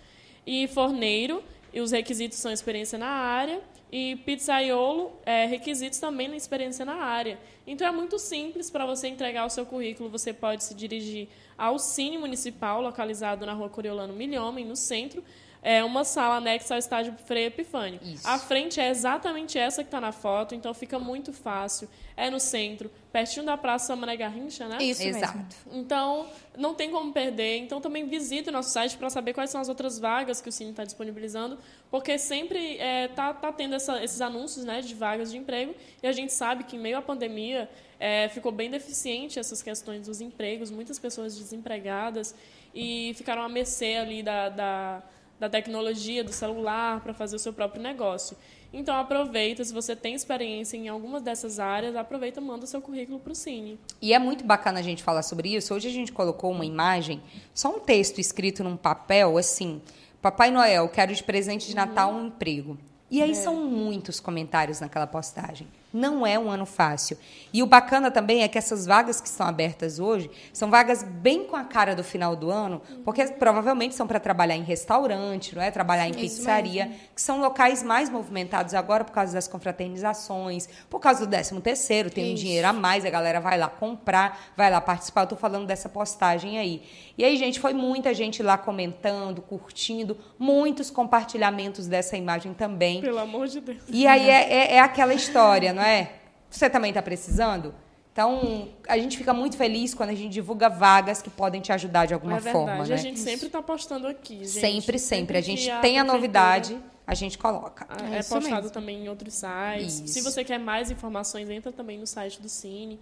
E 0.45 0.67
forneiro, 0.67 1.43
e 1.73 1.81
os 1.81 1.91
requisitos 1.91 2.37
são 2.37 2.51
experiência 2.51 2.97
na 2.97 3.09
área, 3.09 3.61
e 3.91 4.17
pizzaiolo, 4.17 5.13
é, 5.25 5.45
requisitos 5.45 5.99
também 5.99 6.27
na 6.27 6.35
experiência 6.35 6.83
na 6.83 6.95
área. 6.95 7.39
Então 7.65 7.87
é 7.87 7.91
muito 7.91 8.19
simples 8.19 8.69
para 8.69 8.85
você 8.85 9.07
entregar 9.07 9.45
o 9.45 9.49
seu 9.49 9.65
currículo, 9.65 10.09
você 10.09 10.33
pode 10.33 10.63
se 10.63 10.73
dirigir 10.73 11.29
ao 11.57 11.79
Cine 11.79 12.17
Municipal, 12.17 12.81
localizado 12.81 13.45
na 13.45 13.53
rua 13.53 13.69
Coriolano 13.69 14.13
Milhomem, 14.13 14.65
no 14.65 14.75
centro, 14.75 15.23
é 15.61 15.83
uma 15.83 16.03
sala 16.03 16.37
anexa 16.37 16.75
ao 16.75 16.79
estádio 16.79 17.13
Frei 17.25 17.45
Epifânio. 17.45 17.99
Isso. 18.03 18.27
A 18.27 18.37
frente 18.37 18.79
é 18.79 18.89
exatamente 18.89 19.57
essa 19.57 19.83
que 19.83 19.87
está 19.87 19.99
na 19.99 20.11
foto, 20.11 20.55
então 20.55 20.73
fica 20.73 20.97
muito 20.99 21.33
fácil. 21.33 21.89
É 22.15 22.29
no 22.29 22.39
centro, 22.39 22.89
pertinho 23.11 23.45
da 23.45 23.57
Praça 23.57 23.95
Mané 23.95 24.15
Garrincha, 24.15 24.67
né? 24.67 24.77
Isso 24.81 25.03
Exato. 25.03 25.37
Mesmo. 25.37 25.51
Então, 25.73 26.27
não 26.57 26.73
tem 26.73 26.89
como 26.89 27.11
perder. 27.13 27.57
Então, 27.57 27.79
também 27.79 28.07
visite 28.07 28.49
o 28.49 28.51
nosso 28.51 28.69
site 28.69 28.97
para 28.97 29.09
saber 29.09 29.33
quais 29.33 29.49
são 29.49 29.61
as 29.61 29.69
outras 29.69 29.99
vagas 29.99 30.41
que 30.41 30.49
o 30.49 30.51
Cine 30.51 30.71
está 30.71 30.83
disponibilizando, 30.83 31.57
porque 31.91 32.17
sempre 32.17 32.73
está 32.73 32.83
é, 32.83 33.07
tá, 33.07 33.33
tá 33.33 33.51
tendo 33.51 33.75
essa, 33.75 34.03
esses 34.03 34.21
anúncios 34.21 34.65
né, 34.65 34.81
de 34.81 34.95
vagas 34.95 35.31
de 35.31 35.37
emprego 35.37 35.75
e 36.01 36.07
a 36.07 36.11
gente 36.11 36.33
sabe 36.33 36.63
que, 36.63 36.75
em 36.75 36.79
meio 36.79 36.97
à 36.97 37.01
pandemia, 37.01 37.69
é, 37.99 38.29
ficou 38.29 38.51
bem 38.51 38.69
deficiente 38.69 39.39
essas 39.39 39.61
questões 39.61 40.07
dos 40.07 40.21
empregos, 40.21 40.71
muitas 40.71 40.99
pessoas 40.99 41.37
desempregadas 41.37 42.33
e 42.73 43.13
ficaram 43.15 43.41
à 43.41 43.49
mercê 43.49 43.95
ali 43.95 44.21
da, 44.21 44.49
da 44.49 45.03
da 45.39 45.49
tecnologia, 45.49 46.23
do 46.23 46.31
celular, 46.31 47.01
para 47.01 47.13
fazer 47.13 47.35
o 47.35 47.39
seu 47.39 47.53
próprio 47.53 47.81
negócio. 47.81 48.35
Então, 48.73 48.95
aproveita, 48.95 49.63
se 49.63 49.73
você 49.73 49.95
tem 49.95 50.13
experiência 50.13 50.75
em 50.75 50.89
algumas 50.89 51.21
dessas 51.21 51.59
áreas, 51.59 51.95
aproveita 51.95 52.39
e 52.39 52.43
manda 52.43 52.65
o 52.65 52.67
seu 52.67 52.81
currículo 52.81 53.19
para 53.19 53.31
o 53.31 53.35
Cine. 53.35 53.79
E 54.01 54.13
é 54.13 54.19
muito 54.19 54.43
bacana 54.43 54.79
a 54.79 54.83
gente 54.83 55.03
falar 55.03 55.23
sobre 55.23 55.55
isso. 55.55 55.73
Hoje 55.73 55.87
a 55.87 55.91
gente 55.91 56.11
colocou 56.11 56.51
uma 56.51 56.65
imagem, 56.65 57.21
só 57.53 57.75
um 57.75 57.79
texto 57.79 58.19
escrito 58.19 58.63
num 58.63 58.75
papel, 58.75 59.37
assim, 59.37 59.81
Papai 60.21 60.51
Noel, 60.51 60.89
quero 60.89 61.13
de 61.13 61.23
presente 61.23 61.67
de 61.67 61.75
Natal 61.75 62.11
um 62.11 62.27
emprego. 62.27 62.77
E 63.09 63.21
aí 63.21 63.31
é. 63.31 63.35
são 63.35 63.55
muitos 63.55 64.19
comentários 64.19 64.81
naquela 64.81 65.07
postagem. 65.07 65.67
Não 65.93 66.27
é 66.27 66.37
um 66.37 66.49
ano 66.49 66.65
fácil. 66.65 67.17
E 67.53 67.63
o 67.63 67.65
bacana 67.65 68.11
também 68.11 68.43
é 68.43 68.47
que 68.47 68.57
essas 68.57 68.85
vagas 68.85 69.21
que 69.21 69.27
estão 69.27 69.47
abertas 69.47 69.99
hoje 69.99 70.29
são 70.51 70.69
vagas 70.69 71.01
bem 71.03 71.45
com 71.45 71.55
a 71.55 71.63
cara 71.63 71.95
do 71.95 72.03
final 72.03 72.35
do 72.35 72.51
ano, 72.51 72.81
porque 73.05 73.25
provavelmente 73.25 73.95
são 73.95 74.05
para 74.05 74.19
trabalhar 74.19 74.55
em 74.55 74.63
restaurante, 74.63 75.55
não 75.55 75.61
é? 75.61 75.71
Trabalhar 75.71 76.07
em 76.07 76.13
pizzaria, 76.13 76.91
que 77.15 77.21
são 77.21 77.39
locais 77.39 77.81
mais 77.81 78.09
movimentados 78.09 78.73
agora 78.73 79.03
por 79.03 79.11
causa 79.11 79.33
das 79.33 79.47
confraternizações, 79.47 80.67
por 80.89 80.99
causa 80.99 81.25
do 81.25 81.29
13 81.29 81.61
terceiro, 81.61 82.09
tem 82.09 82.25
Isso. 82.25 82.33
um 82.33 82.35
dinheiro 82.35 82.67
a 82.67 82.73
mais, 82.73 83.05
a 83.05 83.09
galera 83.09 83.39
vai 83.39 83.57
lá 83.57 83.67
comprar, 83.67 84.51
vai 84.55 84.69
lá 84.69 84.81
participar. 84.81 85.21
Eu 85.21 85.25
estou 85.25 85.37
falando 85.37 85.65
dessa 85.65 85.87
postagem 85.87 86.57
aí. 86.57 86.81
E 87.17 87.23
aí, 87.23 87.35
gente, 87.37 87.59
foi 87.59 87.73
muita 87.73 88.13
gente 88.13 88.43
lá 88.43 88.57
comentando, 88.57 89.41
curtindo, 89.41 90.17
muitos 90.37 90.89
compartilhamentos 90.89 91.87
dessa 91.87 92.15
imagem 92.15 92.53
também. 92.53 93.01
Pelo 93.01 93.19
amor 93.19 93.47
de 93.47 93.59
Deus. 93.59 93.81
E 93.89 94.05
aí 94.05 94.29
é, 94.29 94.53
é, 94.53 94.73
é 94.75 94.79
aquela 94.79 95.13
história, 95.13 95.73
não 95.77 95.83
é? 95.83 96.11
Você 96.49 96.69
também 96.69 96.89
está 96.89 97.01
precisando? 97.01 97.73
Então, 98.11 98.69
a 98.87 98.97
gente 98.97 99.15
fica 99.15 99.31
muito 99.31 99.55
feliz 99.55 99.93
quando 99.93 100.09
a 100.09 100.15
gente 100.15 100.33
divulga 100.33 100.69
vagas 100.69 101.21
que 101.21 101.29
podem 101.29 101.61
te 101.61 101.71
ajudar 101.71 102.07
de 102.07 102.15
alguma 102.15 102.37
é 102.37 102.41
forma. 102.41 102.83
Né? 102.83 102.93
A 102.95 102.97
gente 102.97 103.19
sempre 103.19 103.45
está 103.45 103.61
postando 103.61 104.07
aqui. 104.07 104.37
Gente. 104.39 104.49
Sempre, 104.49 104.97
sempre. 104.97 104.99
sempre. 104.99 105.37
A 105.37 105.41
gente 105.41 105.69
tem 105.81 105.99
a, 105.99 106.01
a 106.01 106.03
novidade, 106.03 106.79
a 107.05 107.13
gente 107.13 107.37
coloca. 107.37 107.85
Ah, 107.87 108.15
é, 108.15 108.19
é 108.19 108.23
postado 108.23 108.55
mesmo. 108.55 108.69
também 108.71 109.05
em 109.05 109.09
outros 109.09 109.35
sites. 109.35 109.99
Isso. 109.99 110.07
Se 110.07 110.21
você 110.21 110.43
quer 110.43 110.57
mais 110.57 110.89
informações, 110.89 111.47
entra 111.47 111.71
também 111.71 111.99
no 111.99 112.07
site 112.07 112.41
do 112.41 112.49
Cine. 112.49 112.99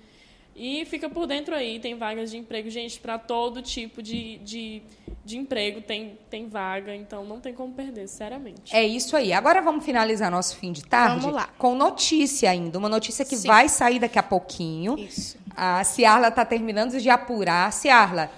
E 0.56 0.86
fica 0.86 1.10
por 1.10 1.28
dentro 1.28 1.54
aí, 1.54 1.80
tem 1.82 1.96
vagas 1.96 2.32
de 2.32 2.38
emprego, 2.38 2.70
gente, 2.70 2.98
para 2.98 3.20
todo 3.20 3.62
tipo 3.62 4.02
de, 4.02 4.38
de, 4.38 4.82
de, 5.26 5.38
emprego 5.38 5.82
tem, 5.82 6.18
tem 6.30 6.48
vaga, 6.48 6.96
então 6.96 7.26
não 7.26 7.42
tem 7.42 7.54
como 7.54 7.74
perder, 7.74 8.08
sinceramente. 8.08 8.74
É 8.74 8.82
isso 8.82 9.18
aí. 9.18 9.34
Agora 9.34 9.62
vamos 9.62 9.84
finalizar 9.84 10.32
nosso 10.32 10.56
fim 10.56 10.72
de 10.72 10.86
tarde 10.86 11.20
vamos 11.20 11.36
lá. 11.36 11.50
com 11.58 11.76
notícia 11.76 12.50
ainda, 12.50 12.80
uma 12.80 12.88
notícia 12.88 13.26
que 13.26 13.36
Sim. 13.36 13.48
vai 13.48 13.68
sair 13.68 14.00
daqui 14.00 14.18
a 14.18 14.24
pouquinho. 14.24 14.98
Isso. 14.98 15.38
A 15.58 15.84
Ciarla 15.84 16.30
está 16.30 16.46
terminando 16.46 16.98
de 16.98 17.10
apurar. 17.10 17.72
Ciarla, 17.74 18.32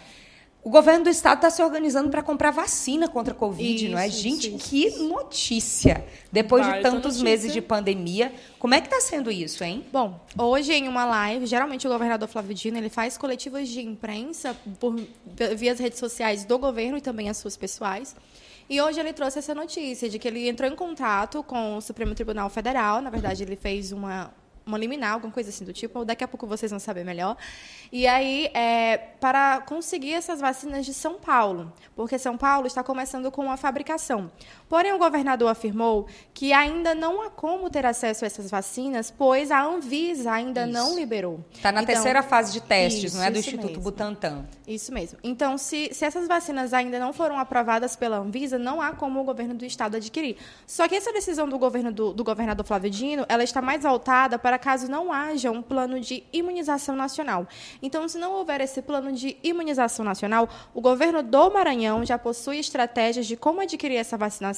o 0.68 0.70
governo 0.70 1.06
do 1.06 1.10
estado 1.10 1.38
está 1.38 1.50
se 1.50 1.64
organizando 1.64 2.10
para 2.10 2.22
comprar 2.22 2.52
vacina 2.52 3.08
contra 3.08 3.34
a 3.34 3.38
Covid, 3.38 3.86
isso, 3.86 3.90
não 3.94 3.98
é? 3.98 4.10
Gente, 4.10 4.54
isso, 4.54 4.70
que 4.70 4.88
isso. 4.88 5.08
notícia! 5.08 6.06
Depois 6.30 6.66
Vai, 6.66 6.76
de 6.76 6.84
tantos 6.84 7.22
meses 7.22 7.54
de 7.54 7.62
pandemia, 7.62 8.34
como 8.60 8.74
é 8.74 8.82
que 8.82 8.88
está 8.88 9.00
sendo 9.00 9.32
isso, 9.32 9.64
hein? 9.64 9.86
Bom, 9.94 10.20
hoje 10.38 10.74
em 10.74 10.90
uma 10.90 11.06
live, 11.06 11.46
geralmente 11.46 11.88
o 11.88 11.90
governador 11.90 12.28
Flávio 12.28 12.54
Dino 12.54 12.78
ele 12.78 12.90
faz 12.90 13.18
coletivas 13.18 13.70
de 13.70 13.80
imprensa 13.80 14.58
por, 14.78 14.94
via 15.56 15.72
as 15.72 15.80
redes 15.80 16.00
sociais 16.00 16.44
do 16.44 16.60
governo 16.60 16.98
e 16.98 17.02
também 17.02 17.30
as 17.30 17.38
suas 17.38 17.56
pessoais. 17.56 18.14
E 18.70 18.82
hoje 18.82 19.00
ele 19.00 19.14
trouxe 19.14 19.40
essa 19.40 19.56
notícia 19.56 20.10
de 20.10 20.20
que 20.20 20.28
ele 20.28 20.50
entrou 20.50 20.70
em 20.70 20.76
contato 20.76 21.42
com 21.44 21.78
o 21.78 21.82
Supremo 21.82 22.14
Tribunal 22.14 22.50
Federal. 22.50 23.00
Na 23.00 23.10
verdade, 23.10 23.42
ele 23.42 23.56
fez 23.56 23.94
uma, 23.94 24.34
uma 24.68 24.78
liminar, 24.78 25.14
alguma 25.14 25.32
coisa 25.32 25.50
assim 25.50 25.64
do 25.64 25.74
tipo. 25.74 26.04
Daqui 26.06 26.24
a 26.24 26.28
pouco 26.28 26.46
vocês 26.46 26.70
vão 26.70 26.80
saber 26.80 27.04
melhor. 27.04 27.38
E 27.92 28.06
aí, 28.06 28.52
é, 28.54 28.98
para 29.20 29.62
conseguir 29.62 30.14
essas 30.14 30.42
vacinas 30.42 30.86
de 30.86 30.94
São 30.94 31.16
Paulo, 31.16 31.72
porque 31.96 32.20
São 32.20 32.38
Paulo 32.38 32.68
está 32.68 32.84
começando 32.84 33.32
com 33.32 33.50
a 33.50 33.58
fabricação. 33.58 34.30
Porém, 34.70 34.94
o 34.94 34.98
governador 34.98 35.50
afirmou 35.50 36.08
que 36.34 36.52
ainda 36.54 36.94
não 36.94 37.22
há 37.22 37.30
como 37.30 37.70
ter 37.70 37.86
acesso 37.86 38.26
a 38.26 38.28
essas 38.28 38.50
vacinas, 38.50 39.12
pois 39.16 39.50
a 39.50 39.64
Anvisa 39.64 40.32
ainda 40.32 40.64
isso. 40.64 40.74
não 40.74 40.96
liberou. 40.96 41.40
Está 41.52 41.72
na 41.72 41.82
então, 41.82 41.94
terceira 41.94 42.22
fase 42.22 42.52
de 42.54 42.62
testes, 42.62 43.06
isso, 43.06 43.18
não 43.18 43.24
é 43.24 43.32
do 43.32 43.40
Instituto 43.40 43.68
mesmo. 43.68 43.82
Butantan. 43.82 44.46
Isso 44.68 44.94
mesmo. 44.94 45.18
Então, 45.24 45.58
se, 45.58 45.90
se 45.94 46.06
essas 46.06 46.28
vacinas 46.28 46.74
ainda 46.74 47.00
não 47.00 47.14
foram 47.14 47.40
aprovadas 47.40 47.96
pela 47.96 48.18
Anvisa, 48.18 48.60
não 48.60 48.82
há 48.82 48.92
como 48.92 49.22
o 49.22 49.24
governo 49.24 49.54
do 49.54 49.66
estado 49.66 49.96
adquirir. 49.96 50.38
Só 50.66 50.88
que 50.88 50.96
essa 50.96 51.14
decisão 51.14 51.48
do 51.48 51.58
governo 51.58 51.92
do, 51.92 52.14
do 52.14 52.24
governador 52.24 52.66
Flávio 52.66 52.90
Dino, 52.90 53.26
ela 53.30 53.44
está 53.44 53.62
mais 53.62 53.84
voltada 53.84 54.38
para 54.38 54.60
caso 54.60 54.90
não 54.90 55.12
haja 55.12 55.50
um 55.50 55.62
plano 55.62 56.00
de 56.00 56.24
imunização 56.34 56.96
nacional. 56.96 57.48
Então, 57.82 58.08
se 58.08 58.18
não 58.18 58.34
houver 58.34 58.62
esse 58.62 58.82
plano 58.82 59.12
de 59.12 59.38
imunização 59.44 60.04
nacional, 60.04 60.50
o 60.74 60.82
governo 60.82 61.24
do 61.24 61.50
Maranhão 61.50 62.06
já 62.06 62.18
possui 62.18 62.60
estratégias 62.60 63.26
de 63.26 63.38
como 63.38 63.62
adquirir 63.62 63.96
essa 63.96 64.18
vacinação, 64.18 64.57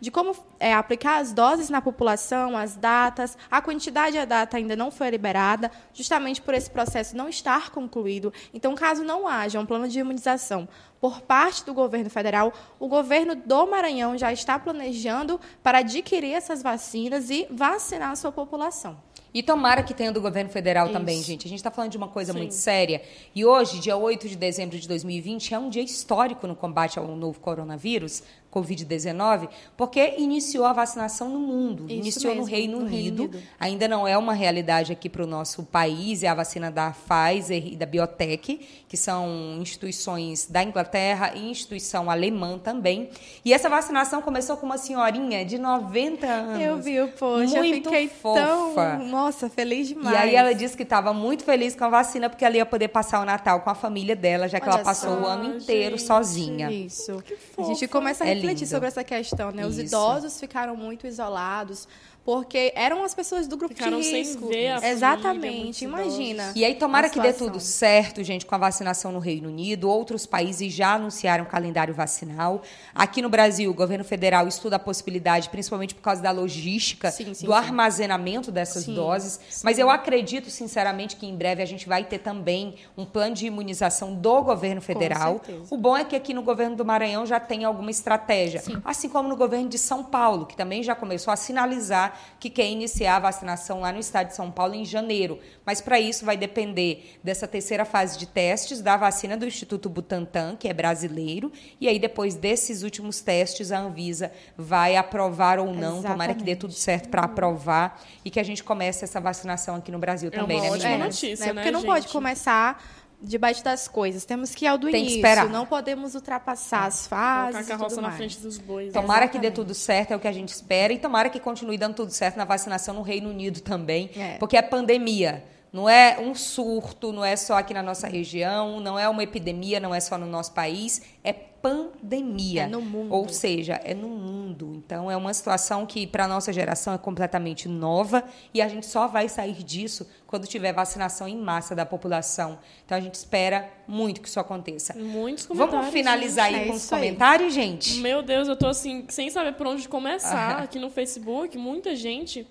de 0.00 0.10
como 0.10 0.34
é, 0.58 0.74
aplicar 0.74 1.18
as 1.18 1.32
doses 1.32 1.70
na 1.70 1.80
população, 1.80 2.56
as 2.56 2.76
datas, 2.76 3.36
a 3.50 3.60
quantidade 3.62 4.16
e 4.16 4.18
a 4.18 4.24
data 4.24 4.56
ainda 4.56 4.76
não 4.76 4.90
foi 4.90 5.10
liberada, 5.10 5.70
justamente 5.92 6.40
por 6.40 6.54
esse 6.54 6.70
processo 6.70 7.16
não 7.16 7.28
estar 7.28 7.70
concluído. 7.70 8.32
Então, 8.52 8.74
caso 8.74 9.04
não 9.04 9.26
haja 9.26 9.60
um 9.60 9.66
plano 9.66 9.88
de 9.88 9.98
imunização 9.98 10.68
por 11.00 11.20
parte 11.20 11.64
do 11.64 11.72
governo 11.72 12.10
federal, 12.10 12.52
o 12.78 12.88
governo 12.88 13.34
do 13.36 13.66
Maranhão 13.66 14.18
já 14.18 14.32
está 14.32 14.58
planejando 14.58 15.40
para 15.62 15.78
adquirir 15.78 16.32
essas 16.32 16.62
vacinas 16.62 17.30
e 17.30 17.46
vacinar 17.50 18.10
a 18.10 18.16
sua 18.16 18.32
população. 18.32 18.98
E 19.32 19.42
tomara 19.42 19.82
que 19.82 19.92
tenha 19.92 20.10
do 20.10 20.20
governo 20.20 20.50
federal 20.50 20.88
também, 20.88 21.22
gente. 21.22 21.46
A 21.46 21.50
gente 21.50 21.58
está 21.58 21.70
falando 21.70 21.90
de 21.90 21.98
uma 21.98 22.08
coisa 22.08 22.32
Sim. 22.32 22.38
muito 22.38 22.54
séria. 22.54 23.02
E 23.34 23.44
hoje, 23.44 23.78
dia 23.78 23.96
8 23.96 24.26
de 24.26 24.36
dezembro 24.36 24.78
de 24.78 24.88
2020, 24.88 25.54
é 25.54 25.58
um 25.58 25.68
dia 25.68 25.82
histórico 25.82 26.46
no 26.46 26.56
combate 26.56 26.98
ao 26.98 27.06
novo 27.08 27.38
coronavírus, 27.38 28.22
Covid-19, 28.52 29.48
porque 29.76 30.14
iniciou 30.18 30.64
a 30.64 30.72
vacinação 30.72 31.28
no 31.28 31.38
mundo. 31.38 31.84
Isso 31.84 31.92
iniciou 31.94 32.34
no 32.34 32.40
mesmo, 32.42 32.56
Reino 32.56 32.80
no 32.80 32.86
Reino 32.86 33.22
Unido. 33.22 33.22
Unido. 33.24 33.42
Ainda 33.60 33.88
não 33.88 34.06
é 34.08 34.16
uma 34.16 34.32
realidade 34.32 34.92
aqui 34.92 35.08
para 35.08 35.22
o 35.22 35.26
nosso 35.26 35.62
país, 35.64 36.22
é 36.22 36.28
a 36.28 36.34
vacina 36.34 36.70
da 36.70 36.90
Pfizer 36.92 37.66
e 37.66 37.76
da 37.76 37.86
Biotech, 37.86 38.60
que 38.88 38.96
são 38.96 39.58
instituições 39.60 40.46
da 40.46 40.62
Inglaterra 40.62 41.32
e 41.34 41.50
instituição 41.50 42.10
alemã 42.10 42.58
também. 42.58 43.10
E 43.44 43.52
essa 43.52 43.68
vacinação 43.68 44.22
começou 44.22 44.56
com 44.56 44.66
uma 44.66 44.78
senhorinha 44.78 45.44
de 45.44 45.58
90 45.58 46.26
anos. 46.26 46.62
Eu 46.62 46.78
vi 46.78 47.00
o 47.00 47.08
post, 47.08 47.54
eu 47.54 47.62
Muito 47.62 47.90
fiquei 47.90 48.08
fofa. 48.08 48.40
tão, 48.40 49.04
nossa, 49.06 49.48
feliz 49.48 49.88
demais. 49.88 50.14
E 50.14 50.18
aí 50.18 50.34
ela 50.34 50.54
disse 50.54 50.76
que 50.76 50.82
estava 50.82 51.12
muito 51.12 51.44
feliz 51.44 51.74
com 51.76 51.84
a 51.84 51.88
vacina 51.88 52.28
porque 52.28 52.44
ela 52.44 52.56
ia 52.56 52.66
poder 52.66 52.88
passar 52.88 53.20
o 53.20 53.24
Natal 53.24 53.60
com 53.60 53.70
a 53.70 53.74
família 53.74 54.16
dela, 54.16 54.48
já 54.48 54.58
que 54.58 54.66
Olha 54.68 54.76
ela 54.76 54.84
passou 54.84 55.14
só, 55.16 55.22
o 55.22 55.26
ano 55.26 55.56
inteiro 55.56 55.96
gente. 55.98 56.06
sozinha. 56.06 56.70
Isso. 56.70 57.22
A 57.58 57.62
gente 57.62 57.86
começa 57.88 58.24
a 58.24 58.28
É 58.28 58.37
refletir 58.40 58.64
lindo. 58.64 58.70
sobre 58.70 58.88
essa 58.88 59.04
questão, 59.04 59.50
né? 59.50 59.66
Os 59.66 59.76
Isso. 59.76 59.86
idosos 59.86 60.38
ficaram 60.38 60.76
muito 60.76 61.06
isolados 61.06 61.86
porque 62.28 62.74
eram 62.76 63.02
as 63.04 63.14
pessoas 63.14 63.48
do 63.48 63.56
grupo 63.56 63.74
Ficaram 63.74 64.00
de 64.00 64.04
sem 64.04 64.16
risco. 64.16 64.48
ver 64.48 64.68
a 64.68 64.74
família, 64.74 64.92
Exatamente, 64.92 65.86
muitos 65.86 66.14
imagina. 66.14 66.52
E 66.54 66.62
aí, 66.62 66.74
tomara 66.74 67.08
que 67.08 67.18
dê 67.18 67.32
tudo 67.32 67.58
certo, 67.58 68.22
gente, 68.22 68.44
com 68.44 68.54
a 68.54 68.58
vacinação 68.58 69.10
no 69.10 69.18
Reino 69.18 69.48
Unido. 69.48 69.88
Outros 69.88 70.26
países 70.26 70.70
já 70.70 70.92
anunciaram 70.92 71.46
calendário 71.46 71.94
vacinal. 71.94 72.60
Aqui 72.94 73.22
no 73.22 73.30
Brasil, 73.30 73.70
o 73.70 73.72
governo 73.72 74.04
federal 74.04 74.46
estuda 74.46 74.76
a 74.76 74.78
possibilidade, 74.78 75.48
principalmente 75.48 75.94
por 75.94 76.02
causa 76.02 76.20
da 76.20 76.30
logística, 76.30 77.10
Sim, 77.10 77.32
sim, 77.32 77.46
do 77.46 77.50
sim. 77.50 77.56
armazenamento 77.56 78.52
dessas 78.52 78.84
Sim, 78.84 78.94
doses. 78.94 79.62
Mas 79.64 79.78
eu 79.78 79.88
acredito, 79.88 80.50
sinceramente, 80.50 81.16
que 81.16 81.24
em 81.24 81.34
breve 81.34 81.62
a 81.62 81.66
gente 81.66 81.88
vai 81.88 82.04
ter 82.04 82.18
também 82.18 82.74
um 82.94 83.06
plano 83.06 83.34
de 83.34 83.46
imunização 83.46 84.14
do 84.14 84.42
governo 84.42 84.82
federal. 84.82 85.40
O 85.70 85.78
bom 85.78 85.96
é 85.96 86.04
que 86.04 86.14
aqui 86.14 86.34
no 86.34 86.42
governo 86.42 86.76
do 86.76 86.84
Maranhão 86.84 87.24
já 87.24 87.40
tem 87.40 87.64
alguma 87.64 87.90
estratégia. 87.90 88.62
Assim 88.84 89.08
como 89.08 89.30
no 89.30 89.36
governo 89.36 89.70
de 89.70 89.78
São 89.78 90.04
Paulo, 90.04 90.44
que 90.44 90.54
também 90.54 90.82
já 90.82 90.94
começou 90.94 91.32
a 91.32 91.36
sinalizar 91.36 92.17
que 92.38 92.50
quer 92.50 92.66
iniciar 92.66 93.16
a 93.16 93.20
vacinação 93.20 93.80
lá 93.80 93.92
no 93.92 93.98
estado 93.98 94.28
de 94.28 94.36
São 94.36 94.50
Paulo 94.50 94.74
em 94.74 94.84
janeiro. 94.84 95.38
Mas 95.64 95.80
para 95.80 95.98
isso 96.00 96.24
vai 96.24 96.36
depender 96.36 97.18
dessa 97.22 97.46
terceira 97.46 97.84
fase 97.84 98.18
de 98.18 98.26
testes 98.26 98.80
da 98.80 98.96
vacina 98.96 99.36
do 99.36 99.46
Instituto 99.46 99.88
Butantan, 99.88 100.56
que 100.56 100.68
é 100.68 100.72
brasileiro, 100.72 101.52
e 101.80 101.88
aí 101.88 101.98
depois 101.98 102.34
desses 102.34 102.82
últimos 102.82 103.20
testes 103.20 103.72
a 103.72 103.78
Anvisa 103.78 104.32
vai 104.56 104.96
aprovar 104.96 105.58
ou 105.58 105.72
não. 105.72 106.02
Tomara 106.02 106.34
que 106.34 106.42
dê 106.42 106.52
Exatamente. 106.52 106.56
tudo 106.58 106.72
certo 106.72 107.08
para 107.08 107.22
aprovar 107.22 108.00
e 108.24 108.30
que 108.30 108.40
a 108.40 108.42
gente 108.42 108.62
comece 108.62 109.04
essa 109.04 109.20
vacinação 109.20 109.76
aqui 109.76 109.90
no 109.90 109.98
Brasil 109.98 110.30
É 110.32 110.36
também, 110.38 110.58
uma 110.58 110.64
né, 110.64 110.70
ótima 110.72 110.98
notícia, 110.98 111.46
né? 111.46 111.52
né, 111.52 111.62
Porque 111.62 111.70
não 111.70 111.82
pode 111.82 112.02
gente? 112.02 112.12
começar 112.12 112.82
debaixo 113.20 113.62
das 113.64 113.88
coisas. 113.88 114.24
Temos 114.24 114.54
que 114.54 114.64
ir 114.64 114.68
ao 114.68 114.78
do 114.78 114.86
Tem 114.86 114.92
que 114.94 114.98
início. 115.00 115.16
esperar. 115.16 115.48
Não 115.48 115.66
podemos 115.66 116.14
ultrapassar 116.14 116.86
as 116.86 117.06
Colocar 117.06 117.52
fases 117.52 117.56
a 117.56 117.62
e 117.62 117.66
carroça 117.66 117.96
na 117.96 118.08
mais. 118.08 118.16
frente 118.16 118.38
dos 118.38 118.58
bois. 118.58 118.92
Tomara 118.92 119.26
que 119.26 119.38
dê 119.38 119.46
Exatamente. 119.48 119.54
tudo 119.54 119.74
certo, 119.74 120.12
é 120.12 120.16
o 120.16 120.20
que 120.20 120.28
a 120.28 120.32
gente 120.32 120.50
espera. 120.50 120.92
E 120.92 120.98
tomara 120.98 121.28
que 121.28 121.40
continue 121.40 121.76
dando 121.76 121.94
tudo 121.94 122.12
certo 122.12 122.36
na 122.36 122.44
vacinação 122.44 122.94
no 122.94 123.02
Reino 123.02 123.28
Unido 123.30 123.60
também. 123.60 124.10
É. 124.16 124.36
Porque 124.38 124.56
é 124.56 124.62
pandemia. 124.62 125.44
Não 125.72 125.88
é 125.88 126.18
um 126.18 126.34
surto, 126.34 127.12
não 127.12 127.24
é 127.24 127.36
só 127.36 127.58
aqui 127.58 127.74
na 127.74 127.82
nossa 127.82 128.06
região, 128.06 128.80
não 128.80 128.98
é 128.98 129.08
uma 129.08 129.22
epidemia, 129.22 129.78
não 129.78 129.94
é 129.94 130.00
só 130.00 130.16
no 130.16 130.26
nosso 130.26 130.52
país. 130.52 131.02
É 131.22 131.32
pandemia. 131.62 132.62
É 132.62 132.66
no 132.66 132.80
mundo. 132.80 133.12
Ou 133.12 133.28
seja, 133.28 133.80
é 133.84 133.94
no 133.94 134.08
mundo. 134.08 134.72
Então 134.76 135.10
é 135.10 135.16
uma 135.16 135.32
situação 135.34 135.84
que 135.86 136.06
para 136.06 136.24
a 136.24 136.28
nossa 136.28 136.52
geração 136.52 136.94
é 136.94 136.98
completamente 136.98 137.68
nova 137.68 138.24
e 138.52 138.62
a 138.62 138.68
gente 138.68 138.86
só 138.86 139.06
vai 139.06 139.28
sair 139.28 139.62
disso 139.62 140.08
quando 140.26 140.46
tiver 140.46 140.72
vacinação 140.72 141.26
em 141.26 141.36
massa 141.36 141.74
da 141.74 141.84
população. 141.84 142.58
Então 142.84 142.96
a 142.96 143.00
gente 143.00 143.14
espera 143.14 143.68
muito 143.86 144.20
que 144.20 144.28
isso 144.28 144.40
aconteça. 144.40 144.94
Muitos 144.94 145.46
comentários. 145.46 145.80
Vamos 145.80 145.92
finalizar 145.92 146.46
gente. 146.50 146.60
aí 146.60 146.64
É 146.64 146.70
com 146.70 146.76
os 146.76 146.92
aí. 146.92 147.00
comentários, 147.00 147.54
gente? 147.54 147.90
gente. 147.90 148.00
Meu 148.02 148.22
Deus, 148.22 148.48
eu 148.48 148.56
tô 148.56 148.66
assim, 148.66 149.04
sem 149.08 149.30
saber 149.30 149.52
por 149.52 149.66
onde 149.66 149.88
começar 149.88 150.62
aqui 150.62 150.78
no 150.78 150.90
Facebook. 150.90 151.56
Muita 151.58 151.94
gente. 151.96 152.46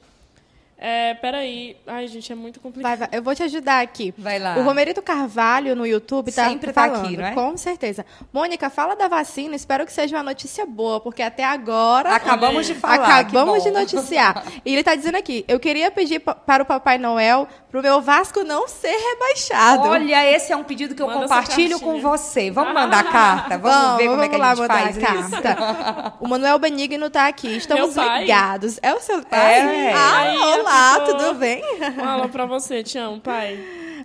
É, 0.80 1.16
peraí. 1.16 1.76
Ai, 1.88 2.08
gente, 2.08 2.32
é 2.32 2.36
muito 2.36 2.60
complicado. 2.60 3.00
Vai, 3.00 3.08
vai. 3.08 3.18
Eu 3.18 3.24
vou 3.24 3.34
te 3.34 3.42
ajudar 3.42 3.82
aqui. 3.82 4.14
Vai 4.18 4.38
lá. 4.38 4.58
O 4.58 4.64
Romerito 4.64 5.02
Carvalho 5.02 5.76
no 5.76 5.88
YouTube 5.88 6.32
tá 6.32 6.48
Sempre 6.48 6.72
tá 6.72 6.84
falando, 6.88 7.06
aqui, 7.06 7.18
não 7.18 7.26
é? 7.26 7.32
com 7.34 7.58
certeza. 7.58 8.06
Mônica, 8.32 8.70
fala 8.70 8.96
da 8.96 9.08
vacina. 9.08 9.56
Espero 9.56 9.86
que 9.88 9.92
seja 9.92 10.16
uma 10.18 10.24
notícia 10.24 10.68
boa, 10.68 11.00
porque 11.00 11.24
até 11.24 11.44
agora 11.44 12.14
Acabamos 12.16 12.68
de 12.68 12.76
falar. 12.76 12.96
acabamos 13.20 13.64
de 13.64 13.72
noticiar. 13.72 14.44
E 14.64 14.74
ele 14.74 14.84
tá 14.84 14.94
dizendo 14.96 15.16
aqui: 15.18 15.44
eu 15.48 15.60
queria 15.60 15.90
pedir 15.90 16.20
pa- 16.20 16.36
para 16.36 16.62
o 16.62 16.66
Papai 16.66 16.98
Noel 16.98 17.48
pro 17.72 17.82
meu 17.82 18.00
Vasco 18.02 18.44
não 18.44 18.68
ser 18.68 18.96
rebaixado. 18.96 19.88
Olha, 19.88 20.30
esse 20.36 20.52
é 20.54 20.56
um 20.58 20.64
pedido 20.64 20.94
que 20.94 21.02
eu 21.02 21.08
Manda 21.08 21.22
compartilho 21.22 21.80
com 21.80 22.00
você. 22.00 22.52
Vamos 22.52 22.74
mandar 22.74 23.04
carta? 23.12 23.58
Vamos, 23.58 23.78
Vamos, 23.78 23.98
ver 23.98 24.10
como 24.10 24.22
é 24.24 24.28
vamos 24.28 24.30
que 24.30 24.38
lá 24.38 24.52
a 24.52 24.56
gente 24.56 24.62
mandar 24.62 24.74
faz 24.84 24.98
a 24.98 25.00
isso. 25.22 25.42
carta. 25.42 26.14
O 26.22 26.28
Manuel 26.28 26.60
Benigno 26.60 27.10
tá 27.10 27.28
aqui. 27.28 27.56
Estamos 27.58 27.96
Meu 27.96 28.06
pai. 28.06 28.22
ligados. 28.22 28.80
É 28.82 28.94
o 28.94 29.00
seu 29.00 29.22
pai? 29.24 29.88
É. 29.88 29.94
Ah, 29.94 30.18
Aí, 30.20 30.38
olá, 30.38 30.66
ficou- 30.68 31.05
tudo 31.18 31.34
bem? 31.39 31.61
Um 31.97 32.03
alô 32.03 32.30
pra 32.30 32.45
você, 32.45 32.84
te 32.84 32.97
amo, 32.97 33.20
pai. 33.20 33.59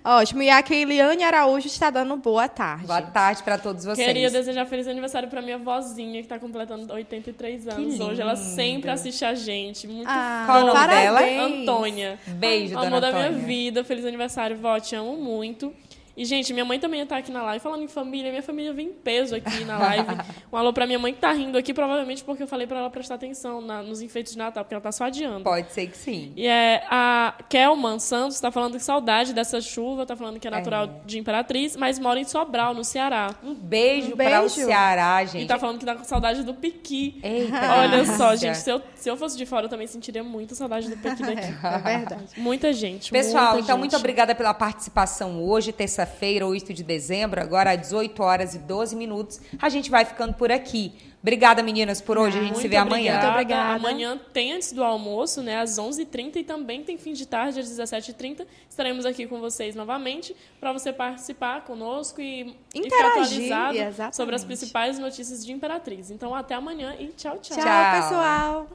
Ótimo. 0.04 0.42
E 0.42 0.50
a 0.50 0.60
Keiliane 0.62 1.22
Araújo 1.22 1.68
está 1.68 1.88
dando 1.88 2.16
boa 2.16 2.48
tarde. 2.48 2.86
Boa 2.86 3.00
tarde 3.02 3.40
para 3.44 3.56
todos 3.56 3.84
vocês. 3.84 4.04
Queria 4.04 4.28
desejar 4.30 4.66
feliz 4.66 4.88
aniversário 4.88 5.28
pra 5.28 5.40
minha 5.40 5.58
vozinha, 5.58 6.20
que 6.20 6.26
tá 6.26 6.40
completando 6.40 6.92
83 6.92 7.68
anos 7.68 8.00
hoje. 8.00 8.20
Ela 8.20 8.34
sempre 8.34 8.90
assiste 8.90 9.24
a 9.24 9.32
gente. 9.34 9.86
Muito 9.86 10.08
Ah, 10.10 10.42
Qual 10.44 10.64
o 10.64 10.66
nome 10.66 10.86
dela? 10.88 11.20
Antônia. 11.44 12.18
Beijo, 12.26 12.76
Amor 12.76 12.84
dona 12.90 13.00
da 13.00 13.12
minha 13.12 13.30
vida. 13.30 13.84
Feliz 13.84 14.04
aniversário, 14.04 14.56
vó. 14.56 14.78
Te 14.80 14.96
amo 14.96 15.16
muito. 15.16 15.72
E, 16.16 16.24
gente, 16.24 16.52
minha 16.52 16.64
mãe 16.64 16.78
também 16.78 17.04
tá 17.06 17.16
aqui 17.16 17.30
na 17.32 17.42
live. 17.42 17.62
Falando 17.62 17.82
em 17.82 17.88
família, 17.88 18.30
minha 18.30 18.42
família 18.42 18.72
vem 18.72 18.88
em 18.88 18.92
peso 18.92 19.34
aqui 19.34 19.64
na 19.64 19.78
live. 19.78 20.06
Um 20.52 20.56
alô 20.56 20.72
pra 20.72 20.86
minha 20.86 20.98
mãe 20.98 21.14
que 21.14 21.20
tá 21.20 21.32
rindo 21.32 21.56
aqui, 21.56 21.72
provavelmente 21.72 22.22
porque 22.22 22.42
eu 22.42 22.46
falei 22.46 22.66
pra 22.66 22.78
ela 22.80 22.90
prestar 22.90 23.14
atenção 23.14 23.60
na- 23.60 23.82
nos 23.82 24.02
enfeites 24.02 24.32
de 24.32 24.38
Natal, 24.38 24.62
porque 24.64 24.74
ela 24.74 24.82
tá 24.82 24.92
só 24.92 25.04
adiando. 25.04 25.44
Pode 25.44 25.72
ser 25.72 25.86
que 25.86 25.96
sim. 25.96 26.32
E 26.36 26.46
é, 26.46 26.84
a 26.90 27.34
Kelman 27.48 27.98
Santos 27.98 28.38
tá 28.40 28.50
falando 28.50 28.74
que 28.76 28.82
saudade 28.82 29.32
dessa 29.32 29.60
chuva, 29.60 30.04
tá 30.04 30.14
falando 30.16 30.38
que 30.38 30.46
é 30.46 30.50
natural 30.50 30.84
É. 30.84 30.90
de 31.06 31.18
Imperatriz, 31.18 31.76
mas 31.76 31.98
mora 31.98 32.20
em 32.20 32.24
Sobral, 32.24 32.74
no 32.74 32.84
Ceará. 32.84 33.34
Um 33.42 33.54
beijo, 33.54 34.08
Um 34.14 34.16
para 34.16 34.38
o 34.40 34.48
beijo. 34.48 34.54
Ceará, 34.66 35.22
E 35.22 35.26
gente. 35.28 35.48
tá 35.48 35.58
falando 35.58 35.78
que 35.78 35.86
tá 35.86 35.94
com 35.94 36.04
saudade 36.04 36.42
do 36.42 36.52
Piqui. 36.54 37.20
Eita, 37.22 37.56
Olha 37.78 38.04
só, 38.04 38.36
gente, 38.36 38.58
se 38.58 38.70
eu, 38.70 38.82
se 38.94 39.08
eu 39.08 39.16
fosse 39.16 39.36
de 39.36 39.46
fora, 39.46 39.66
eu 39.66 39.70
também 39.70 39.86
sentiria 39.86 40.22
muita 40.22 40.54
saudade 40.54 40.88
do 40.90 40.96
Piqui 40.96 41.22
daqui. 41.22 41.52
É 41.64 41.78
verdade. 41.78 42.24
Muita 42.36 42.72
gente. 42.72 43.10
Pessoal, 43.10 43.52
muita 43.54 43.60
então 43.60 43.76
gente. 43.76 43.80
muito 43.80 43.96
obrigada 43.96 44.34
pela 44.34 44.52
participação 44.52 45.42
hoje, 45.42 45.72
terça-feira, 46.03 46.46
8 46.46 46.74
de 46.74 46.82
dezembro, 46.82 47.40
agora 47.40 47.72
às 47.72 47.80
18 47.80 48.22
horas 48.22 48.55
e 48.55 48.59
12 48.59 48.96
minutos. 48.96 49.40
A 49.61 49.68
gente 49.68 49.90
vai 49.90 50.05
ficando 50.05 50.34
por 50.34 50.50
aqui. 50.50 50.92
Obrigada, 51.20 51.62
meninas, 51.62 52.00
por 52.00 52.18
hoje. 52.18 52.36
Ah, 52.36 52.40
a 52.40 52.44
gente 52.44 52.59
se 52.59 52.66
vê 52.66 52.76
amanhã. 52.76 53.12
Muito 53.12 53.30
obrigada. 53.30 53.74
Amanhã 53.74 54.20
tem 54.32 54.53
antes 54.53 54.72
do 54.72 54.82
almoço, 54.82 55.40
né? 55.40 55.61
Às 55.61 55.78
11h30 55.78 56.36
e 56.36 56.44
também 56.44 56.82
tem 56.82 56.98
fim 56.98 57.12
de 57.12 57.26
tarde, 57.26 57.61
às 57.61 57.68
17h30. 57.68 58.44
Estaremos 58.68 59.07
aqui 59.07 59.26
com 59.26 59.38
vocês 59.38 59.76
novamente 59.76 60.34
para 60.59 60.72
você 60.72 60.92
participar 60.92 61.62
conosco 61.62 62.20
e 62.20 62.57
Interagir, 62.74 63.42
ficar 63.44 63.68
atualizado 63.70 64.16
sobre 64.16 64.34
as 64.34 64.44
principais 64.44 64.98
notícias 64.98 65.46
de 65.46 65.53
Imperatriz. 65.53 66.11
Então, 66.11 66.34
até 66.34 66.57
amanhã 66.57 66.96
e 66.98 67.09
tchau, 67.09 67.38
tchau. 67.38 67.57
Tchau, 67.57 67.64
tchau. 67.64 68.03
pessoal. 68.03 68.66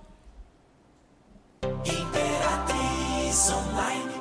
Imperatriz 1.84 3.52
Online. 3.52 4.17